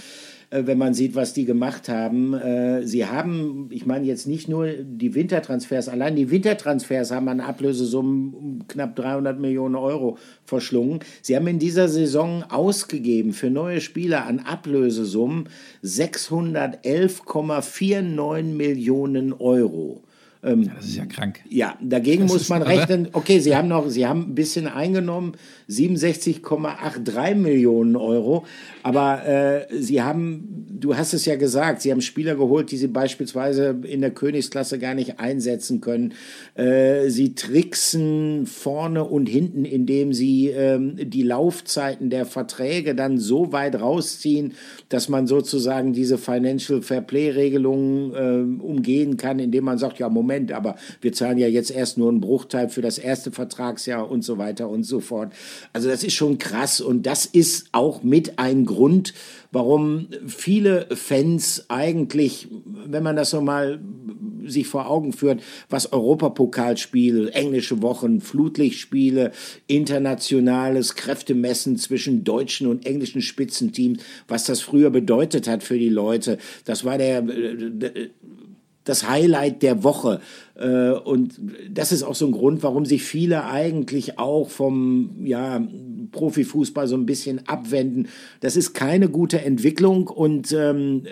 Äh, 0.51 0.66
wenn 0.66 0.78
man 0.78 0.94
sieht, 0.94 1.14
was 1.14 1.32
die 1.32 1.44
gemacht 1.44 1.88
haben. 1.88 2.34
Äh, 2.34 2.84
sie 2.86 3.07
haben, 3.07 3.68
ich 3.70 3.86
meine 3.86 4.07
jetzt 4.07 4.26
nicht 4.26 4.48
nur 4.48 4.66
die 4.68 5.14
Wintertransfers, 5.14 5.88
allein 5.88 6.16
die 6.16 6.30
Wintertransfers 6.30 7.12
haben 7.12 7.28
an 7.28 7.40
Ablösesummen 7.40 8.34
um 8.34 8.68
knapp 8.68 8.96
300 8.96 9.38
Millionen 9.38 9.76
Euro 9.76 10.18
verschlungen. 10.44 11.01
Sie 11.22 11.36
haben 11.36 11.46
in 11.46 11.59
dieser 11.59 11.88
Saison 11.88 12.44
ausgegeben 12.48 13.32
für 13.32 13.48
neue 13.51 13.80
Spieler 13.80 14.26
an 14.26 14.40
Ablösesummen 14.40 15.48
611,49 15.84 18.42
Millionen 18.42 19.32
Euro. 19.32 20.03
Ähm, 20.43 20.62
ja, 20.62 20.72
das 20.74 20.86
ist 20.86 20.97
ja 20.97 21.05
krank. 21.05 21.41
Ja, 21.51 21.76
dagegen 21.82 22.22
das 22.22 22.32
muss 22.32 22.49
man 22.49 22.62
rechnen, 22.62 23.09
okay, 23.12 23.41
sie 23.41 23.55
haben 23.55 23.68
noch, 23.68 23.91
sie 23.91 24.07
haben 24.07 24.30
ein 24.30 24.34
bisschen 24.34 24.66
eingenommen, 24.66 25.32
67,83 25.68 27.34
Millionen 27.34 27.95
Euro, 27.95 28.47
aber 28.82 29.26
äh, 29.26 29.66
sie 29.70 30.01
haben, 30.01 30.66
du 30.70 30.97
hast 30.97 31.12
es 31.12 31.26
ja 31.26 31.36
gesagt, 31.36 31.82
sie 31.82 31.93
haben 31.93 32.01
Spieler 32.01 32.36
geholt, 32.36 32.70
die 32.70 32.78
sie 32.78 32.88
beispielsweise 32.88 33.80
in 33.82 34.01
der 34.01 34.12
Königsklasse 34.12 34.78
gar 34.78 34.95
nicht 34.95 35.20
einsetzen 35.20 35.82
können. 35.82 36.14
Äh, 36.55 37.11
sie 37.11 37.34
tricksen 37.34 38.47
vorne 38.47 39.05
und 39.05 39.26
hinten, 39.26 39.66
indem 39.66 40.14
sie 40.14 40.49
ähm, 40.49 40.97
die 40.99 41.22
Laufzeiten 41.22 42.09
der 42.09 42.24
Verträge 42.24 42.95
dann 42.95 43.18
so 43.18 43.53
weit 43.53 43.78
rausziehen, 43.78 44.55
dass 44.88 45.11
man 45.11 45.26
sozusagen 45.26 45.93
diese 45.93 46.16
Financial 46.16 46.80
Fair 46.80 47.03
Play 47.03 47.30
Regelungen 47.30 48.14
äh, 48.14 48.62
umgehen 48.62 49.18
kann, 49.18 49.38
indem 49.38 49.64
man 49.64 49.76
sagt, 49.76 49.99
ja, 49.99 50.09
Moment, 50.09 50.30
Moment, 50.31 50.53
aber 50.53 50.76
wir 51.01 51.12
zahlen 51.12 51.39
ja 51.39 51.49
jetzt 51.49 51.72
erst 51.72 51.99
nur 51.99 52.09
einen 52.09 52.20
Bruchteil 52.20 52.68
für 52.68 52.83
das 52.83 52.99
erste 52.99 53.33
Vertragsjahr 53.33 54.09
und 54.09 54.22
so 54.22 54.39
weiter 54.39 54.68
und 54.68 54.85
so 54.85 55.01
fort. 55.01 55.33
Also 55.72 55.89
das 55.89 56.05
ist 56.05 56.14
schon 56.14 56.39
krass 56.39 56.81
und 56.81 57.05
das 57.05 57.26
ist 57.26 57.68
auch 57.72 58.05
mit 58.05 58.39
ein 58.39 58.64
Grund, 58.64 59.12
warum 59.51 60.07
viele 60.28 60.87
Fans 60.95 61.64
eigentlich, 61.68 62.47
wenn 62.87 63.03
man 63.03 63.16
das 63.16 63.31
so 63.31 63.41
mal 63.41 63.81
sich 64.47 64.68
vor 64.68 64.89
Augen 64.89 65.12
führt, 65.12 65.43
was 65.68 65.93
Europapokalspiele, 65.93 67.33
englische 67.33 67.83
Wochen, 67.83 68.20
Flutlichtspiele, 68.20 69.33
internationales 69.66 70.95
Kräftemessen 70.95 71.76
zwischen 71.76 72.22
deutschen 72.22 72.68
und 72.68 72.87
englischen 72.87 73.20
Spitzenteams, 73.20 74.01
was 74.28 74.45
das 74.45 74.61
früher 74.61 74.91
bedeutet 74.91 75.49
hat 75.49 75.64
für 75.64 75.78
die 75.78 75.89
Leute. 75.89 76.39
Das 76.64 76.85
war 76.85 76.99
der 76.99 77.18
äh, 77.28 78.11
das 78.85 79.09
Highlight 79.09 79.62
der 79.62 79.85
Woche. 79.85 80.20
Äh, 80.57 80.91
und 80.91 81.41
das 81.70 81.93
ist 81.93 82.03
auch 82.03 82.14
so 82.14 82.26
ein 82.26 82.33
Grund, 82.33 82.62
warum 82.62 82.85
sich 82.87 83.03
viele 83.03 83.45
eigentlich 83.45 84.18
auch 84.18 84.49
vom 84.51 85.24
ja, 85.24 85.62
Profifußball 86.12 86.87
so 86.87 86.97
ein 86.97 87.07
bisschen 87.07 87.47
abwenden. 87.47 88.09
Das 88.41 88.57
ist 88.57 88.72
keine 88.72 89.09
gute 89.09 89.43
Entwicklung 89.43 90.09
und 90.09 90.53
ähm, 90.53 91.05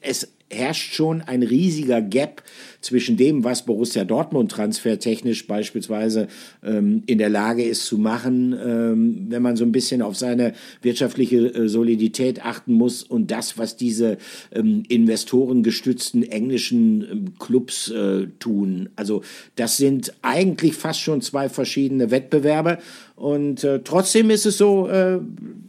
es 0.00 0.32
herrscht 0.50 0.94
schon 0.94 1.22
ein 1.22 1.42
riesiger 1.42 2.00
Gap 2.00 2.42
zwischen 2.84 3.16
dem, 3.16 3.44
was 3.44 3.64
Borussia 3.64 4.04
Dortmund 4.04 4.52
transfertechnisch 4.52 5.46
beispielsweise 5.46 6.28
ähm, 6.62 7.02
in 7.06 7.18
der 7.18 7.30
Lage 7.30 7.64
ist 7.64 7.86
zu 7.86 7.96
machen, 7.96 8.52
ähm, 8.52 9.26
wenn 9.30 9.42
man 9.42 9.56
so 9.56 9.64
ein 9.64 9.72
bisschen 9.72 10.02
auf 10.02 10.16
seine 10.16 10.52
wirtschaftliche 10.82 11.38
äh, 11.38 11.68
Solidität 11.68 12.44
achten 12.44 12.74
muss 12.74 13.02
und 13.02 13.30
das, 13.30 13.56
was 13.56 13.76
diese 13.76 14.18
ähm, 14.52 14.82
investorengestützten 14.88 16.22
englischen 16.22 17.06
ähm, 17.10 17.38
Clubs 17.38 17.90
äh, 17.90 18.26
tun. 18.38 18.90
Also 18.96 19.22
das 19.56 19.78
sind 19.78 20.12
eigentlich 20.20 20.74
fast 20.74 21.00
schon 21.00 21.22
zwei 21.22 21.48
verschiedene 21.48 22.10
Wettbewerbe 22.10 22.78
und 23.16 23.62
äh, 23.62 23.80
trotzdem 23.82 24.30
ist 24.30 24.44
es 24.44 24.58
so, 24.58 24.88
äh, 24.88 25.20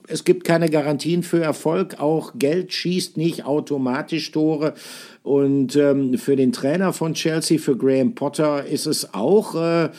es 0.08 0.24
gibt 0.24 0.44
keine 0.44 0.70
Garantien 0.70 1.24
für 1.24 1.42
Erfolg. 1.42 2.00
Auch 2.00 2.34
Geld 2.38 2.74
schießt 2.74 3.18
nicht 3.18 3.46
automatisch 3.46 4.32
Tore. 4.32 4.74
Und 5.26 5.76
ähm, 5.76 6.20
für 6.20 6.36
den 6.36 6.52
Trainer 6.52 6.94
von 6.94 7.16
Chelsea, 7.16 7.58
für 7.58 7.76
Graham 7.76 8.14
Potter, 8.14 8.64
ist 8.64 8.86
es 8.86 9.16
auch, 9.16 9.56
äh, 9.56 9.90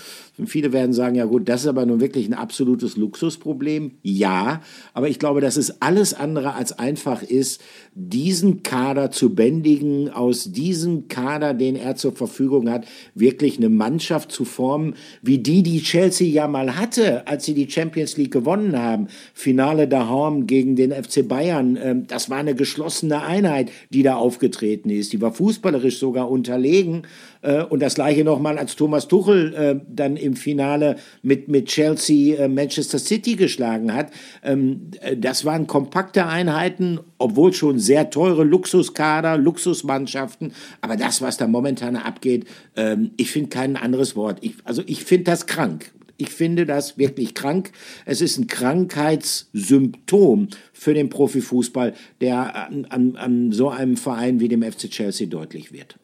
viele 0.45 0.73
werden 0.73 0.93
sagen, 0.93 1.17
ja 1.17 1.25
gut, 1.25 1.49
das 1.49 1.63
ist 1.63 1.67
aber 1.67 1.85
nun 1.85 2.01
wirklich 2.01 2.29
ein 2.29 2.35
absolutes 2.35 2.97
Luxusproblem. 2.97 3.93
Ja, 4.03 4.61
aber 4.95 5.09
ich 5.09 5.19
glaube, 5.19 5.41
dass 5.41 5.57
es 5.57 5.83
alles 5.83 6.15
andere 6.15 6.55
als 6.55 6.79
einfach 6.79 7.23
ist, 7.23 7.61
diesen 7.95 8.63
Kader 8.63 9.11
zu 9.11 9.35
bändigen, 9.35 10.11
aus 10.11 10.53
diesem 10.53 11.09
Kader, 11.09 11.55
den 11.55 11.75
er 11.75 11.97
zur 11.97 12.13
Verfügung 12.13 12.71
hat, 12.71 12.87
wirklich 13.15 13.57
eine 13.57 13.69
Mannschaft 13.69 14.31
zu 14.31 14.45
formen, 14.45 14.95
wie 15.23 15.39
die, 15.39 15.63
die 15.63 15.81
Chelsea 15.81 16.29
ja 16.29 16.47
mal 16.47 16.77
hatte, 16.77 17.27
als 17.27 17.47
sie 17.47 17.55
die 17.55 17.71
Champions 17.71 18.17
League 18.17 18.33
gewonnen 18.33 18.79
haben. 18.79 19.09
Finale 19.35 19.89
daheim 19.89 20.47
gegen 20.47 20.77
den 20.77 20.93
FC 20.93 21.27
Bayern. 21.27 21.77
Ähm, 21.83 22.07
das 22.07 22.31
war 22.31 22.39
eine 22.39 22.55
geschlossene 22.55 23.23
Einheit, 23.23 23.71
die 23.91 24.03
da 24.03 24.17
aufgetreten 24.17 24.91
ist 24.91 25.17
die 25.17 25.23
war 25.23 25.33
fußballerisch 25.33 25.99
sogar 25.99 26.31
unterlegen. 26.31 27.03
Äh, 27.43 27.63
und 27.63 27.81
das 27.81 27.95
gleiche 27.95 28.25
nochmal, 28.25 28.59
als 28.59 28.77
Thomas 28.77 29.09
Tuchel 29.09 29.55
äh, 29.55 29.81
dann 29.89 30.17
im 30.17 30.37
Finale 30.37 30.97
mit, 31.23 31.49
mit 31.49 31.67
Chelsea 31.67 32.37
äh, 32.37 32.49
Manchester 32.49 32.99
City 32.99 33.37
geschlagen 33.37 33.93
hat. 33.93 34.11
Ähm, 34.43 34.91
das 35.17 35.45
waren 35.45 35.67
kompakte 35.67 36.27
Einheiten, 36.27 37.01
obwohl 37.19 37.53
schon 37.53 37.79
sehr 37.79 38.11
teure 38.11 38.45
Luxuskader, 38.45 39.37
Luxusmannschaften. 39.37 40.53
Aber 40.81 40.97
das, 40.97 41.23
was 41.23 41.37
da 41.37 41.47
momentan 41.47 41.97
abgeht, 41.97 42.47
ähm, 42.77 43.11
ich 43.17 43.31
finde 43.31 43.51
kein 43.51 43.77
anderes 43.77 44.17
Wort. 44.17 44.39
Ich, 44.43 44.55
also 44.65 44.83
ich 44.87 45.05
finde 45.05 45.25
das 45.25 45.47
krank. 45.47 45.93
Ich 46.19 46.31
finde 46.31 46.65
das 46.65 46.97
wirklich 46.97 47.35
krank. 47.35 47.73
Es 48.07 48.23
ist 48.23 48.39
ein 48.39 48.47
Krankheitssymptom 48.47 50.49
für 50.73 50.95
den 50.95 51.11
Profifußball, 51.11 51.93
der 52.21 52.69
an, 52.69 52.87
an, 52.87 53.17
an 53.17 53.53
so 53.53 53.69
einem 53.69 53.99
Verein 53.99 54.41
wie 54.41 54.49
dem 54.49 54.63
FC 54.63 54.91
Chelsea 54.91 55.27
deutlich 55.27 55.73
wird. 55.73 55.99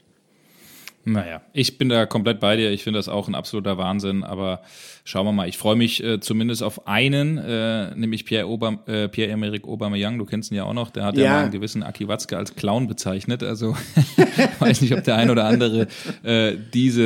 Naja, 1.05 1.43
ich 1.53 1.79
bin 1.79 1.89
da 1.89 2.07
komplett 2.07 2.39
bei 2.39 2.57
dir. 2.57 2.71
Ich 2.71 2.85
finde 2.85 2.99
das 2.99 3.09
auch 3.09 3.29
ein 3.29 3.35
absoluter 3.35 3.77
Wahnsinn. 3.79 4.23
Aber 4.23 4.63
schauen 5.05 5.27
wir 5.27 5.33
mal. 5.33 5.49
Ich 5.49 5.59
freue 5.59 5.77
mich 5.77 6.03
äh, 6.03 6.21
zumindest 6.21 6.63
auf 6.63 6.87
einen, 6.87 7.39
äh, 7.39 7.95
nämlich 7.95 8.25
Pierre 8.25 8.49
Ober, 8.49 8.79
äh, 8.87 9.09
Pierre-Emerick 9.09 9.65
Aubameyang. 9.65 10.19
Du 10.19 10.25
kennst 10.25 10.51
ihn 10.51 10.57
ja 10.57 10.65
auch 10.65 10.75
noch. 10.75 10.91
Der 10.91 11.05
hat 11.05 11.17
ja, 11.17 11.25
ja 11.25 11.31
mal 11.31 11.43
einen 11.43 11.51
gewissen 11.51 11.83
Aki 11.83 12.09
Watzke 12.09 12.37
als 12.37 12.55
Clown 12.55 12.87
bezeichnet. 12.87 13.43
Also 13.43 13.77
weiß 14.61 14.81
nicht, 14.81 14.95
ob 14.95 15.03
der 15.05 15.17
ein 15.17 15.31
oder 15.31 15.45
andere 15.45 15.89
äh, 16.23 16.57
diese 16.73 17.03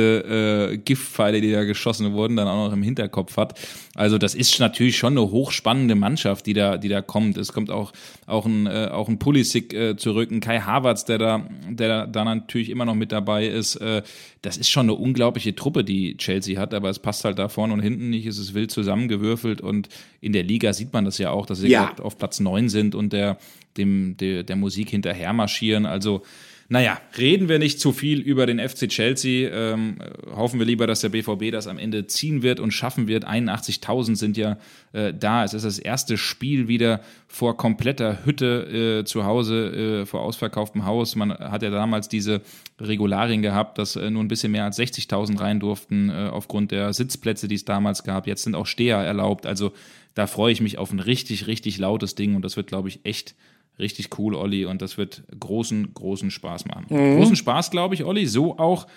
äh, 0.71 0.77
Giftpfeile, 0.77 1.41
die 1.41 1.51
da 1.51 1.63
geschossen 1.63 2.13
wurden, 2.13 2.35
dann 2.35 2.47
auch 2.47 2.67
noch 2.67 2.73
im 2.73 2.83
Hinterkopf 2.83 3.35
hat. 3.37 3.59
Also 3.95 4.17
das 4.17 4.35
ist 4.35 4.59
natürlich 4.59 4.97
schon 4.97 5.17
eine 5.17 5.31
hochspannende 5.31 5.95
Mannschaft, 5.95 6.45
die 6.45 6.53
da, 6.53 6.77
die 6.77 6.89
da 6.89 7.01
kommt. 7.01 7.37
Es 7.37 7.51
kommt 7.51 7.71
auch 7.71 7.93
auch 8.27 8.45
ein 8.45 8.67
äh, 8.67 8.89
auch 8.91 9.07
ein 9.07 9.19
Pulisic 9.19 9.73
äh, 9.73 9.97
zurück, 9.97 10.29
ein 10.31 10.39
Kai 10.39 10.59
Havertz, 10.59 11.05
der 11.05 11.17
da, 11.17 11.47
der 11.69 12.05
da 12.05 12.25
natürlich 12.25 12.69
immer 12.69 12.85
noch 12.85 12.95
mit 12.95 13.11
dabei 13.11 13.47
ist 13.47 13.77
äh, 13.77 14.03
das 14.47 14.57
ist 14.57 14.69
schon 14.69 14.85
eine 14.85 14.93
unglaubliche 14.93 15.55
Truppe, 15.55 15.83
die 15.83 16.15
Chelsea 16.15 16.59
hat, 16.59 16.73
aber 16.73 16.89
es 16.89 16.99
passt 16.99 17.25
halt 17.25 17.37
da 17.37 17.49
vorne 17.49 17.73
und 17.73 17.81
hinten 17.87 18.09
nicht, 18.09 18.25
es 18.25 18.37
ist 18.37 18.53
wild 18.53 18.71
zusammengewürfelt 18.71 19.61
und 19.61 19.89
in 20.21 20.33
der 20.33 20.43
Liga 20.43 20.73
sieht 20.73 20.93
man 20.93 21.05
das 21.05 21.17
ja 21.17 21.31
auch, 21.31 21.45
dass 21.45 21.59
sie 21.59 21.69
ja. 21.69 21.95
auf 21.99 22.17
Platz 22.17 22.39
9 22.39 22.69
sind 22.69 22.95
und 22.95 23.13
der, 23.13 23.37
dem, 23.77 24.17
der, 24.17 24.43
der 24.43 24.55
Musik 24.55 24.89
hinterher 24.89 25.33
marschieren. 25.33 25.85
Also 25.85 26.23
naja, 26.69 26.99
reden 27.17 27.47
wir 27.47 27.59
nicht 27.59 27.79
zu 27.79 27.93
viel 27.93 28.19
über 28.19 28.45
den 28.45 28.59
FC 28.59 28.89
Chelsea. 28.89 29.49
Ähm, 29.49 29.99
hoffen 30.35 30.59
wir 30.59 30.65
lieber, 30.65 30.85
dass 30.85 30.99
der 30.99 31.09
BVB 31.09 31.51
das 31.51 31.65
am 31.65 31.77
Ende 31.77 32.07
ziehen 32.07 32.43
wird 32.43 32.59
und 32.59 32.71
schaffen 32.71 33.07
wird. 33.07 33.25
81.000 33.25 34.17
sind 34.17 34.35
ja 34.35 34.57
äh, 34.91 35.13
da. 35.13 35.45
Es 35.45 35.53
ist 35.53 35.63
das 35.63 35.79
erste 35.79 36.17
Spiel 36.17 36.67
wieder 36.67 36.99
vor 37.27 37.55
kompletter 37.55 38.25
Hütte 38.25 38.99
äh, 38.99 39.05
zu 39.05 39.23
Hause, 39.23 40.01
äh, 40.01 40.05
vor 40.05 40.21
ausverkauftem 40.21 40.85
Haus. 40.85 41.15
Man 41.15 41.31
hat 41.31 41.63
ja 41.63 41.69
damals 41.69 42.09
diese 42.09 42.41
Regularien 42.81 43.41
gehabt, 43.41 43.77
dass 43.77 43.95
äh, 43.95 44.09
nur 44.09 44.21
ein 44.21 44.27
bisschen 44.27 44.51
mehr 44.51 44.65
als 44.65 44.77
60.000 44.77 45.39
rein 45.39 45.61
durften 45.61 46.09
äh, 46.09 46.29
aufgrund 46.29 46.71
der 46.71 46.91
Sitzplätze, 46.91 47.47
die 47.47 47.55
es 47.55 47.63
damals 47.63 48.03
gab. 48.03 48.27
Jetzt 48.27 48.43
sind 48.43 48.55
auch 48.55 48.65
Steher 48.65 48.97
erlaubt. 48.97 49.45
Also 49.45 49.71
da 50.15 50.27
freue 50.27 50.51
ich 50.51 50.59
mich 50.59 50.77
auf 50.77 50.91
ein 50.91 50.99
richtig, 50.99 51.47
richtig 51.47 51.77
lautes 51.77 52.15
Ding 52.15 52.35
und 52.35 52.43
das 52.43 52.57
wird, 52.57 52.67
glaube 52.67 52.89
ich, 52.89 52.99
echt 53.03 53.35
Richtig 53.79 54.17
cool, 54.17 54.33
Olli, 54.33 54.65
und 54.65 54.81
das 54.81 54.97
wird 54.97 55.23
großen, 55.39 55.93
großen 55.93 56.31
Spaß 56.31 56.65
machen. 56.65 56.85
Mhm. 56.89 57.17
Großen 57.17 57.35
Spaß, 57.35 57.71
glaube 57.71 57.95
ich, 57.95 58.03
Olli, 58.03 58.25
so 58.25 58.57
auch 58.57 58.87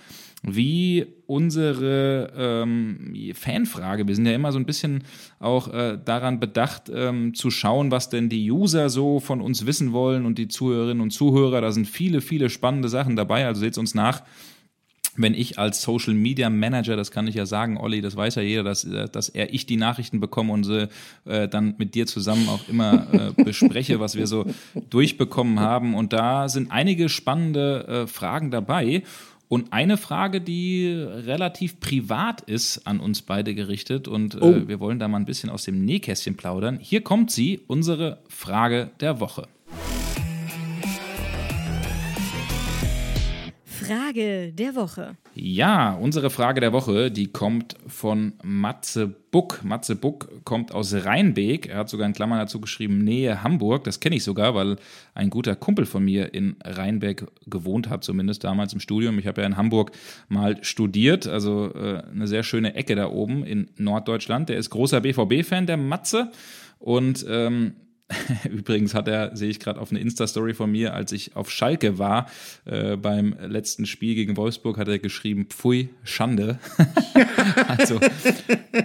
wie 0.42 1.06
unsere 1.26 2.32
ähm, 2.34 3.14
Fanfrage. 3.34 4.08
Wir 4.08 4.14
sind 4.14 4.24
ja 4.24 4.32
immer 4.32 4.52
so 4.52 4.58
ein 4.58 4.64
bisschen 4.64 5.04
auch 5.38 5.68
äh, 5.72 5.98
daran 6.02 6.40
bedacht, 6.40 6.90
ähm, 6.92 7.34
zu 7.34 7.50
schauen, 7.50 7.90
was 7.90 8.08
denn 8.08 8.30
die 8.30 8.50
User 8.50 8.88
so 8.88 9.20
von 9.20 9.42
uns 9.42 9.66
wissen 9.66 9.92
wollen 9.92 10.24
und 10.24 10.38
die 10.38 10.48
Zuhörerinnen 10.48 11.02
und 11.02 11.10
Zuhörer. 11.10 11.60
Da 11.60 11.72
sind 11.72 11.86
viele, 11.86 12.22
viele 12.22 12.48
spannende 12.48 12.88
Sachen 12.88 13.16
dabei. 13.16 13.46
Also 13.46 13.60
seht 13.60 13.76
uns 13.76 13.94
nach, 13.94 14.22
wenn 15.22 15.34
ich 15.34 15.58
als 15.58 15.82
Social 15.82 16.14
Media 16.14 16.50
Manager, 16.50 16.96
das 16.96 17.10
kann 17.10 17.26
ich 17.26 17.34
ja 17.34 17.46
sagen, 17.46 17.76
Olli, 17.76 18.00
das 18.00 18.16
weiß 18.16 18.36
ja 18.36 18.42
jeder, 18.42 18.62
dass, 18.62 18.84
äh, 18.84 19.08
dass 19.08 19.28
er 19.28 19.52
ich 19.52 19.66
die 19.66 19.76
Nachrichten 19.76 20.20
bekomme 20.20 20.52
und 20.52 20.64
sie 20.64 20.88
äh, 21.24 21.48
dann 21.48 21.74
mit 21.78 21.94
dir 21.94 22.06
zusammen 22.06 22.48
auch 22.48 22.68
immer 22.68 23.06
äh, 23.12 23.42
bespreche, 23.42 24.00
was 24.00 24.14
wir 24.14 24.26
so 24.26 24.46
durchbekommen 24.88 25.60
haben. 25.60 25.94
Und 25.94 26.12
da 26.12 26.48
sind 26.48 26.70
einige 26.70 27.08
spannende 27.08 27.86
äh, 27.86 28.06
Fragen 28.06 28.50
dabei. 28.50 29.02
Und 29.48 29.72
eine 29.72 29.96
Frage, 29.96 30.40
die 30.40 30.92
relativ 30.92 31.80
privat 31.80 32.40
ist, 32.42 32.86
an 32.86 33.00
uns 33.00 33.22
beide 33.22 33.54
gerichtet. 33.54 34.06
Und 34.06 34.36
äh, 34.36 34.38
oh. 34.40 34.68
wir 34.68 34.78
wollen 34.78 35.00
da 35.00 35.08
mal 35.08 35.18
ein 35.18 35.24
bisschen 35.24 35.50
aus 35.50 35.64
dem 35.64 35.84
Nähkästchen 35.84 36.36
plaudern. 36.36 36.78
Hier 36.80 37.02
kommt 37.02 37.32
sie, 37.32 37.60
unsere 37.66 38.18
Frage 38.28 38.90
der 39.00 39.18
Woche. 39.18 39.48
Frage 43.90 44.52
der 44.52 44.76
Woche. 44.76 45.16
Ja, 45.34 45.94
unsere 45.94 46.30
Frage 46.30 46.60
der 46.60 46.72
Woche, 46.72 47.10
die 47.10 47.26
kommt 47.26 47.74
von 47.88 48.34
Matze 48.44 49.08
Buck. 49.08 49.64
Matze 49.64 49.96
Buck 49.96 50.28
kommt 50.44 50.70
aus 50.70 50.94
Rheinbeek. 50.94 51.66
Er 51.66 51.78
hat 51.78 51.88
sogar 51.88 52.06
in 52.06 52.12
Klammern 52.12 52.38
dazu 52.38 52.60
geschrieben, 52.60 53.02
Nähe 53.02 53.42
Hamburg. 53.42 53.82
Das 53.82 53.98
kenne 53.98 54.14
ich 54.14 54.22
sogar, 54.22 54.54
weil 54.54 54.76
ein 55.14 55.28
guter 55.28 55.56
Kumpel 55.56 55.86
von 55.86 56.04
mir 56.04 56.32
in 56.34 56.54
Rheinbeck 56.62 57.26
gewohnt 57.46 57.88
hat, 57.88 58.04
zumindest 58.04 58.44
damals 58.44 58.72
im 58.74 58.78
Studium. 58.78 59.18
Ich 59.18 59.26
habe 59.26 59.40
ja 59.40 59.46
in 59.48 59.56
Hamburg 59.56 59.90
mal 60.28 60.62
studiert, 60.62 61.26
also 61.26 61.74
äh, 61.74 62.04
eine 62.12 62.28
sehr 62.28 62.44
schöne 62.44 62.76
Ecke 62.76 62.94
da 62.94 63.10
oben 63.10 63.42
in 63.42 63.70
Norddeutschland. 63.76 64.50
Der 64.50 64.56
ist 64.56 64.70
großer 64.70 65.00
BVB-Fan, 65.00 65.66
der 65.66 65.78
Matze. 65.78 66.30
Und 66.78 67.26
ähm, 67.28 67.74
Übrigens 68.50 68.94
hat 68.94 69.08
er, 69.08 69.36
sehe 69.36 69.50
ich 69.50 69.60
gerade 69.60 69.80
auf 69.80 69.90
eine 69.90 70.00
Insta-Story 70.00 70.54
von 70.54 70.70
mir, 70.70 70.94
als 70.94 71.12
ich 71.12 71.36
auf 71.36 71.50
Schalke 71.50 71.98
war, 71.98 72.30
äh, 72.64 72.96
beim 72.96 73.34
letzten 73.46 73.86
Spiel 73.86 74.14
gegen 74.14 74.36
Wolfsburg, 74.36 74.78
hat 74.78 74.88
er 74.88 74.98
geschrieben, 74.98 75.46
pfui, 75.46 75.90
Schande. 76.04 76.58
also, 77.68 78.00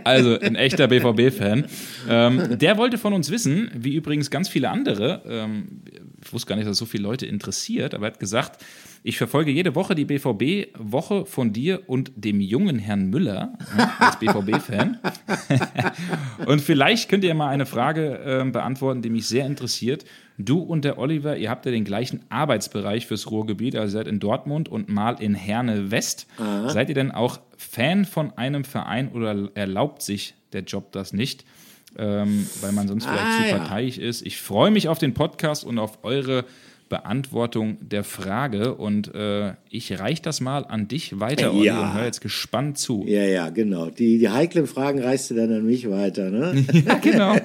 also 0.03 0.39
ein 0.39 0.55
echter 0.55 0.87
BVB-Fan. 0.87 1.65
Ähm, 2.09 2.57
der 2.57 2.77
wollte 2.77 2.97
von 2.97 3.13
uns 3.13 3.31
wissen, 3.31 3.69
wie 3.75 3.95
übrigens 3.95 4.29
ganz 4.29 4.49
viele 4.49 4.69
andere, 4.69 5.23
ähm, 5.27 5.81
ich 6.23 6.33
wusste 6.33 6.49
gar 6.49 6.55
nicht, 6.55 6.67
dass 6.67 6.77
so 6.77 6.85
viele 6.85 7.03
Leute 7.03 7.25
interessiert, 7.25 7.93
aber 7.93 8.07
er 8.07 8.13
hat 8.13 8.19
gesagt, 8.19 8.63
ich 9.07 9.19
verfolge 9.19 9.51
jede 9.51 9.75
Woche 9.75 9.93
die 9.93 10.05
BVB-Woche 10.05 11.27
von 11.27 11.53
dir 11.53 11.83
und 11.85 12.11
dem 12.15 12.41
jungen 12.41 12.79
Herrn 12.79 13.11
Müller 13.11 13.53
ne, 13.77 13.91
als 13.99 14.17
BVB-Fan. 14.17 14.97
und 16.47 16.59
vielleicht 16.59 17.07
könnt 17.07 17.23
ihr 17.23 17.35
mal 17.35 17.49
eine 17.49 17.67
Frage 17.67 18.17
äh, 18.17 18.49
beantworten, 18.49 19.03
die 19.03 19.11
mich 19.11 19.27
sehr 19.27 19.45
interessiert. 19.45 20.05
Du 20.39 20.57
und 20.57 20.85
der 20.85 20.97
Oliver, 20.97 21.37
ihr 21.37 21.51
habt 21.51 21.67
ja 21.67 21.71
den 21.71 21.83
gleichen 21.83 22.21
Arbeitsbereich 22.29 23.05
fürs 23.05 23.29
Ruhrgebiet, 23.29 23.75
also 23.75 23.95
seid 23.95 24.07
in 24.07 24.19
Dortmund 24.19 24.69
und 24.69 24.89
mal 24.89 25.21
in 25.21 25.35
Herne 25.35 25.91
West. 25.91 26.25
Aha. 26.39 26.69
Seid 26.69 26.89
ihr 26.89 26.95
denn 26.95 27.11
auch 27.11 27.39
Fan 27.57 28.05
von 28.05 28.35
einem 28.39 28.63
Verein 28.63 29.09
oder 29.09 29.51
erlaubt 29.53 30.01
sich 30.01 30.33
der 30.51 30.63
Job 30.63 30.91
das 30.93 31.13
nicht? 31.13 31.45
Ähm, 31.95 32.49
weil 32.59 32.71
man 32.71 32.87
sonst 32.87 33.05
vielleicht 33.05 33.23
ah, 33.23 33.43
zu 33.43 33.57
parteiisch 33.57 33.97
ja. 33.97 34.07
ist. 34.07 34.25
Ich 34.25 34.41
freue 34.41 34.71
mich 34.71 34.89
auf 34.89 34.97
den 34.97 35.13
Podcast 35.13 35.63
und 35.63 35.77
auf 35.77 35.99
eure 36.03 36.43
Beantwortung 36.89 37.77
der 37.81 38.03
Frage. 38.03 38.75
Und 38.75 39.13
äh, 39.15 39.53
ich 39.69 39.99
reiche 39.99 40.21
das 40.21 40.39
mal 40.39 40.65
an 40.65 40.87
dich 40.87 41.19
weiter, 41.19 41.53
Olli, 41.53 41.65
ja. 41.65 41.81
und 41.81 41.93
hör 41.95 42.05
jetzt 42.05 42.21
gespannt 42.21 42.77
zu. 42.77 43.03
Ja, 43.07 43.23
ja, 43.23 43.49
genau. 43.49 43.89
Die, 43.89 44.19
die 44.19 44.29
heiklen 44.29 44.67
Fragen 44.67 45.01
reichst 45.01 45.31
du 45.31 45.35
dann 45.35 45.51
an 45.51 45.65
mich 45.65 45.89
weiter, 45.89 46.29
ne? 46.29 46.63
ja, 46.85 46.95
genau. 46.95 47.35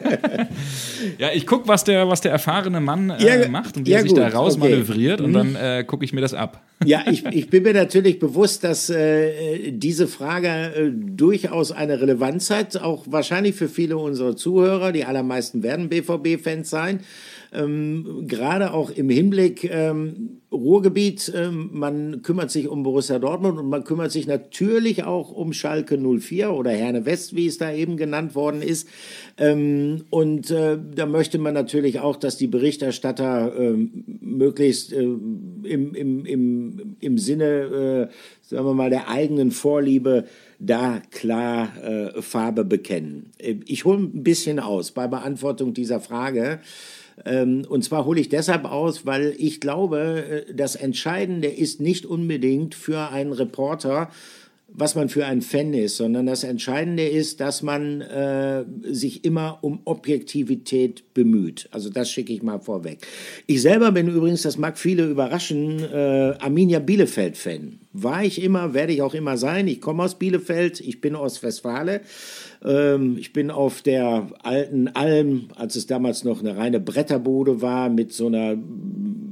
ja, 1.18 1.30
ich 1.34 1.46
gucke, 1.46 1.68
was 1.68 1.84
der, 1.84 2.08
was 2.08 2.20
der 2.20 2.32
erfahrene 2.32 2.80
Mann 2.80 3.10
äh, 3.10 3.42
ja, 3.42 3.48
macht 3.48 3.76
und 3.76 3.86
wie 3.86 3.92
ja, 3.92 3.98
er 3.98 4.02
sich 4.02 4.10
gut. 4.10 4.18
da 4.18 4.28
rausmanövriert 4.28 5.20
okay. 5.20 5.24
und 5.24 5.30
mhm. 5.30 5.54
dann 5.54 5.78
äh, 5.78 5.84
gucke 5.84 6.04
ich 6.04 6.12
mir 6.12 6.20
das 6.20 6.34
ab. 6.34 6.62
ja, 6.84 7.04
ich, 7.10 7.24
ich 7.26 7.48
bin 7.48 7.62
mir 7.62 7.74
natürlich 7.74 8.18
bewusst, 8.18 8.64
dass 8.64 8.90
äh, 8.90 9.72
diese 9.72 10.06
Frage 10.06 10.48
äh, 10.48 10.90
durchaus 10.92 11.72
eine 11.72 12.00
Relevanz 12.00 12.50
hat, 12.50 12.76
auch 12.76 13.04
wahrscheinlich 13.08 13.54
für 13.54 13.68
viele 13.68 13.96
unserer 13.96 14.36
Zuhörer. 14.36 14.92
Die 14.92 15.04
allermeisten 15.04 15.62
werden 15.62 15.88
BVB-Fans 15.88 16.68
sein 16.68 17.00
ähm, 17.52 18.26
gerade 18.26 18.72
auch 18.72 18.90
im 18.90 19.08
Hinblick 19.08 19.64
ähm, 19.64 20.40
Ruhrgebiet, 20.52 21.32
ähm, 21.34 21.70
man 21.72 22.22
kümmert 22.22 22.50
sich 22.50 22.68
um 22.68 22.82
Borussia 22.82 23.18
Dortmund 23.18 23.58
und 23.58 23.68
man 23.68 23.84
kümmert 23.84 24.10
sich 24.10 24.26
natürlich 24.26 25.04
auch 25.04 25.30
um 25.30 25.52
Schalke 25.52 25.96
04 25.96 26.52
oder 26.52 26.70
Herne 26.70 27.06
West, 27.06 27.34
wie 27.36 27.46
es 27.46 27.58
da 27.58 27.72
eben 27.72 27.96
genannt 27.96 28.34
worden 28.34 28.62
ist. 28.62 28.88
Ähm, 29.38 30.04
und 30.10 30.50
äh, 30.50 30.78
da 30.94 31.06
möchte 31.06 31.38
man 31.38 31.54
natürlich 31.54 32.00
auch, 32.00 32.16
dass 32.16 32.36
die 32.36 32.48
Berichterstatter 32.48 33.56
äh, 33.56 33.88
möglichst 34.20 34.92
äh, 34.92 35.02
im, 35.02 35.94
im, 35.94 36.24
im, 36.24 36.96
im 37.00 37.18
Sinne, 37.18 38.08
äh, 38.10 38.14
sagen 38.42 38.66
wir 38.66 38.74
mal, 38.74 38.90
der 38.90 39.08
eigenen 39.08 39.50
Vorliebe 39.50 40.24
da 40.58 41.00
klar 41.10 41.72
äh, 41.82 42.22
Farbe 42.22 42.64
bekennen. 42.64 43.32
Äh, 43.38 43.56
ich 43.66 43.84
hole 43.84 43.98
ein 43.98 44.22
bisschen 44.22 44.58
aus 44.58 44.90
bei 44.90 45.08
Beantwortung 45.08 45.74
dieser 45.74 46.00
Frage. 46.00 46.60
Ähm, 47.24 47.64
und 47.68 47.82
zwar 47.84 48.04
hole 48.04 48.20
ich 48.20 48.28
deshalb 48.28 48.64
aus, 48.64 49.06
weil 49.06 49.34
ich 49.38 49.60
glaube, 49.60 50.44
äh, 50.48 50.54
das 50.54 50.76
Entscheidende 50.76 51.48
ist 51.48 51.80
nicht 51.80 52.06
unbedingt 52.06 52.74
für 52.74 53.10
einen 53.10 53.32
Reporter, 53.32 54.10
was 54.72 54.94
man 54.94 55.08
für 55.08 55.26
ein 55.26 55.42
Fan 55.42 55.74
ist, 55.74 55.96
sondern 55.96 56.26
das 56.26 56.44
Entscheidende 56.44 57.06
ist, 57.06 57.40
dass 57.40 57.62
man 57.62 58.00
äh, 58.00 58.64
sich 58.82 59.24
immer 59.24 59.58
um 59.62 59.80
Objektivität 59.84 61.12
bemüht. 61.14 61.68
Also 61.70 61.90
das 61.90 62.10
schicke 62.10 62.32
ich 62.32 62.42
mal 62.42 62.60
vorweg. 62.60 63.06
Ich 63.46 63.62
selber 63.62 63.92
bin 63.92 64.08
übrigens, 64.08 64.42
das 64.42 64.58
mag 64.58 64.78
viele 64.78 65.06
überraschen, 65.06 65.80
äh, 65.80 66.34
Arminia 66.38 66.78
Bielefeld-Fan. 66.78 67.80
War 67.92 68.24
ich 68.24 68.42
immer, 68.42 68.72
werde 68.72 68.92
ich 68.92 69.02
auch 69.02 69.14
immer 69.14 69.36
sein. 69.36 69.66
Ich 69.66 69.80
komme 69.80 70.04
aus 70.04 70.18
Bielefeld, 70.18 70.80
ich 70.80 71.00
bin 71.00 71.16
aus 71.16 71.42
Westfale. 71.42 72.02
Ähm, 72.64 73.16
ich 73.18 73.32
bin 73.32 73.50
auf 73.50 73.82
der 73.82 74.28
alten 74.42 74.88
Alm, 74.88 75.48
als 75.56 75.76
es 75.76 75.86
damals 75.86 76.24
noch 76.24 76.40
eine 76.40 76.56
reine 76.56 76.78
Bretterbude 76.80 77.62
war, 77.62 77.88
mit 77.88 78.12
so 78.12 78.26
einer 78.26 78.56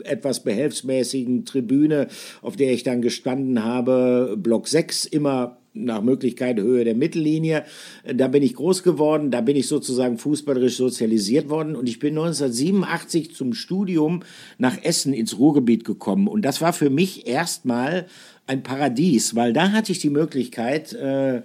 etwas 0.04 0.42
behelfsmäßigen 0.42 1.44
Tribüne, 1.44 2.08
auf 2.42 2.56
der 2.56 2.72
ich 2.72 2.82
dann 2.82 3.02
gestanden 3.02 3.64
habe, 3.64 4.36
Block 4.38 4.68
6, 4.68 5.04
immer 5.06 5.58
nach 5.74 6.02
Möglichkeit 6.02 6.58
Höhe 6.58 6.84
der 6.84 6.94
Mittellinie. 6.94 7.64
Da 8.12 8.28
bin 8.28 8.42
ich 8.42 8.54
groß 8.54 8.82
geworden, 8.82 9.30
da 9.30 9.40
bin 9.40 9.56
ich 9.56 9.68
sozusagen 9.68 10.18
fußballerisch 10.18 10.76
sozialisiert 10.76 11.48
worden 11.48 11.76
und 11.76 11.88
ich 11.88 11.98
bin 11.98 12.10
1987 12.18 13.34
zum 13.34 13.54
Studium 13.54 14.22
nach 14.58 14.82
Essen 14.82 15.12
ins 15.12 15.38
Ruhrgebiet 15.38 15.84
gekommen 15.84 16.28
und 16.28 16.42
das 16.42 16.60
war 16.60 16.72
für 16.72 16.90
mich 16.90 17.26
erstmal 17.26 18.06
ein 18.46 18.62
Paradies, 18.62 19.34
weil 19.34 19.52
da 19.52 19.72
hatte 19.72 19.92
ich 19.92 19.98
die 19.98 20.10
Möglichkeit, 20.10 20.92
äh, 20.94 21.42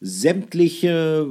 sämtliche 0.00 1.26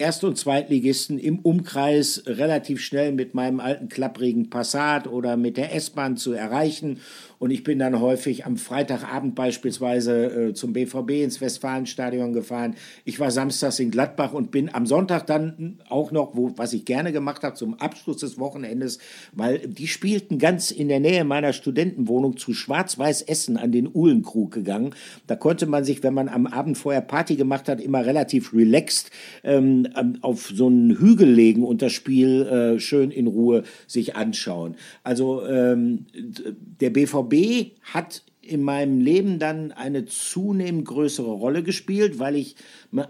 Erst- 0.00 0.22
und 0.22 0.38
Zweitligisten 0.38 1.18
im 1.18 1.40
Umkreis 1.40 2.22
relativ 2.26 2.80
schnell 2.80 3.10
mit 3.10 3.34
meinem 3.34 3.58
alten 3.58 3.88
klapprigen 3.88 4.48
Passat 4.48 5.08
oder 5.08 5.36
mit 5.36 5.56
der 5.56 5.74
S-Bahn 5.74 6.16
zu 6.16 6.32
erreichen 6.32 7.00
Und 7.38 7.50
ich 7.50 7.62
bin 7.62 7.78
dann 7.78 8.00
häufig 8.00 8.46
am 8.46 8.56
Freitagabend 8.56 9.34
beispielsweise 9.34 10.48
äh, 10.48 10.54
zum 10.54 10.72
BVB 10.72 11.22
ins 11.22 11.40
Westfalenstadion 11.40 12.32
gefahren. 12.32 12.74
Ich 13.04 13.20
war 13.20 13.30
samstags 13.30 13.78
in 13.78 13.90
Gladbach 13.90 14.32
und 14.32 14.50
bin 14.50 14.74
am 14.74 14.86
Sonntag 14.86 15.26
dann 15.26 15.78
auch 15.88 16.10
noch, 16.10 16.34
wo, 16.34 16.52
was 16.56 16.72
ich 16.72 16.84
gerne 16.84 17.12
gemacht 17.12 17.42
habe, 17.42 17.54
zum 17.54 17.74
Abschluss 17.74 18.18
des 18.18 18.38
Wochenendes, 18.38 18.98
weil 19.32 19.58
die 19.58 19.86
spielten 19.86 20.38
ganz 20.38 20.70
in 20.70 20.88
der 20.88 21.00
Nähe 21.00 21.24
meiner 21.24 21.52
Studentenwohnung 21.52 22.36
zu 22.36 22.54
Schwarz-Weiß 22.54 23.22
Essen 23.22 23.56
an 23.56 23.70
den 23.70 23.88
Uhlenkrug 23.92 24.52
gegangen. 24.52 24.94
Da 25.26 25.36
konnte 25.36 25.66
man 25.66 25.84
sich, 25.84 26.02
wenn 26.02 26.14
man 26.14 26.28
am 26.28 26.46
Abend 26.46 26.76
vorher 26.76 27.02
Party 27.02 27.36
gemacht 27.36 27.68
hat, 27.68 27.80
immer 27.80 28.04
relativ 28.04 28.52
relaxed 28.52 29.10
ähm, 29.44 29.86
auf 30.22 30.50
so 30.52 30.66
einen 30.66 30.98
Hügel 30.98 31.30
legen 31.30 31.62
und 31.62 31.82
das 31.82 31.92
Spiel 31.92 32.46
äh, 32.46 32.80
schön 32.80 33.10
in 33.12 33.28
Ruhe 33.28 33.62
sich 33.86 34.16
anschauen. 34.16 34.74
Also 35.04 35.46
ähm, 35.46 36.06
der 36.80 36.90
BVB 36.90 37.27
hat 37.92 38.22
in 38.48 38.62
meinem 38.62 39.00
Leben 39.00 39.38
dann 39.38 39.72
eine 39.72 40.06
zunehmend 40.06 40.86
größere 40.86 41.30
Rolle 41.30 41.62
gespielt, 41.62 42.18
weil 42.18 42.34
ich 42.34 42.56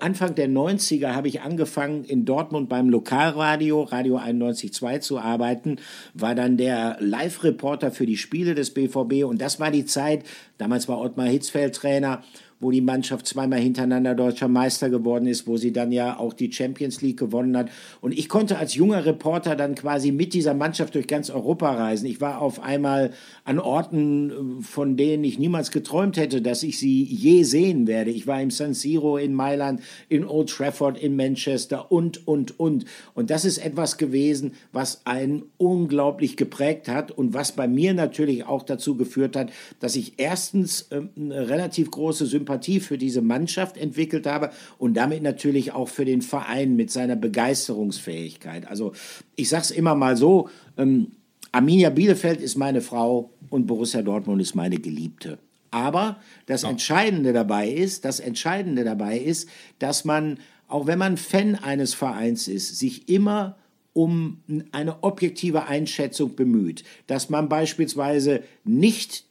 Anfang 0.00 0.34
der 0.34 0.48
90er 0.48 1.14
habe 1.14 1.28
ich 1.28 1.42
angefangen 1.42 2.04
in 2.04 2.24
Dortmund 2.24 2.68
beim 2.68 2.88
Lokalradio, 2.88 3.82
Radio 3.82 4.18
91.2 4.18 5.00
zu 5.00 5.18
arbeiten, 5.18 5.76
war 6.12 6.34
dann 6.34 6.56
der 6.56 6.96
Live-Reporter 6.98 7.92
für 7.92 8.06
die 8.06 8.16
Spiele 8.16 8.56
des 8.56 8.74
BVB 8.74 9.24
und 9.24 9.40
das 9.40 9.60
war 9.60 9.70
die 9.70 9.84
Zeit, 9.84 10.24
damals 10.58 10.88
war 10.88 10.98
Ottmar 10.98 11.26
Hitzfeld 11.26 11.74
Trainer 11.74 12.22
wo 12.60 12.70
die 12.70 12.80
Mannschaft 12.80 13.26
zweimal 13.26 13.60
hintereinander 13.60 14.14
deutscher 14.14 14.48
Meister 14.48 14.90
geworden 14.90 15.26
ist, 15.26 15.46
wo 15.46 15.56
sie 15.56 15.72
dann 15.72 15.92
ja 15.92 16.18
auch 16.18 16.32
die 16.32 16.52
Champions 16.52 17.00
League 17.02 17.18
gewonnen 17.18 17.56
hat. 17.56 17.70
Und 18.00 18.18
ich 18.18 18.28
konnte 18.28 18.58
als 18.58 18.74
junger 18.74 19.04
Reporter 19.06 19.54
dann 19.54 19.74
quasi 19.74 20.10
mit 20.10 20.34
dieser 20.34 20.54
Mannschaft 20.54 20.94
durch 20.94 21.06
ganz 21.06 21.30
Europa 21.30 21.72
reisen. 21.72 22.06
Ich 22.06 22.20
war 22.20 22.40
auf 22.42 22.60
einmal 22.60 23.12
an 23.44 23.60
Orten, 23.60 24.30
äh, 24.30 24.62
von 24.62 24.96
denen 24.96 25.24
ich 25.24 25.38
niemals 25.38 25.70
geträumt 25.70 26.16
hätte, 26.16 26.42
dass 26.42 26.62
ich 26.62 26.78
sie 26.78 27.04
je 27.04 27.44
sehen 27.44 27.86
werde. 27.86 28.10
Ich 28.10 28.26
war 28.26 28.42
im 28.42 28.50
San 28.50 28.74
Siro 28.74 29.18
in 29.18 29.34
Mailand, 29.34 29.80
in 30.08 30.26
Old 30.26 30.50
Trafford, 30.50 30.98
in 30.98 31.14
Manchester 31.14 31.92
und, 31.92 32.26
und, 32.26 32.58
und. 32.58 32.84
Und 33.14 33.30
das 33.30 33.44
ist 33.44 33.58
etwas 33.58 33.98
gewesen, 33.98 34.52
was 34.72 35.06
einen 35.06 35.44
unglaublich 35.58 36.36
geprägt 36.36 36.88
hat 36.88 37.12
und 37.12 37.34
was 37.34 37.52
bei 37.52 37.68
mir 37.68 37.94
natürlich 37.94 38.46
auch 38.46 38.64
dazu 38.64 38.96
geführt 38.96 39.36
hat, 39.36 39.50
dass 39.78 39.94
ich 39.94 40.14
erstens 40.16 40.88
äh, 40.90 41.02
eine 41.16 41.48
relativ 41.48 41.90
große 41.90 42.26
Sympathie 42.26 42.47
Sympathie 42.48 42.80
für 42.80 42.96
diese 42.96 43.20
Mannschaft 43.20 43.76
entwickelt 43.76 44.26
habe 44.26 44.50
und 44.78 44.94
damit 44.94 45.22
natürlich 45.22 45.72
auch 45.72 45.88
für 45.88 46.04
den 46.04 46.22
Verein 46.22 46.76
mit 46.76 46.90
seiner 46.90 47.16
Begeisterungsfähigkeit. 47.16 48.66
Also 48.66 48.92
ich 49.36 49.48
sage 49.48 49.64
es 49.64 49.70
immer 49.70 49.94
mal 49.94 50.16
so, 50.16 50.48
ähm, 50.78 51.12
Arminia 51.52 51.90
Bielefeld 51.90 52.40
ist 52.40 52.56
meine 52.56 52.80
Frau 52.80 53.30
und 53.50 53.66
Borussia 53.66 54.02
Dortmund 54.02 54.40
ist 54.40 54.54
meine 54.54 54.78
Geliebte. 54.78 55.38
Aber 55.70 56.16
das 56.46 56.62
ja. 56.62 56.70
Entscheidende 56.70 57.34
dabei 57.34 57.68
ist, 57.68 58.06
das 58.06 58.20
Entscheidende 58.20 58.84
dabei 58.84 59.18
ist, 59.18 59.48
dass 59.78 60.06
man, 60.06 60.38
auch 60.66 60.86
wenn 60.86 60.98
man 60.98 61.18
Fan 61.18 61.54
eines 61.54 61.92
Vereins 61.92 62.48
ist, 62.48 62.78
sich 62.78 63.08
immer 63.10 63.56
um 63.92 64.42
eine 64.72 65.02
objektive 65.02 65.66
Einschätzung 65.66 66.34
bemüht, 66.34 66.84
dass 67.06 67.28
man 67.28 67.48
beispielsweise 67.48 68.42
nicht 68.64 69.24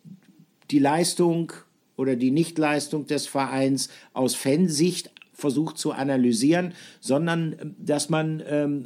die 0.69 0.79
Leistung 0.79 1.53
oder 1.97 2.15
die 2.15 2.31
Nichtleistung 2.31 3.05
des 3.05 3.27
Vereins 3.27 3.89
aus 4.13 4.35
Fansicht 4.35 5.11
versucht 5.33 5.77
zu 5.77 5.91
analysieren, 5.91 6.73
sondern 6.99 7.75
dass 7.77 8.09
man 8.09 8.41
ähm, 8.47 8.85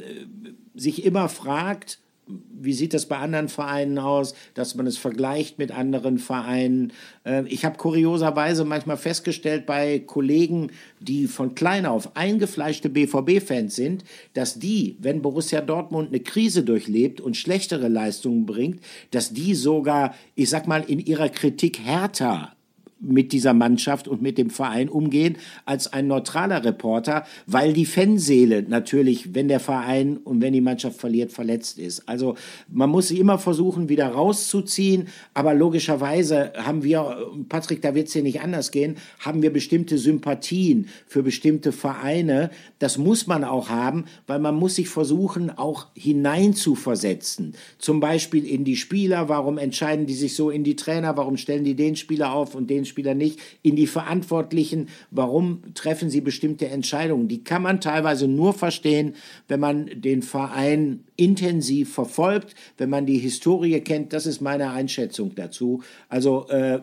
sich 0.73 1.05
immer 1.05 1.29
fragt, 1.29 1.99
wie 2.27 2.73
sieht 2.73 2.93
das 2.93 3.07
bei 3.07 3.17
anderen 3.17 3.49
Vereinen 3.49 3.97
aus, 3.97 4.35
dass 4.53 4.75
man 4.75 4.85
es 4.87 4.97
vergleicht 4.97 5.57
mit 5.57 5.71
anderen 5.71 6.19
Vereinen. 6.19 6.93
Ähm, 7.25 7.45
ich 7.49 7.65
habe 7.65 7.77
kurioserweise 7.77 8.65
manchmal 8.65 8.97
festgestellt 8.97 9.65
bei 9.65 9.99
Kollegen, 9.99 10.71
die 10.99 11.27
von 11.27 11.55
klein 11.55 11.85
auf 11.85 12.15
eingefleischte 12.15 12.89
BVB-Fans 12.89 13.75
sind, 13.75 14.03
dass 14.33 14.59
die, 14.59 14.97
wenn 14.99 15.21
Borussia 15.21 15.61
Dortmund 15.61 16.09
eine 16.09 16.19
Krise 16.19 16.63
durchlebt 16.63 17.21
und 17.21 17.37
schlechtere 17.37 17.87
Leistungen 17.87 18.45
bringt, 18.45 18.81
dass 19.11 19.33
die 19.33 19.55
sogar, 19.55 20.15
ich 20.35 20.49
sag 20.49 20.67
mal, 20.67 20.83
in 20.87 20.99
ihrer 20.99 21.29
Kritik 21.29 21.79
härter 21.79 22.53
mit 23.01 23.31
dieser 23.31 23.53
Mannschaft 23.53 24.07
und 24.07 24.21
mit 24.21 24.37
dem 24.37 24.49
Verein 24.49 24.87
umgehen 24.89 25.37
als 25.65 25.91
ein 25.91 26.07
neutraler 26.07 26.63
Reporter, 26.63 27.25
weil 27.47 27.73
die 27.73 27.85
Fanseele 27.85 28.63
natürlich, 28.63 29.33
wenn 29.33 29.47
der 29.47 29.59
Verein 29.59 30.17
und 30.17 30.41
wenn 30.41 30.53
die 30.53 30.61
Mannschaft 30.61 30.99
verliert, 30.99 31.31
verletzt 31.31 31.79
ist. 31.79 32.07
Also 32.07 32.35
man 32.69 32.89
muss 32.89 33.07
sie 33.07 33.19
immer 33.19 33.39
versuchen, 33.39 33.89
wieder 33.89 34.07
rauszuziehen, 34.07 35.07
aber 35.33 35.53
logischerweise 35.53 36.53
haben 36.55 36.83
wir, 36.83 37.31
Patrick, 37.49 37.81
da 37.81 37.95
wird 37.95 38.07
es 38.07 38.13
hier 38.13 38.23
nicht 38.23 38.41
anders 38.41 38.71
gehen, 38.71 38.97
haben 39.19 39.41
wir 39.41 39.51
bestimmte 39.51 39.97
Sympathien 39.97 40.87
für 41.07 41.23
bestimmte 41.23 41.71
Vereine. 41.71 42.51
Das 42.79 42.97
muss 42.97 43.27
man 43.27 43.43
auch 43.43 43.69
haben, 43.69 44.05
weil 44.27 44.39
man 44.39 44.55
muss 44.55 44.75
sich 44.75 44.89
versuchen, 44.89 45.49
auch 45.49 45.87
hineinzuversetzen. 45.95 47.53
Zum 47.79 47.99
Beispiel 47.99 48.45
in 48.45 48.63
die 48.63 48.75
Spieler, 48.75 49.29
warum 49.29 49.57
entscheiden 49.57 50.05
die 50.05 50.13
sich 50.13 50.35
so 50.35 50.49
in 50.49 50.63
die 50.63 50.75
Trainer, 50.75 51.17
warum 51.17 51.37
stellen 51.37 51.63
die 51.63 51.75
den 51.75 51.95
Spieler 51.95 52.33
auf 52.33 52.55
und 52.55 52.69
den 52.69 52.85
Spieler 52.85 52.90
nicht, 53.15 53.39
in 53.61 53.75
die 53.75 53.87
Verantwortlichen, 53.87 54.89
warum 55.09 55.61
treffen 55.73 56.09
sie 56.09 56.21
bestimmte 56.21 56.67
Entscheidungen. 56.67 57.27
Die 57.27 57.43
kann 57.43 57.61
man 57.61 57.81
teilweise 57.81 58.27
nur 58.27 58.53
verstehen, 58.53 59.15
wenn 59.47 59.59
man 59.59 59.89
den 59.95 60.21
Verein 60.21 61.03
intensiv 61.15 61.93
verfolgt, 61.93 62.55
wenn 62.77 62.89
man 62.89 63.05
die 63.05 63.17
Historie 63.17 63.79
kennt. 63.81 64.13
Das 64.13 64.25
ist 64.25 64.41
meine 64.41 64.71
Einschätzung 64.71 65.35
dazu. 65.35 65.81
Also 66.09 66.47
äh, 66.49 66.81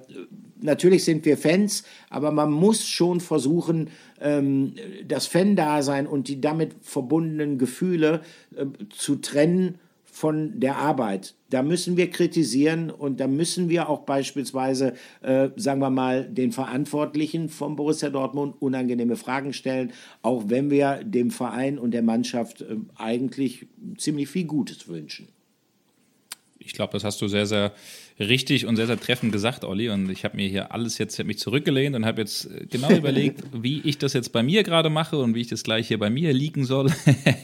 natürlich 0.60 1.04
sind 1.04 1.24
wir 1.24 1.36
Fans, 1.36 1.84
aber 2.10 2.30
man 2.30 2.50
muss 2.52 2.86
schon 2.86 3.20
versuchen, 3.20 3.90
ähm, 4.20 4.74
das 5.06 5.26
Fan-Dasein 5.26 6.06
und 6.06 6.28
die 6.28 6.40
damit 6.40 6.74
verbundenen 6.80 7.58
Gefühle 7.58 8.22
äh, 8.56 8.66
zu 8.90 9.16
trennen 9.16 9.78
von 10.18 10.58
der 10.58 10.78
Arbeit. 10.78 11.36
Da 11.50 11.62
müssen 11.62 11.96
wir 11.96 12.10
kritisieren 12.10 12.90
und 12.90 13.20
da 13.20 13.28
müssen 13.28 13.68
wir 13.68 13.88
auch 13.88 14.00
beispielsweise, 14.00 14.94
äh, 15.22 15.50
sagen 15.54 15.80
wir 15.80 15.90
mal, 15.90 16.24
den 16.28 16.50
Verantwortlichen 16.50 17.48
von 17.48 17.76
Borussia 17.76 18.10
Dortmund 18.10 18.56
unangenehme 18.60 19.14
Fragen 19.14 19.52
stellen, 19.52 19.92
auch 20.22 20.44
wenn 20.48 20.70
wir 20.70 21.04
dem 21.04 21.30
Verein 21.30 21.78
und 21.78 21.92
der 21.92 22.02
Mannschaft 22.02 22.62
äh, 22.62 22.78
eigentlich 22.96 23.68
ziemlich 23.96 24.28
viel 24.28 24.44
Gutes 24.44 24.88
wünschen. 24.88 25.28
Ich 26.58 26.72
glaube, 26.72 26.94
das 26.94 27.04
hast 27.04 27.22
du 27.22 27.28
sehr, 27.28 27.46
sehr 27.46 27.72
richtig 28.18 28.66
und 28.66 28.76
sehr, 28.76 28.86
sehr 28.86 28.98
treffend 28.98 29.32
gesagt, 29.32 29.64
Olli. 29.64 29.90
Und 29.90 30.10
ich 30.10 30.24
habe 30.24 30.36
mir 30.36 30.48
hier 30.48 30.72
alles 30.72 30.98
jetzt 30.98 31.22
mich 31.24 31.38
zurückgelehnt 31.38 31.94
und 31.94 32.04
habe 32.04 32.20
jetzt 32.20 32.46
äh, 32.46 32.66
genau 32.66 32.90
überlegt, 32.96 33.42
wie 33.52 33.80
ich 33.84 33.98
das 33.98 34.12
jetzt 34.12 34.32
bei 34.32 34.42
mir 34.42 34.62
gerade 34.62 34.90
mache 34.90 35.18
und 35.18 35.34
wie 35.34 35.40
ich 35.40 35.48
das 35.48 35.62
gleich 35.62 35.88
hier 35.88 35.98
bei 35.98 36.10
mir 36.10 36.32
liegen 36.32 36.64
soll. 36.64 36.90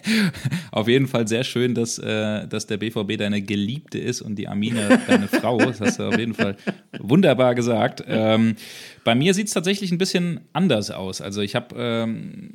Auf 0.70 0.88
jeden 0.88 1.06
Fall 1.06 1.28
sehr 1.28 1.44
schön, 1.44 1.74
dass, 1.74 1.98
äh, 1.98 2.46
dass 2.48 2.66
der 2.66 2.78
BVB 2.78 3.16
deine 3.18 3.42
Geliebte 3.42 3.98
ist 3.98 4.22
und 4.22 4.36
die 4.36 4.48
Amina 4.48 4.96
deine 5.06 5.28
Frau. 5.28 5.58
Das 5.58 5.80
hast 5.80 5.98
du 5.98 6.04
auf 6.04 6.18
jeden 6.18 6.34
Fall 6.34 6.56
wunderbar 6.98 7.54
gesagt. 7.54 8.02
Ähm, 8.06 8.56
bei 9.04 9.14
mir 9.14 9.34
sieht 9.34 9.48
es 9.48 9.54
tatsächlich 9.54 9.92
ein 9.92 9.98
bisschen 9.98 10.40
anders 10.52 10.90
aus. 10.90 11.20
Also 11.20 11.42
ich 11.42 11.54
habe 11.54 11.74
ähm, 11.78 12.50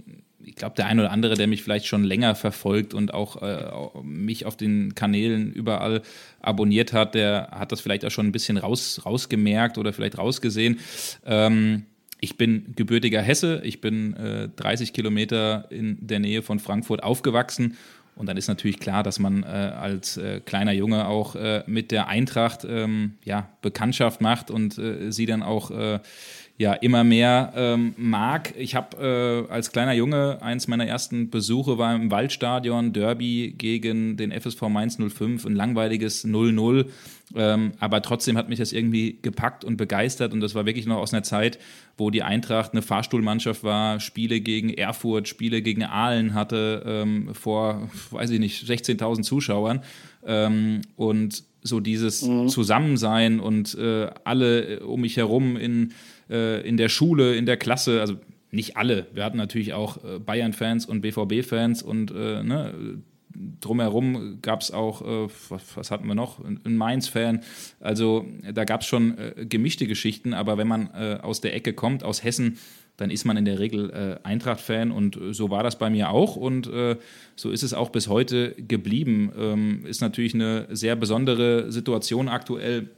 glaube, 0.59 0.75
der 0.75 0.85
eine 0.85 1.01
oder 1.01 1.11
andere, 1.11 1.35
der 1.35 1.47
mich 1.47 1.63
vielleicht 1.63 1.87
schon 1.87 2.03
länger 2.03 2.35
verfolgt 2.35 2.93
und 2.93 3.13
auch 3.13 3.41
äh, 3.41 3.71
mich 4.03 4.45
auf 4.45 4.55
den 4.55 4.93
Kanälen 4.93 5.51
überall 5.51 6.03
abonniert 6.41 6.93
hat, 6.93 7.15
der 7.15 7.49
hat 7.51 7.71
das 7.71 7.81
vielleicht 7.81 8.05
auch 8.05 8.11
schon 8.11 8.27
ein 8.27 8.31
bisschen 8.31 8.57
raus, 8.57 9.01
rausgemerkt 9.05 9.77
oder 9.79 9.91
vielleicht 9.91 10.19
rausgesehen. 10.19 10.79
Ähm, 11.25 11.85
ich 12.21 12.37
bin 12.37 12.73
gebürtiger 12.75 13.21
Hesse, 13.21 13.61
ich 13.63 13.81
bin 13.81 14.13
äh, 14.15 14.49
30 14.55 14.93
Kilometer 14.93 15.65
in 15.71 15.97
der 16.05 16.19
Nähe 16.19 16.43
von 16.43 16.59
Frankfurt 16.59 17.01
aufgewachsen 17.01 17.77
und 18.19 18.25
dann 18.25 18.35
ist 18.35 18.49
natürlich 18.49 18.81
klar, 18.81 19.01
dass 19.01 19.17
man 19.17 19.43
äh, 19.43 19.45
als 19.45 20.17
äh, 20.17 20.41
kleiner 20.41 20.73
Junge 20.73 21.07
auch 21.07 21.35
äh, 21.35 21.63
mit 21.67 21.91
der 21.91 22.09
Eintracht 22.09 22.65
ähm, 22.69 23.13
ja, 23.23 23.47
Bekanntschaft 23.61 24.19
macht 24.19 24.51
und 24.51 24.77
äh, 24.77 25.09
sie 25.11 25.25
dann 25.25 25.41
auch 25.41 25.71
äh, 25.71 25.99
ja 26.59 26.73
immer 26.73 27.05
mehr 27.05 27.53
ähm, 27.55 27.93
mag. 27.95 28.53
Ich 28.57 28.75
habe 28.75 29.47
äh, 29.49 29.51
als 29.51 29.71
kleiner 29.71 29.93
Junge 29.93 30.39
eins 30.41 30.67
meiner 30.67 30.85
ersten 30.85 31.29
Besuche 31.29 31.77
war 31.77 31.95
im 31.95 32.11
Waldstadion 32.11 32.91
Derby 32.91 33.55
gegen 33.57 34.17
den 34.17 34.33
FSV 34.33 34.63
Mainz 34.63 34.97
05, 34.97 35.45
ein 35.45 35.55
langweiliges 35.55 36.25
0-0. 36.25 36.85
Ähm, 37.33 37.71
aber 37.79 38.01
trotzdem 38.01 38.37
hat 38.37 38.49
mich 38.49 38.59
das 38.59 38.73
irgendwie 38.73 39.19
gepackt 39.21 39.63
und 39.63 39.77
begeistert 39.77 40.33
und 40.33 40.41
das 40.41 40.53
war 40.53 40.65
wirklich 40.65 40.85
noch 40.85 40.97
aus 40.97 41.13
einer 41.13 41.23
Zeit, 41.23 41.59
wo 41.97 42.09
die 42.09 42.23
Eintracht 42.23 42.73
eine 42.73 42.81
Fahrstuhlmannschaft 42.81 43.63
war, 43.63 44.01
Spiele 44.01 44.41
gegen 44.41 44.69
Erfurt, 44.73 45.29
Spiele 45.29 45.61
gegen 45.61 45.83
Aalen 45.83 46.33
hatte 46.33 46.83
ähm, 46.85 47.33
vor, 47.35 47.89
weiß 48.11 48.31
ich 48.31 48.39
nicht, 48.39 48.65
16.000 48.65 49.21
Zuschauern 49.21 49.81
ähm, 50.25 50.81
und 50.97 51.43
so 51.61 51.79
dieses 51.79 52.23
mhm. 52.23 52.49
Zusammensein 52.49 53.39
und 53.39 53.77
äh, 53.77 54.09
alle 54.25 54.81
um 54.81 55.01
mich 55.01 55.15
herum 55.15 55.55
in 55.55 55.93
äh, 56.29 56.67
in 56.67 56.77
der 56.77 56.89
Schule, 56.89 57.35
in 57.35 57.45
der 57.45 57.57
Klasse, 57.57 58.01
also 58.01 58.15
nicht 58.51 58.77
alle. 58.77 59.07
Wir 59.13 59.23
hatten 59.23 59.37
natürlich 59.37 59.73
auch 59.73 60.03
äh, 60.03 60.19
Bayern-Fans 60.19 60.85
und 60.85 61.01
BVB-Fans 61.01 61.83
und 61.83 62.11
äh, 62.11 62.43
ne, 62.43 63.01
drumherum 63.61 64.39
gab 64.41 64.61
es 64.61 64.71
auch, 64.71 65.01
äh, 65.01 65.29
was, 65.49 65.61
was, 65.75 65.91
hatten 65.91 66.07
wir 66.07 66.15
noch, 66.15 66.39
ein 66.43 66.77
Mainz-Fan. 66.77 67.41
Also 67.79 68.25
da 68.53 68.65
gab 68.65 68.81
es 68.81 68.87
schon 68.87 69.17
äh, 69.17 69.45
gemischte 69.45 69.87
Geschichten, 69.87 70.33
aber 70.33 70.57
wenn 70.57 70.67
man 70.67 70.89
äh, 70.93 71.19
aus 71.21 71.41
der 71.41 71.55
Ecke 71.55 71.73
kommt, 71.73 72.03
aus 72.03 72.23
Hessen, 72.23 72.57
dann 72.97 73.11
ist 73.11 73.23
man 73.23 73.37
in 73.37 73.45
der 73.45 73.59
Regel 73.59 73.91
äh, 73.91 74.27
Eintracht-Fan 74.27 74.91
und 74.91 75.17
so 75.31 75.49
war 75.49 75.63
das 75.63 75.77
bei 75.77 75.89
mir 75.89 76.09
auch 76.09 76.35
und 76.35 76.69
so 77.35 77.49
ist 77.49 77.63
es 77.63 77.73
auch 77.73 77.91
bis 77.91 78.09
heute 78.09 78.55
geblieben. 78.55 79.31
Ähm, 79.37 79.85
ist 79.85 80.01
natürlich 80.01 80.33
eine 80.33 80.67
sehr 80.71 80.97
besondere 80.97 81.71
Situation 81.71 82.27
aktuell 82.27 82.89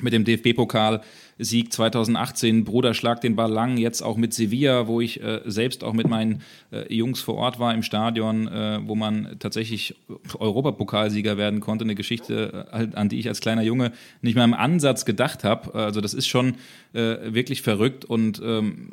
mit 0.00 0.12
dem 0.12 0.24
DFB-Pokal. 0.24 1.02
Sieg 1.38 1.72
2018, 1.72 2.64
Bruder 2.64 2.94
schlag 2.94 3.20
den 3.20 3.36
Ball 3.36 3.50
lang, 3.50 3.76
jetzt 3.76 4.02
auch 4.02 4.16
mit 4.16 4.32
Sevilla, 4.32 4.86
wo 4.86 5.00
ich 5.00 5.22
äh, 5.22 5.40
selbst 5.44 5.82
auch 5.82 5.92
mit 5.92 6.08
meinen 6.08 6.42
äh, 6.72 6.92
Jungs 6.94 7.20
vor 7.20 7.36
Ort 7.36 7.58
war 7.58 7.74
im 7.74 7.82
Stadion, 7.82 8.46
äh, 8.48 8.80
wo 8.84 8.94
man 8.94 9.36
tatsächlich 9.38 9.96
Europapokalsieger 10.38 11.36
werden 11.36 11.60
konnte. 11.60 11.84
Eine 11.84 11.94
Geschichte, 11.94 12.66
äh, 12.72 12.88
an 12.94 13.08
die 13.08 13.18
ich 13.18 13.28
als 13.28 13.40
kleiner 13.40 13.62
Junge 13.62 13.92
nicht 14.22 14.36
mal 14.36 14.44
im 14.44 14.54
Ansatz 14.54 15.04
gedacht 15.04 15.44
habe. 15.44 15.74
Also 15.74 16.00
das 16.00 16.14
ist 16.14 16.28
schon 16.28 16.56
äh, 16.92 17.16
wirklich 17.34 17.62
verrückt 17.62 18.04
und 18.04 18.40
ähm, 18.44 18.90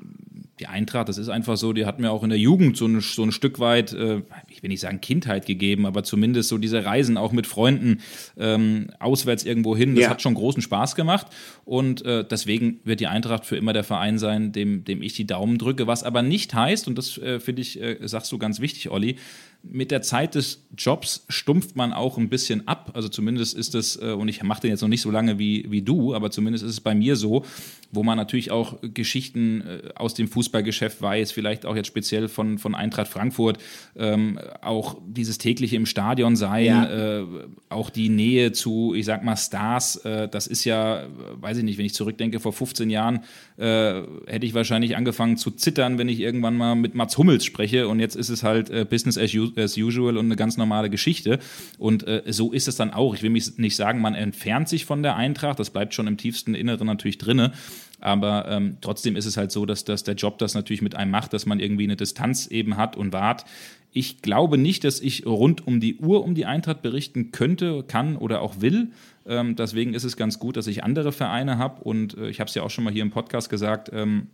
die 0.59 0.67
Eintracht, 0.67 1.09
das 1.09 1.17
ist 1.17 1.29
einfach 1.29 1.57
so, 1.57 1.73
die 1.73 1.85
hat 1.85 1.99
mir 1.99 2.11
auch 2.11 2.23
in 2.23 2.29
der 2.29 2.37
Jugend 2.37 2.77
so 2.77 2.85
ein, 2.85 3.01
so 3.01 3.23
ein 3.23 3.31
Stück 3.31 3.59
weit, 3.59 3.93
äh, 3.93 4.21
ich 4.61 4.63
will 4.63 4.69
nicht 4.69 4.81
sagen 4.81 5.01
Kindheit 5.01 5.47
gegeben, 5.47 5.87
aber 5.87 6.03
zumindest 6.03 6.49
so 6.49 6.59
diese 6.59 6.85
Reisen 6.85 7.17
auch 7.17 7.31
mit 7.31 7.47
Freunden 7.47 8.01
ähm, 8.37 8.91
auswärts 8.99 9.43
irgendwo 9.43 9.75
hin, 9.75 9.95
das 9.95 10.03
ja. 10.03 10.09
hat 10.11 10.21
schon 10.21 10.35
großen 10.35 10.61
Spaß 10.61 10.93
gemacht 10.93 11.25
und 11.65 12.05
äh, 12.05 12.23
deswegen 12.23 12.79
wird 12.83 12.99
die 12.99 13.07
Eintracht 13.07 13.43
für 13.43 13.57
immer 13.57 13.73
der 13.73 13.83
Verein 13.83 14.19
sein, 14.19 14.51
dem, 14.51 14.83
dem 14.83 15.01
ich 15.01 15.13
die 15.13 15.25
Daumen 15.25 15.57
drücke, 15.57 15.87
was 15.87 16.03
aber 16.03 16.21
nicht 16.21 16.53
heißt, 16.53 16.87
und 16.87 16.95
das 16.95 17.17
äh, 17.17 17.39
finde 17.39 17.63
ich, 17.63 17.81
äh, 17.81 17.97
sagst 18.01 18.31
du 18.31 18.37
ganz 18.37 18.59
wichtig, 18.59 18.91
Olli, 18.91 19.17
mit 19.63 19.91
der 19.91 20.01
Zeit 20.01 20.35
des 20.35 20.65
Jobs 20.75 21.25
stumpft 21.29 21.75
man 21.75 21.93
auch 21.93 22.17
ein 22.17 22.29
bisschen 22.29 22.67
ab. 22.67 22.91
Also 22.95 23.09
zumindest 23.09 23.55
ist 23.55 23.75
es, 23.75 24.01
äh, 24.01 24.11
und 24.11 24.27
ich 24.27 24.41
mache 24.43 24.61
den 24.61 24.71
jetzt 24.71 24.81
noch 24.81 24.89
nicht 24.89 25.01
so 25.01 25.11
lange 25.11 25.37
wie, 25.37 25.69
wie 25.69 25.81
du, 25.81 26.15
aber 26.15 26.31
zumindest 26.31 26.63
ist 26.65 26.71
es 26.71 26.81
bei 26.81 26.95
mir 26.95 27.15
so, 27.15 27.45
wo 27.91 28.03
man 28.03 28.17
natürlich 28.17 28.51
auch 28.51 28.79
Geschichten 28.81 29.61
äh, 29.61 29.89
aus 29.95 30.13
dem 30.13 30.27
Fußballgeschäft 30.27 31.01
weiß, 31.01 31.31
vielleicht 31.31 31.65
auch 31.65 31.75
jetzt 31.75 31.87
speziell 31.87 32.27
von, 32.27 32.57
von 32.57 32.73
Eintracht 32.73 33.07
Frankfurt, 33.07 33.59
ähm, 33.95 34.39
auch 34.61 34.97
dieses 35.05 35.37
tägliche 35.37 35.75
im 35.75 35.85
Stadion 35.85 36.35
sein, 36.35 36.65
ja. 36.65 37.19
äh, 37.19 37.25
auch 37.69 37.89
die 37.89 38.09
Nähe 38.09 38.51
zu, 38.51 38.93
ich 38.95 39.05
sag 39.05 39.23
mal, 39.23 39.35
Stars, 39.35 39.97
äh, 39.97 40.27
das 40.27 40.47
ist 40.47 40.65
ja, 40.65 41.07
weiß 41.35 41.57
ich 41.57 41.63
nicht, 41.63 41.77
wenn 41.77 41.85
ich 41.85 41.93
zurückdenke, 41.93 42.39
vor 42.39 42.53
15 42.53 42.89
Jahren 42.89 43.21
äh, 43.57 44.01
hätte 44.27 44.45
ich 44.45 44.53
wahrscheinlich 44.53 44.95
angefangen 44.95 45.37
zu 45.37 45.51
zittern, 45.51 45.97
wenn 45.97 46.09
ich 46.09 46.19
irgendwann 46.19 46.57
mal 46.57 46.75
mit 46.75 46.95
Mats 46.95 47.17
Hummels 47.17 47.45
spreche 47.45 47.87
und 47.87 47.99
jetzt 47.99 48.15
ist 48.15 48.29
es 48.29 48.43
halt 48.43 48.69
äh, 48.69 48.85
Business 48.89 49.17
as, 49.17 49.31
as, 49.57 49.77
usual 49.77 50.17
und 50.17 50.25
eine 50.25 50.35
ganz 50.35 50.57
normale 50.57 50.89
Geschichte 50.89 51.39
und 51.77 52.05
so 52.27 52.51
ist 52.51 52.67
es 52.67 52.75
dann 52.75 52.91
auch. 52.91 53.15
Ich 53.15 53.23
will 53.23 53.29
mich 53.29 53.57
nicht 53.57 53.75
sagen, 53.75 54.01
man 54.01 54.15
entfernt 54.15 54.69
sich 54.69 54.85
von 54.85 55.03
der 55.03 55.15
Eintracht, 55.15 55.59
das 55.59 55.69
bleibt 55.69 55.93
schon 55.93 56.07
im 56.07 56.17
tiefsten 56.17 56.55
Inneren 56.55 56.87
natürlich 56.87 57.17
drinne, 57.17 57.53
aber 58.01 58.47
ähm, 58.49 58.77
trotzdem 58.81 59.15
ist 59.15 59.25
es 59.25 59.37
halt 59.37 59.51
so, 59.51 59.65
dass, 59.65 59.85
dass 59.85 60.03
der 60.03 60.15
Job 60.15 60.39
das 60.39 60.53
natürlich 60.53 60.81
mit 60.81 60.95
einem 60.95 61.11
macht, 61.11 61.33
dass 61.33 61.45
man 61.45 61.59
irgendwie 61.59 61.83
eine 61.83 61.95
Distanz 61.95 62.47
eben 62.47 62.77
hat 62.77 62.97
und 62.97 63.13
wart. 63.13 63.45
Ich 63.93 64.21
glaube 64.21 64.57
nicht, 64.57 64.83
dass 64.83 64.99
ich 64.99 65.25
rund 65.25 65.67
um 65.67 65.79
die 65.79 65.97
Uhr 65.97 66.23
um 66.23 66.33
die 66.33 66.45
Eintracht 66.45 66.81
berichten 66.81 67.31
könnte, 67.31 67.83
kann 67.83 68.15
oder 68.17 68.41
auch 68.41 68.61
will. 68.61 68.89
Ähm, 69.27 69.55
deswegen 69.55 69.93
ist 69.93 70.03
es 70.03 70.17
ganz 70.17 70.39
gut, 70.39 70.57
dass 70.57 70.67
ich 70.67 70.83
andere 70.83 71.11
Vereine 71.11 71.57
habe. 71.57 71.83
Und 71.83 72.17
äh, 72.17 72.29
ich 72.29 72.39
habe 72.39 72.47
es 72.47 72.55
ja 72.55 72.63
auch 72.63 72.69
schon 72.69 72.83
mal 72.83 72.93
hier 72.93 73.03
im 73.03 73.11
Podcast 73.11 73.49
gesagt, 73.49 73.91
ähm, 73.93 74.27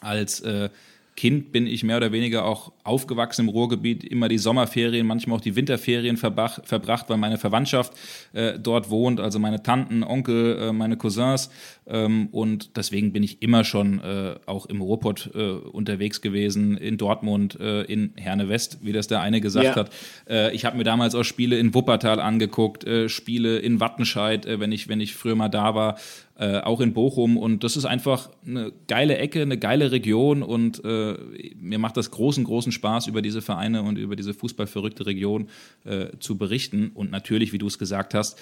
als 0.00 0.40
äh, 0.40 0.70
Kind 1.16 1.52
bin 1.52 1.68
ich 1.68 1.84
mehr 1.84 1.98
oder 1.98 2.10
weniger 2.10 2.44
auch 2.44 2.72
aufgewachsen 2.82 3.42
im 3.42 3.48
Ruhrgebiet, 3.48 4.02
immer 4.02 4.28
die 4.28 4.38
Sommerferien, 4.38 5.06
manchmal 5.06 5.38
auch 5.38 5.40
die 5.40 5.54
Winterferien 5.54 6.16
verbracht, 6.16 6.62
verbracht 6.64 7.08
weil 7.08 7.18
meine 7.18 7.38
Verwandtschaft 7.38 7.92
äh, 8.32 8.58
dort 8.58 8.90
wohnt, 8.90 9.20
also 9.20 9.38
meine 9.38 9.62
Tanten, 9.62 10.02
Onkel, 10.02 10.58
äh, 10.58 10.72
meine 10.72 10.96
Cousins. 10.96 11.50
Ähm, 11.86 12.28
und 12.32 12.76
deswegen 12.76 13.12
bin 13.12 13.22
ich 13.22 13.42
immer 13.42 13.64
schon 13.64 14.00
äh, 14.00 14.36
auch 14.46 14.66
im 14.66 14.80
Ruhrpott 14.80 15.30
äh, 15.34 15.50
unterwegs 15.50 16.20
gewesen, 16.20 16.76
in 16.76 16.96
Dortmund, 16.96 17.58
äh, 17.60 17.82
in 17.82 18.12
Herne 18.16 18.48
West, 18.48 18.78
wie 18.82 18.92
das 18.92 19.06
der 19.06 19.20
eine 19.20 19.40
gesagt 19.40 19.66
ja. 19.66 19.76
hat. 19.76 19.90
Äh, 20.28 20.54
ich 20.54 20.64
habe 20.64 20.76
mir 20.76 20.84
damals 20.84 21.14
auch 21.14 21.24
Spiele 21.24 21.58
in 21.58 21.74
Wuppertal 21.74 22.20
angeguckt, 22.20 22.86
Spiele 23.06 23.58
in 23.58 23.80
Wattenscheid, 23.80 24.46
wenn, 24.46 24.72
ich, 24.72 24.88
wenn 24.88 25.00
ich 25.00 25.14
früher 25.14 25.34
mal 25.34 25.48
da 25.48 25.74
war 25.74 25.96
äh, 26.36 26.58
auch 26.60 26.80
in 26.80 26.92
Bochum. 26.94 27.36
Und 27.36 27.64
das 27.64 27.76
ist 27.76 27.84
einfach 27.84 28.28
eine 28.46 28.72
geile 28.88 29.18
Ecke, 29.18 29.42
eine 29.42 29.58
geile 29.58 29.92
Region 29.92 30.42
und 30.42 30.84
äh, 30.84 31.14
mir 31.56 31.78
macht 31.78 31.96
das 31.96 32.10
großen, 32.10 32.44
großen 32.44 32.72
Spaß, 32.72 33.06
über 33.06 33.22
diese 33.22 33.42
Vereine 33.42 33.82
und 33.82 33.98
über 33.98 34.16
diese 34.16 34.34
fußballverrückte 34.34 35.06
Region 35.06 35.48
äh, 35.84 36.06
zu 36.18 36.36
berichten. 36.36 36.90
Und 36.94 37.10
natürlich, 37.10 37.52
wie 37.52 37.58
du 37.58 37.66
es 37.66 37.78
gesagt 37.78 38.14
hast, 38.14 38.38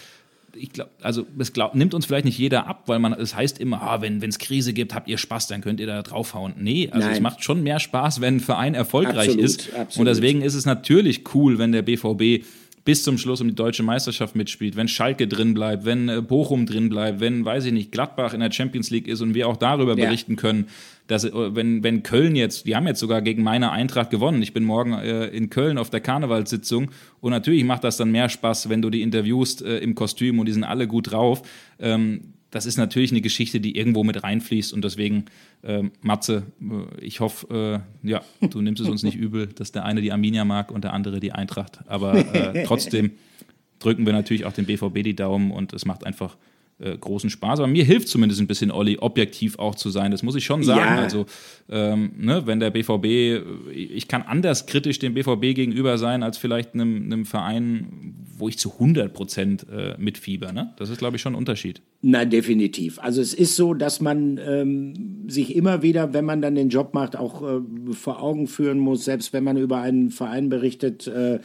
ich 0.54 0.72
glaube, 0.72 0.90
also 1.00 1.26
es 1.38 1.52
glaub, 1.52 1.74
nimmt 1.74 1.94
uns 1.94 2.06
vielleicht 2.06 2.24
nicht 2.24 2.38
jeder 2.38 2.66
ab, 2.66 2.84
weil 2.86 2.98
man, 2.98 3.12
es 3.12 3.34
heißt 3.34 3.58
immer, 3.58 3.82
ah, 3.82 4.00
wenn 4.00 4.22
es 4.22 4.38
Krise 4.38 4.72
gibt, 4.72 4.94
habt 4.94 5.08
ihr 5.08 5.18
Spaß, 5.18 5.48
dann 5.48 5.60
könnt 5.60 5.80
ihr 5.80 5.86
da 5.86 6.02
draufhauen. 6.02 6.54
Nee, 6.58 6.88
also 6.90 7.06
Nein. 7.06 7.16
es 7.16 7.20
macht 7.20 7.42
schon 7.42 7.62
mehr 7.62 7.80
Spaß, 7.80 8.20
wenn 8.20 8.36
ein 8.36 8.40
Verein 8.40 8.74
erfolgreich 8.74 9.30
absolut, 9.30 9.44
ist. 9.44 9.74
Absolut. 9.74 9.98
Und 9.98 10.04
deswegen 10.06 10.42
ist 10.42 10.54
es 10.54 10.66
natürlich 10.66 11.34
cool, 11.34 11.58
wenn 11.58 11.72
der 11.72 11.82
BVB 11.82 12.44
bis 12.84 13.04
zum 13.04 13.16
Schluss 13.18 13.40
um 13.40 13.48
die 13.48 13.54
deutsche 13.54 13.82
Meisterschaft 13.82 14.34
mitspielt, 14.34 14.76
wenn 14.76 14.88
Schalke 14.88 15.28
drin 15.28 15.54
bleibt, 15.54 15.84
wenn 15.84 16.08
äh, 16.08 16.20
Bochum 16.20 16.66
drin 16.66 16.88
bleibt, 16.88 17.20
wenn, 17.20 17.44
weiß 17.44 17.66
ich 17.66 17.72
nicht, 17.72 17.92
Gladbach 17.92 18.34
in 18.34 18.40
der 18.40 18.50
Champions 18.50 18.90
League 18.90 19.06
ist 19.06 19.20
und 19.20 19.34
wir 19.34 19.48
auch 19.48 19.56
darüber 19.56 19.96
ja. 19.96 20.06
berichten 20.06 20.36
können, 20.36 20.66
dass 21.06 21.24
äh, 21.24 21.54
wenn, 21.54 21.84
wenn 21.84 22.02
Köln 22.02 22.34
jetzt, 22.34 22.66
die 22.66 22.74
haben 22.74 22.86
jetzt 22.86 23.00
sogar 23.00 23.22
gegen 23.22 23.42
meine 23.42 23.70
Eintracht 23.70 24.10
gewonnen. 24.10 24.42
Ich 24.42 24.52
bin 24.52 24.64
morgen 24.64 24.94
äh, 24.94 25.26
in 25.28 25.50
Köln 25.50 25.78
auf 25.78 25.90
der 25.90 26.00
Karnevalssitzung 26.00 26.90
und 27.20 27.30
natürlich 27.30 27.64
macht 27.64 27.84
das 27.84 27.96
dann 27.96 28.10
mehr 28.10 28.28
Spaß, 28.28 28.68
wenn 28.68 28.82
du 28.82 28.90
die 28.90 29.02
interviewst 29.02 29.62
äh, 29.62 29.78
im 29.78 29.94
Kostüm 29.94 30.40
und 30.40 30.46
die 30.46 30.52
sind 30.52 30.64
alle 30.64 30.88
gut 30.88 31.12
drauf. 31.12 31.42
Ähm, 31.78 32.34
das 32.52 32.66
ist 32.66 32.76
natürlich 32.76 33.10
eine 33.10 33.22
Geschichte, 33.22 33.60
die 33.60 33.76
irgendwo 33.76 34.04
mit 34.04 34.22
reinfließt 34.22 34.74
und 34.74 34.84
deswegen, 34.84 35.24
äh, 35.62 35.84
Matze, 36.02 36.44
äh, 36.60 37.04
ich 37.04 37.20
hoffe, 37.20 37.82
äh, 38.04 38.08
ja, 38.08 38.20
du 38.40 38.60
nimmst 38.60 38.82
es 38.82 38.88
uns 38.88 39.02
nicht 39.02 39.16
übel, 39.18 39.46
dass 39.46 39.72
der 39.72 39.84
eine 39.86 40.02
die 40.02 40.12
Arminia 40.12 40.44
mag 40.44 40.70
und 40.70 40.84
der 40.84 40.92
andere 40.92 41.18
die 41.18 41.32
Eintracht. 41.32 41.80
Aber 41.86 42.14
äh, 42.14 42.64
trotzdem 42.64 43.12
drücken 43.78 44.04
wir 44.04 44.12
natürlich 44.12 44.44
auch 44.44 44.52
dem 44.52 44.66
BVB 44.66 45.02
die 45.02 45.16
Daumen 45.16 45.50
und 45.50 45.72
es 45.72 45.86
macht 45.86 46.04
einfach 46.04 46.36
äh, 46.82 46.96
großen 46.98 47.30
Spaß. 47.30 47.60
Aber 47.60 47.68
mir 47.68 47.84
hilft 47.84 48.08
zumindest 48.08 48.40
ein 48.40 48.46
bisschen, 48.46 48.70
Olli, 48.70 48.98
objektiv 48.98 49.58
auch 49.58 49.74
zu 49.74 49.90
sein. 49.90 50.10
Das 50.10 50.22
muss 50.22 50.34
ich 50.34 50.44
schon 50.44 50.62
sagen. 50.62 50.96
Ja. 50.96 51.02
Also, 51.02 51.26
ähm, 51.70 52.12
ne, 52.18 52.46
wenn 52.46 52.60
der 52.60 52.70
BVB, 52.70 53.70
ich 53.72 54.08
kann 54.08 54.22
anders 54.22 54.66
kritisch 54.66 54.98
dem 54.98 55.14
BVB 55.14 55.54
gegenüber 55.54 55.98
sein, 55.98 56.22
als 56.22 56.38
vielleicht 56.38 56.74
einem, 56.74 57.04
einem 57.04 57.24
Verein, 57.24 58.14
wo 58.36 58.48
ich 58.48 58.58
zu 58.58 58.72
100 58.72 59.12
Prozent 59.12 59.66
äh, 59.70 59.94
mitfieber. 59.98 60.52
Ne? 60.52 60.72
Das 60.76 60.90
ist, 60.90 60.98
glaube 60.98 61.16
ich, 61.16 61.22
schon 61.22 61.34
ein 61.34 61.38
Unterschied. 61.38 61.80
Na, 62.00 62.24
definitiv. 62.24 62.98
Also 62.98 63.20
es 63.20 63.34
ist 63.34 63.54
so, 63.54 63.74
dass 63.74 64.00
man 64.00 64.40
ähm, 64.44 65.28
sich 65.28 65.54
immer 65.54 65.82
wieder, 65.82 66.12
wenn 66.12 66.24
man 66.24 66.42
dann 66.42 66.54
den 66.54 66.68
Job 66.68 66.94
macht, 66.94 67.16
auch 67.16 67.42
äh, 67.42 67.60
vor 67.92 68.20
Augen 68.22 68.48
führen 68.48 68.78
muss, 68.78 69.04
selbst 69.04 69.32
wenn 69.32 69.44
man 69.44 69.56
über 69.56 69.80
einen 69.80 70.10
Verein 70.10 70.48
berichtet, 70.48 71.06
äh, 71.06 71.38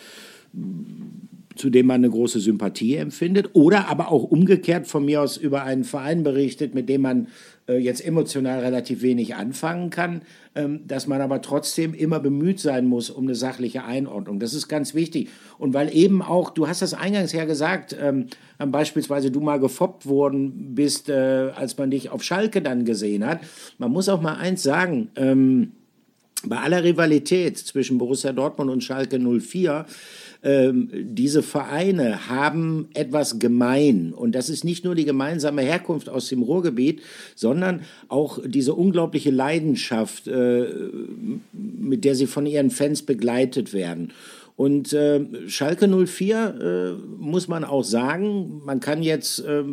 zu 1.58 1.70
dem 1.70 1.88
man 1.88 1.96
eine 2.02 2.10
große 2.10 2.40
Sympathie 2.40 2.96
empfindet, 2.96 3.50
oder 3.54 3.90
aber 3.90 4.12
auch 4.12 4.24
umgekehrt 4.24 4.88
von 4.88 5.06
mir 5.06 5.22
aus 5.22 5.38
über 5.38 5.64
einen 5.64 5.84
Verein 5.84 6.24
berichtet, 6.24 6.74
mit 6.74 6.90
dem 6.90 7.02
man 7.02 7.28
äh, 7.68 7.78
jetzt 7.78 8.06
emotional 8.06 8.60
relativ 8.60 9.02
wenig 9.02 9.36
anfangen 9.36 9.90
kann, 9.90 10.22
ähm, 10.56 10.88
dass 10.88 11.08
man 11.08 11.22
aber 11.22 11.42
trotzdem 11.42 11.94
immer 11.94 12.20
bemüht 12.20 12.60
sein 12.60 12.86
muss 12.86 13.10
um 13.10 13.26
eine 13.26 13.36
sachliche 13.36 13.84
Einordnung. 13.84 14.40
Das 14.40 14.54
ist 14.54 14.68
ganz 14.68 14.94
wichtig. 14.94 15.30
Und 15.58 15.74
weil 15.74 15.94
eben 15.96 16.22
auch, 16.22 16.50
du 16.52 16.68
hast 16.68 16.82
das 16.82 16.94
eingangs 16.94 17.34
ja 17.34 17.46
gesagt, 17.46 17.96
ähm, 18.00 18.28
beispielsweise 18.58 19.32
du 19.32 19.42
mal 19.42 19.60
gefoppt 19.60 20.06
worden 20.06 20.76
bist, 20.76 21.10
äh, 21.10 21.52
als 21.56 21.78
man 21.78 21.92
dich 21.92 22.10
auf 22.10 22.24
Schalke 22.24 22.62
dann 22.62 22.86
gesehen 22.86 23.26
hat. 23.26 23.42
Man 23.78 23.92
muss 23.92 24.10
auch 24.10 24.22
mal 24.22 24.36
eins 24.36 24.64
sagen, 24.64 25.10
ähm, 25.16 25.74
bei 26.44 26.58
aller 26.58 26.84
Rivalität 26.84 27.58
zwischen 27.58 27.98
Borussia 27.98 28.32
Dortmund 28.32 28.70
und 28.70 28.84
Schalke 28.84 29.20
04 29.20 29.86
ähm, 30.44 30.90
diese 30.94 31.44
Vereine 31.44 32.30
haben 32.30 32.88
etwas 32.94 33.40
gemein. 33.40 34.14
Und 34.14 34.34
das 34.34 34.50
ist 34.50 34.64
nicht 34.64 34.86
nur 34.86 34.96
die 34.96 35.06
gemeinsame 35.06 35.62
Herkunft 35.62 36.10
aus 36.10 36.30
dem 36.30 36.42
Ruhrgebiet, 36.42 37.02
sondern 37.36 37.82
auch 38.08 38.40
diese 38.46 38.74
unglaubliche 38.74 39.32
Leidenschaft, 39.32 40.28
äh, 40.28 40.66
mit 41.54 42.06
der 42.06 42.16
sie 42.16 42.28
von 42.28 42.46
ihren 42.46 42.70
Fans 42.70 43.02
begleitet 43.02 43.74
werden. 43.74 44.12
Und 44.58 44.92
äh, 44.92 45.24
Schalke 45.48 45.88
04 45.88 46.56
äh, 46.60 46.92
muss 47.20 47.48
man 47.48 47.64
auch 47.64 47.84
sagen, 47.84 48.64
man 48.66 48.80
kann 48.80 49.04
jetzt 49.04 49.46
äh, 49.46 49.64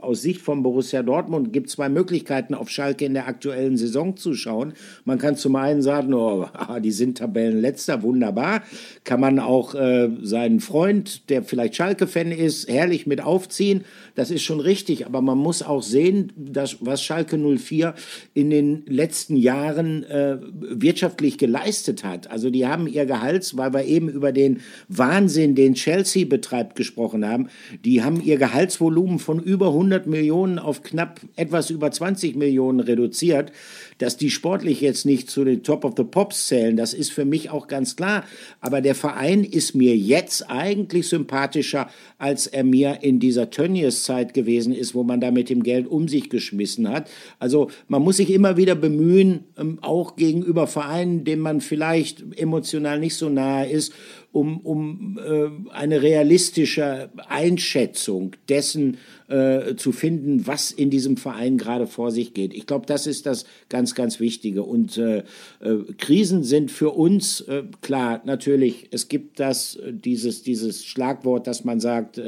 aus 0.00 0.22
Sicht 0.22 0.40
von 0.40 0.64
Borussia 0.64 1.04
Dortmund, 1.04 1.52
gibt 1.52 1.70
zwei 1.70 1.88
Möglichkeiten, 1.88 2.54
auf 2.54 2.68
Schalke 2.68 3.04
in 3.04 3.14
der 3.14 3.28
aktuellen 3.28 3.76
Saison 3.76 4.16
zu 4.16 4.34
schauen. 4.34 4.74
Man 5.04 5.18
kann 5.18 5.36
zum 5.36 5.54
einen 5.54 5.82
sagen, 5.82 6.14
oh, 6.14 6.46
die 6.82 6.90
sind 6.90 7.18
Tabellenletzter, 7.18 8.02
wunderbar. 8.02 8.62
Kann 9.04 9.20
man 9.20 9.38
auch 9.38 9.76
äh, 9.76 10.10
seinen 10.22 10.58
Freund, 10.58 11.30
der 11.30 11.44
vielleicht 11.44 11.76
Schalke-Fan 11.76 12.32
ist, 12.32 12.68
herrlich 12.68 13.06
mit 13.06 13.22
aufziehen. 13.22 13.84
Das 14.16 14.32
ist 14.32 14.42
schon 14.42 14.60
richtig, 14.60 15.06
aber 15.06 15.20
man 15.20 15.38
muss 15.38 15.62
auch 15.62 15.82
sehen, 15.82 16.32
dass, 16.36 16.78
was 16.80 17.02
Schalke 17.02 17.38
04 17.38 17.94
in 18.34 18.50
den 18.50 18.84
letzten 18.86 19.36
Jahren 19.36 20.02
äh, 20.04 20.38
wirtschaftlich 20.40 21.38
geleistet 21.38 22.02
hat. 22.02 22.30
Also 22.30 22.50
die 22.50 22.66
haben 22.66 22.88
ihr 22.88 23.06
Gehalts, 23.06 23.56
weil 23.56 23.72
wir 23.72 23.84
eben 23.84 24.08
über 24.08 24.23
über 24.24 24.32
den 24.32 24.60
Wahnsinn, 24.88 25.54
den 25.54 25.74
Chelsea 25.74 26.24
betreibt, 26.24 26.76
gesprochen 26.76 27.26
haben. 27.26 27.48
Die 27.84 28.02
haben 28.02 28.22
ihr 28.22 28.38
Gehaltsvolumen 28.38 29.18
von 29.18 29.38
über 29.38 29.68
100 29.68 30.06
Millionen 30.06 30.58
auf 30.58 30.82
knapp 30.82 31.20
etwas 31.36 31.68
über 31.68 31.90
20 31.90 32.36
Millionen 32.36 32.80
reduziert. 32.80 33.52
Dass 33.98 34.16
die 34.16 34.30
sportlich 34.30 34.80
jetzt 34.80 35.04
nicht 35.04 35.30
zu 35.30 35.44
den 35.44 35.62
Top 35.62 35.84
of 35.84 35.92
the 35.96 36.04
Pops 36.04 36.48
zählen, 36.48 36.76
das 36.76 36.94
ist 36.94 37.12
für 37.12 37.26
mich 37.26 37.50
auch 37.50 37.68
ganz 37.68 37.96
klar. 37.96 38.24
Aber 38.60 38.80
der 38.80 38.94
Verein 38.94 39.44
ist 39.44 39.74
mir 39.74 39.94
jetzt 39.94 40.50
eigentlich 40.50 41.06
sympathischer, 41.06 41.88
als 42.18 42.46
er 42.46 42.64
mir 42.64 43.00
in 43.02 43.20
dieser 43.20 43.50
Tönnies-Zeit 43.50 44.32
gewesen 44.32 44.74
ist, 44.74 44.94
wo 44.94 45.04
man 45.04 45.20
da 45.20 45.30
mit 45.30 45.50
dem 45.50 45.62
Geld 45.62 45.86
um 45.86 46.08
sich 46.08 46.30
geschmissen 46.30 46.88
hat. 46.88 47.10
Also 47.38 47.70
man 47.88 48.02
muss 48.02 48.16
sich 48.16 48.30
immer 48.30 48.56
wieder 48.56 48.74
bemühen, 48.74 49.44
ähm, 49.58 49.78
auch 49.82 50.16
gegenüber 50.16 50.66
Vereinen, 50.66 51.24
denen 51.24 51.42
man 51.42 51.60
vielleicht 51.60 52.24
emotional 52.36 52.98
nicht 52.98 53.16
so 53.16 53.28
nahe 53.28 53.68
ist, 53.68 53.92
um, 54.32 54.60
um 54.60 55.18
äh, 55.18 55.72
eine 55.72 56.02
realistische 56.02 57.10
Einschätzung 57.28 58.32
dessen 58.48 58.98
äh, 59.28 59.74
zu 59.76 59.92
finden, 59.92 60.46
was 60.46 60.70
in 60.70 60.90
diesem 60.90 61.16
Verein 61.16 61.56
gerade 61.56 61.86
vor 61.86 62.10
sich 62.10 62.34
geht. 62.34 62.52
Ich 62.52 62.66
glaube, 62.66 62.86
das 62.86 63.06
ist 63.06 63.26
das 63.26 63.46
ganz, 63.68 63.94
ganz 63.94 64.20
Wichtige. 64.20 64.62
Und 64.62 64.98
äh, 64.98 65.18
äh, 65.60 65.78
Krisen 65.96 66.44
sind 66.44 66.70
für 66.70 66.90
uns 66.90 67.40
äh, 67.42 67.62
klar, 67.80 68.20
natürlich, 68.24 68.88
es 68.90 69.08
gibt 69.08 69.40
das, 69.40 69.76
äh, 69.76 69.92
dieses, 69.92 70.42
dieses 70.42 70.84
Schlagwort, 70.84 71.46
dass 71.46 71.64
man 71.64 71.80
sagt, 71.80 72.20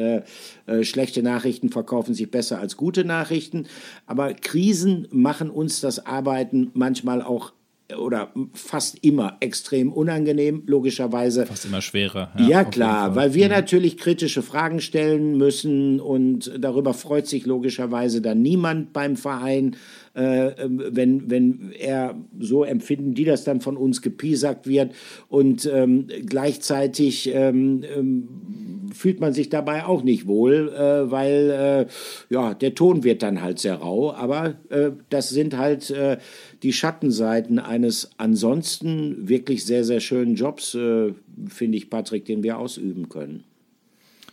schlechte 0.83 1.23
Nachrichten 1.23 1.69
verkaufen 1.69 2.15
sich 2.15 2.31
besser 2.31 2.59
als 2.59 2.77
gute 2.77 3.05
Nachrichten. 3.05 3.67
Aber 4.07 4.35
Krisen 4.35 5.07
machen 5.11 5.51
uns 5.51 5.81
das 5.81 6.07
Arbeiten 6.07 6.71
manchmal 6.75 7.23
auch 7.23 7.53
oder 7.95 8.33
fast 8.53 9.05
immer 9.05 9.37
extrem 9.41 9.93
unangenehm, 9.93 10.63
logischerweise. 10.67 11.47
Fast 11.47 11.67
immer 11.67 11.81
schwerer. 11.81 12.33
Ja, 12.39 12.49
ja 12.49 12.65
klar, 12.65 13.15
weil 13.15 13.35
wir 13.35 13.47
mhm. 13.47 13.53
natürlich 13.53 13.97
kritische 13.97 14.43
Fragen 14.43 14.81
stellen 14.81 15.37
müssen 15.37 16.01
und 16.01 16.53
darüber 16.59 16.95
freut 16.95 17.27
sich 17.27 17.47
logischerweise 17.47 18.21
dann 18.21 18.43
niemand 18.43 18.93
beim 18.93 19.17
Verein, 19.17 19.77
äh, 20.15 20.53
wenn, 20.67 21.31
wenn 21.31 21.73
er, 21.79 22.17
so 22.39 22.65
empfinden 22.65 23.15
die 23.15 23.25
das 23.25 23.45
dann 23.45 23.61
von 23.61 23.77
uns 23.77 24.03
gepiesackt 24.03 24.67
wird 24.67 24.93
und 25.29 25.69
ähm, 25.73 26.09
gleichzeitig 26.27 27.31
ähm, 27.33 27.85
ähm, 27.97 28.29
fühlt 28.93 29.21
man 29.21 29.33
sich 29.33 29.49
dabei 29.49 29.85
auch 29.85 30.03
nicht 30.03 30.27
wohl, 30.27 30.73
äh, 30.75 31.11
weil 31.11 31.87
äh, 32.31 32.35
ja, 32.35 32.55
der 32.55 32.75
Ton 32.75 33.05
wird 33.05 33.23
dann 33.23 33.43
halt 33.43 33.59
sehr 33.59 33.77
rau, 33.77 34.13
aber 34.13 34.55
äh, 34.71 34.93
das 35.11 35.29
sind 35.29 35.57
halt 35.57 35.91
äh, 35.91 36.19
die 36.63 36.73
Schattenseiten 36.73 37.59
eines 37.59 38.11
ansonsten 38.19 39.29
wirklich 39.29 39.65
sehr, 39.65 39.85
sehr 39.85 40.01
schönen 40.01 40.35
Jobs, 40.35 40.75
äh, 40.75 41.13
finde 41.49 41.79
ich, 41.79 41.91
Patrick, 41.91 42.25
den 42.25 42.43
wir 42.43 42.59
ausüben 42.59 43.09
können. 43.09 43.45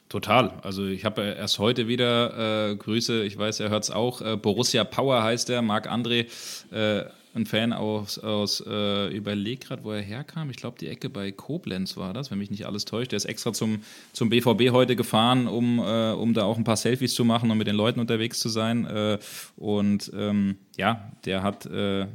Total. 0.09 0.53
Also 0.61 0.85
ich 0.85 1.05
habe 1.05 1.23
erst 1.23 1.57
heute 1.57 1.87
wieder 1.87 2.69
äh, 2.71 2.75
Grüße, 2.75 3.23
ich 3.23 3.35
weiß, 3.37 3.59
er 3.61 3.69
hört 3.71 3.83
es 3.83 3.89
auch. 3.89 4.21
Äh, 4.21 4.37
Borussia 4.37 4.83
Power 4.83 5.23
heißt 5.23 5.49
er, 5.49 5.63
Marc 5.63 5.91
André, 5.91 6.27
äh, 6.71 7.05
ein 7.35 7.45
Fan 7.45 7.73
aus, 7.73 8.19
aus 8.19 8.63
äh, 8.65 9.07
überleg 9.07 9.61
gerade, 9.61 9.83
wo 9.83 9.91
er 9.91 10.01
herkam. 10.01 10.49
Ich 10.49 10.57
glaube, 10.57 10.77
die 10.79 10.87
Ecke 10.87 11.09
bei 11.09 11.31
Koblenz 11.31 11.97
war 11.97 12.13
das, 12.13 12.29
wenn 12.29 12.37
mich 12.37 12.51
nicht 12.51 12.65
alles 12.65 12.85
täuscht. 12.85 13.11
Der 13.11 13.17
ist 13.17 13.25
extra 13.25 13.53
zum, 13.53 13.81
zum 14.11 14.29
BVB 14.29 14.71
heute 14.71 14.95
gefahren, 14.95 15.47
um, 15.47 15.79
äh, 15.79 16.11
um 16.11 16.33
da 16.33 16.43
auch 16.43 16.57
ein 16.57 16.63
paar 16.63 16.77
Selfies 16.77 17.15
zu 17.15 17.25
machen 17.25 17.49
und 17.49 17.57
mit 17.57 17.67
den 17.67 17.75
Leuten 17.75 17.99
unterwegs 17.99 18.39
zu 18.39 18.49
sein. 18.49 18.85
Äh, 18.85 19.17
und 19.55 20.11
ähm, 20.15 20.57
ja, 20.77 21.11
der 21.25 21.41
hat 21.43 21.65
äh, 21.65 22.07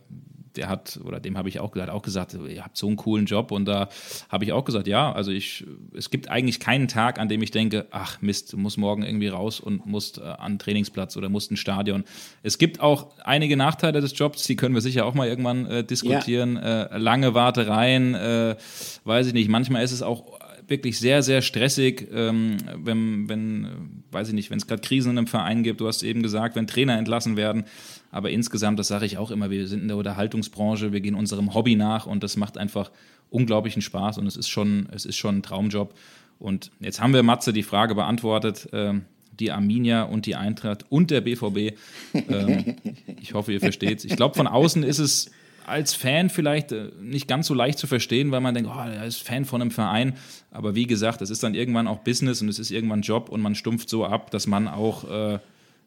der 0.57 0.69
hat, 0.69 1.01
oder 1.05 1.21
dem 1.21 1.37
habe 1.37 1.49
ich 1.49 1.61
auch 1.61 1.71
gesagt, 1.73 1.91
auch 1.91 2.03
gesagt, 2.03 2.35
ihr 2.35 2.65
habt 2.65 2.77
so 2.77 2.87
einen 2.87 2.97
coolen 2.97 3.27
Job 3.27 3.51
und 3.53 3.65
da 3.65 3.89
habe 4.29 4.45
ich 4.45 4.53
auch 4.53 4.65
gesagt, 4.65 4.87
ja, 4.87 5.13
also 5.13 5.31
ich, 5.31 5.67
es 5.97 6.11
gibt 6.11 6.29
eigentlich 6.29 6.61
keinen 6.61 6.89
Tag, 6.89 7.19
an 7.19 7.29
dem 7.29 7.43
ich 7.43 7.51
denke, 7.51 7.87
ach 7.91 8.21
Mist, 8.21 8.53
du 8.53 8.57
musst 8.57 8.79
morgen 8.79 9.03
irgendwie 9.03 9.29
raus 9.29 9.61
und 9.61 9.87
musst 9.87 10.19
äh, 10.19 10.23
an 10.23 10.59
Trainingsplatz 10.59 11.17
oder 11.17 11.29
musst 11.29 11.51
ein 11.51 11.57
Stadion. 11.57 12.05
Es 12.43 12.59
gibt 12.59 12.81
auch 12.81 13.17
einige 13.25 13.57
Nachteile 13.57 14.01
des 14.01 14.17
Jobs, 14.19 14.45
die 14.45 14.57
können 14.57 14.75
wir 14.75 14.83
sicher 14.83 15.07
auch 15.07 15.15
mal 15.15 15.29
irgendwann 15.29 15.67
äh, 15.67 15.85
diskutieren. 15.85 16.57
Ja. 16.57 16.85
Äh, 16.85 16.99
lange 16.99 17.35
Wartereien, 17.35 18.15
äh, 18.15 18.57
weiß 19.05 19.29
ich 19.29 19.33
nicht, 19.33 19.49
manchmal 19.49 19.85
ist 19.85 19.93
es 19.93 20.03
auch 20.03 20.39
wirklich 20.69 20.99
sehr, 20.99 21.23
sehr 21.23 21.43
stressig, 21.43 22.09
ähm, 22.13 22.59
wenn, 22.77 23.29
wenn, 23.29 24.03
weiß 24.11 24.29
ich 24.29 24.35
nicht, 24.35 24.51
wenn 24.51 24.59
es 24.59 24.67
gerade 24.67 24.83
Krisen 24.83 25.13
in 25.13 25.19
einem 25.19 25.27
Verein 25.27 25.63
gibt, 25.63 25.81
du 25.81 25.89
hast 25.89 26.03
eben 26.03 26.23
gesagt, 26.23 26.57
wenn 26.57 26.67
Trainer 26.67 26.99
entlassen 26.99 27.37
werden, 27.37 27.65
aber 28.11 28.31
insgesamt, 28.31 28.79
das 28.79 28.89
sage 28.89 29.07
ich 29.07 29.19
auch 29.19 29.31
immer, 29.31 29.51
wir 29.51 29.67
sind 29.67 29.83
in 29.83 29.89
der 29.89 29.97
Unterhaltungsbranche, 29.97 30.93
wir 30.93 31.01
gehen 31.01 31.15
unserem 31.15 31.55
Hobby 31.55 31.77
nach 31.77 32.07
und 32.07 32.23
das 32.23 32.37
macht 32.37 32.59
einfach 32.59 32.91
unglaublichen 33.31 33.83
Spaß 33.83 34.19
und 34.19 34.27
es 34.27 34.37
ist 34.37 34.49
schon, 34.49 34.89
es 34.93 35.05
ist 35.05 35.17
schon 35.17 35.39
ein 35.39 35.43
Traumjob. 35.43 35.95
Und 36.39 36.71
jetzt 36.81 37.01
haben 37.01 37.13
wir 37.13 37.23
Matze 37.23 37.53
die 37.53 37.63
Frage 37.63 37.95
beantwortet. 37.95 38.69
Ähm, 38.73 39.05
die 39.39 39.53
Arminia 39.53 40.03
und 40.03 40.27
die 40.27 40.37
Eintracht 40.37 40.85
und 40.89 41.11
der 41.11 41.21
BVB. 41.21 41.77
Ähm, 42.13 42.77
ich 43.21 43.35
hoffe, 43.35 43.53
ihr 43.53 43.61
versteht 43.61 43.99
es. 43.99 44.05
Ich 44.05 44.17
glaube, 44.17 44.35
von 44.35 44.47
außen 44.47 44.83
ist 44.83 44.99
es 44.99 45.31
als 45.67 45.95
Fan 45.95 46.31
vielleicht 46.31 46.73
äh, 46.73 46.91
nicht 47.01 47.29
ganz 47.29 47.47
so 47.47 47.55
leicht 47.55 47.79
zu 47.79 47.87
verstehen, 47.87 48.31
weil 48.31 48.41
man 48.41 48.55
denkt, 48.55 48.71
oh, 48.73 48.79
er 48.79 49.05
ist 49.05 49.23
Fan 49.23 49.45
von 49.45 49.61
einem 49.61 49.71
Verein. 49.71 50.15
Aber 50.51 50.75
wie 50.75 50.87
gesagt, 50.87 51.23
es 51.23 51.31
ist 51.31 51.43
dann 51.43 51.55
irgendwann 51.55 51.87
auch 51.87 51.99
Business 51.99 52.43
und 52.43 52.49
es 52.49 52.59
ist 52.59 52.71
irgendwann 52.71 53.03
Job 53.03 53.29
und 53.29 53.41
man 53.41 53.55
stumpft 53.55 53.89
so 53.89 54.05
ab, 54.05 54.31
dass 54.31 54.47
man 54.47 54.67
auch 54.67 55.09
äh, 55.09 55.39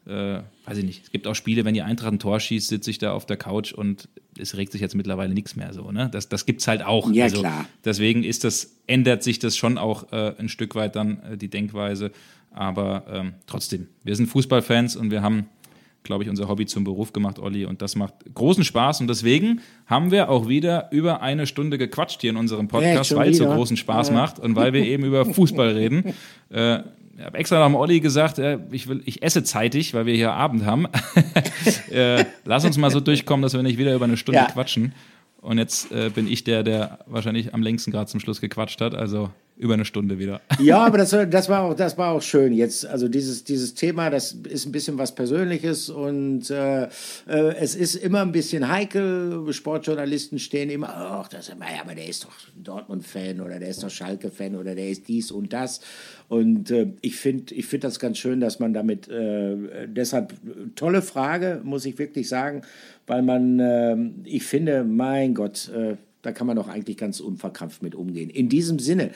äh, 0.06 0.40
weiß 0.66 0.78
ich 0.78 0.84
nicht, 0.84 1.04
es 1.04 1.10
gibt 1.10 1.26
auch 1.26 1.34
Spiele, 1.34 1.64
wenn 1.64 1.74
die 1.74 1.82
Eintracht 1.82 2.12
ein 2.12 2.18
Tor 2.18 2.40
schießt, 2.40 2.68
sitze 2.68 2.90
ich 2.90 2.98
da 2.98 3.12
auf 3.12 3.24
der 3.24 3.36
Couch 3.36 3.72
und 3.72 4.08
es 4.38 4.56
regt 4.56 4.72
sich 4.72 4.80
jetzt 4.80 4.94
mittlerweile 4.94 5.32
nichts 5.32 5.54
mehr 5.54 5.72
so. 5.72 5.92
Ne? 5.92 6.08
Das, 6.10 6.28
das 6.28 6.46
gibt 6.46 6.60
es 6.60 6.68
halt 6.68 6.82
auch. 6.82 7.10
Ja, 7.12 7.24
also, 7.24 7.40
klar. 7.40 7.66
Deswegen 7.84 8.24
ist 8.24 8.44
das, 8.44 8.76
ändert 8.86 9.22
sich 9.22 9.38
das 9.38 9.56
schon 9.56 9.78
auch 9.78 10.12
äh, 10.12 10.34
ein 10.38 10.48
Stück 10.48 10.74
weit 10.74 10.96
dann, 10.96 11.22
äh, 11.22 11.36
die 11.36 11.48
Denkweise. 11.48 12.10
Aber 12.50 13.04
ähm, 13.08 13.34
trotzdem, 13.46 13.88
wir 14.02 14.16
sind 14.16 14.26
Fußballfans 14.26 14.96
und 14.96 15.10
wir 15.10 15.22
haben, 15.22 15.46
glaube 16.02 16.24
ich, 16.24 16.30
unser 16.30 16.48
Hobby 16.48 16.66
zum 16.66 16.84
Beruf 16.84 17.12
gemacht, 17.12 17.38
Olli, 17.38 17.64
und 17.64 17.80
das 17.80 17.94
macht 17.94 18.14
großen 18.34 18.64
Spaß. 18.64 19.00
Und 19.00 19.08
deswegen 19.08 19.60
haben 19.86 20.10
wir 20.10 20.28
auch 20.28 20.48
wieder 20.48 20.90
über 20.90 21.22
eine 21.22 21.46
Stunde 21.46 21.78
gequatscht 21.78 22.20
hier 22.20 22.30
in 22.30 22.36
unserem 22.36 22.68
Podcast, 22.68 23.14
weil 23.14 23.30
es 23.30 23.38
so 23.38 23.46
großen 23.46 23.76
Spaß 23.76 24.08
ja. 24.08 24.14
macht 24.14 24.38
und 24.38 24.56
weil 24.56 24.72
wir 24.72 24.84
eben 24.84 25.04
über 25.04 25.24
Fußball 25.24 25.70
reden. 25.70 26.14
Äh, 26.50 26.82
habe 27.20 27.38
extra 27.38 27.68
noch 27.68 27.78
Olli 27.78 28.00
gesagt, 28.00 28.38
äh, 28.38 28.58
ich, 28.70 28.88
will, 28.88 29.02
ich 29.04 29.22
esse 29.22 29.42
zeitig, 29.44 29.94
weil 29.94 30.06
wir 30.06 30.14
hier 30.14 30.32
Abend 30.32 30.64
haben. 30.64 30.86
äh, 31.90 32.24
lass 32.44 32.64
uns 32.64 32.78
mal 32.78 32.90
so 32.90 33.00
durchkommen, 33.00 33.42
dass 33.42 33.52
wir 33.52 33.62
nicht 33.62 33.78
wieder 33.78 33.94
über 33.94 34.04
eine 34.04 34.16
Stunde 34.16 34.40
ja. 34.40 34.46
quatschen. 34.46 34.94
Und 35.40 35.58
jetzt 35.58 35.90
äh, 35.90 36.10
bin 36.10 36.30
ich 36.30 36.44
der, 36.44 36.62
der 36.62 37.00
wahrscheinlich 37.06 37.52
am 37.52 37.62
längsten 37.62 37.90
gerade 37.90 38.06
zum 38.06 38.20
Schluss 38.20 38.40
gequatscht 38.40 38.80
hat. 38.80 38.94
Also 38.94 39.30
über 39.62 39.74
eine 39.74 39.84
Stunde 39.84 40.18
wieder. 40.18 40.40
Ja, 40.60 40.84
aber 40.84 40.98
das, 40.98 41.10
das, 41.10 41.48
war, 41.48 41.62
auch, 41.62 41.74
das 41.74 41.98
war 41.98 42.12
auch 42.12 42.22
schön 42.22 42.52
jetzt. 42.52 42.86
Also 42.86 43.08
dieses, 43.08 43.42
dieses 43.42 43.74
Thema, 43.74 44.10
das 44.10 44.32
ist 44.32 44.66
ein 44.66 44.72
bisschen 44.72 44.96
was 44.96 45.14
Persönliches 45.14 45.90
und 45.90 46.50
äh, 46.50 46.84
äh, 46.84 46.88
es 47.26 47.74
ist 47.74 47.96
immer 47.96 48.22
ein 48.22 48.30
bisschen 48.30 48.68
heikel. 48.68 49.52
Sportjournalisten 49.52 50.38
stehen 50.38 50.70
immer, 50.70 50.88
ach, 50.94 51.28
das 51.28 51.48
ist, 51.48 51.56
aber 51.80 51.94
der 51.94 52.06
ist 52.06 52.24
doch 52.24 52.32
Dortmund-Fan 52.62 53.40
oder 53.40 53.58
der 53.58 53.68
ist 53.68 53.82
doch 53.82 53.90
Schalke-Fan 53.90 54.54
oder 54.56 54.74
der 54.74 54.88
ist 54.88 55.08
dies 55.08 55.32
und 55.32 55.52
das. 55.52 55.80
Und 56.28 56.70
äh, 56.70 56.92
ich 57.00 57.16
finde 57.16 57.54
ich 57.54 57.66
find 57.66 57.84
das 57.84 57.98
ganz 57.98 58.18
schön, 58.18 58.40
dass 58.40 58.58
man 58.58 58.72
damit, 58.72 59.08
äh, 59.08 59.86
deshalb 59.86 60.34
tolle 60.76 61.02
Frage, 61.02 61.60
muss 61.64 61.84
ich 61.84 61.98
wirklich 61.98 62.28
sagen, 62.28 62.62
weil 63.06 63.22
man, 63.22 63.58
äh, 63.58 63.96
ich 64.24 64.44
finde, 64.44 64.84
mein 64.84 65.34
Gott, 65.34 65.70
äh, 65.74 65.96
da 66.22 66.32
kann 66.32 66.46
man 66.46 66.56
doch 66.56 66.68
eigentlich 66.68 66.96
ganz 66.96 67.20
unverkrampft 67.20 67.82
mit 67.82 67.94
umgehen. 67.94 68.30
In 68.30 68.48
diesem 68.48 68.78
Sinne, 68.78 69.10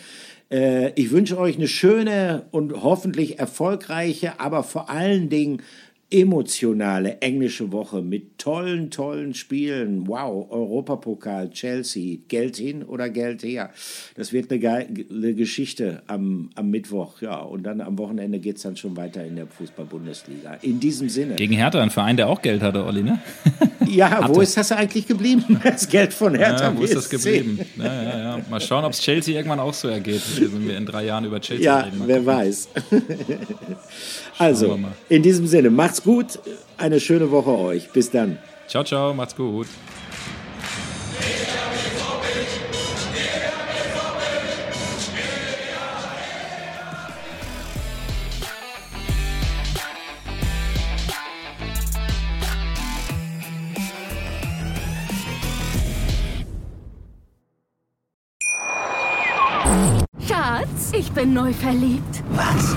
äh, 0.50 0.92
ich 1.00 1.10
wünsche 1.10 1.38
euch 1.38 1.56
eine 1.56 1.68
schöne 1.68 2.46
und 2.50 2.82
hoffentlich 2.82 3.38
erfolgreiche, 3.38 4.38
aber 4.40 4.62
vor 4.62 4.90
allen 4.90 5.28
Dingen 5.28 5.62
emotionale 6.10 7.18
englische 7.20 7.72
Woche 7.72 8.02
mit 8.02 8.35
tollen, 8.38 8.90
tollen 8.90 9.34
Spielen. 9.34 10.06
Wow, 10.06 10.50
Europapokal, 10.50 11.50
Chelsea, 11.50 12.18
Geld 12.28 12.56
hin 12.56 12.82
oder 12.82 13.08
Geld 13.08 13.42
her. 13.42 13.70
Das 14.14 14.32
wird 14.32 14.50
eine 14.50 14.60
geile 14.60 15.34
Geschichte 15.34 16.02
am, 16.06 16.50
am 16.54 16.70
Mittwoch. 16.70 17.20
Ja, 17.20 17.38
und 17.38 17.64
dann 17.64 17.80
am 17.80 17.98
Wochenende 17.98 18.38
geht 18.38 18.56
es 18.56 18.62
dann 18.62 18.76
schon 18.76 18.96
weiter 18.96 19.24
in 19.24 19.36
der 19.36 19.46
Fußball-Bundesliga. 19.46 20.58
In 20.62 20.80
diesem 20.80 21.08
Sinne. 21.08 21.36
Gegen 21.36 21.54
Hertha, 21.54 21.80
ein 21.80 21.90
Verein, 21.90 22.16
der 22.16 22.28
auch 22.28 22.42
Geld 22.42 22.62
hatte, 22.62 22.84
Olli, 22.84 23.02
ne? 23.02 23.20
Ja, 23.88 24.28
wo 24.34 24.40
ist 24.40 24.56
das 24.56 24.72
eigentlich 24.72 25.06
geblieben? 25.06 25.44
Das 25.66 25.88
Geld 25.88 26.12
von 26.12 26.34
Hertha. 26.34 26.70
Ja, 26.70 26.78
wo 26.78 26.82
ist 26.82 26.94
das 26.94 27.10
geblieben? 27.10 27.58
Ja, 27.76 27.84
ja, 27.84 28.18
ja. 28.18 28.40
Mal 28.48 28.60
schauen, 28.60 28.84
ob 28.84 28.92
es 28.92 29.00
Chelsea 29.00 29.34
irgendwann 29.34 29.60
auch 29.60 29.74
so 29.74 29.88
ergeht, 29.88 30.22
wenn 30.36 30.68
wir 30.68 30.76
in 30.76 30.86
drei 30.86 31.04
Jahren 31.04 31.24
über 31.24 31.40
Chelsea 31.40 31.64
ja, 31.64 31.80
reden. 31.80 32.00
Ja, 32.00 32.06
wer 32.06 32.26
weiß. 32.26 32.68
also, 34.38 34.78
in 35.08 35.22
diesem 35.22 35.46
Sinne, 35.46 35.70
macht's 35.70 36.02
gut. 36.02 36.38
Eine 36.78 37.00
schöne 37.00 37.30
Woche 37.30 37.50
euch. 37.50 37.90
Bis 37.90 38.10
dann. 38.10 38.38
Ciao, 38.68 38.84
ciao. 38.84 39.14
Macht's 39.14 39.34
gut. 39.34 39.66
Schatz, 60.28 60.92
ich 60.92 61.10
bin 61.12 61.32
neu 61.32 61.52
verliebt. 61.52 62.22
Was? 62.30 62.76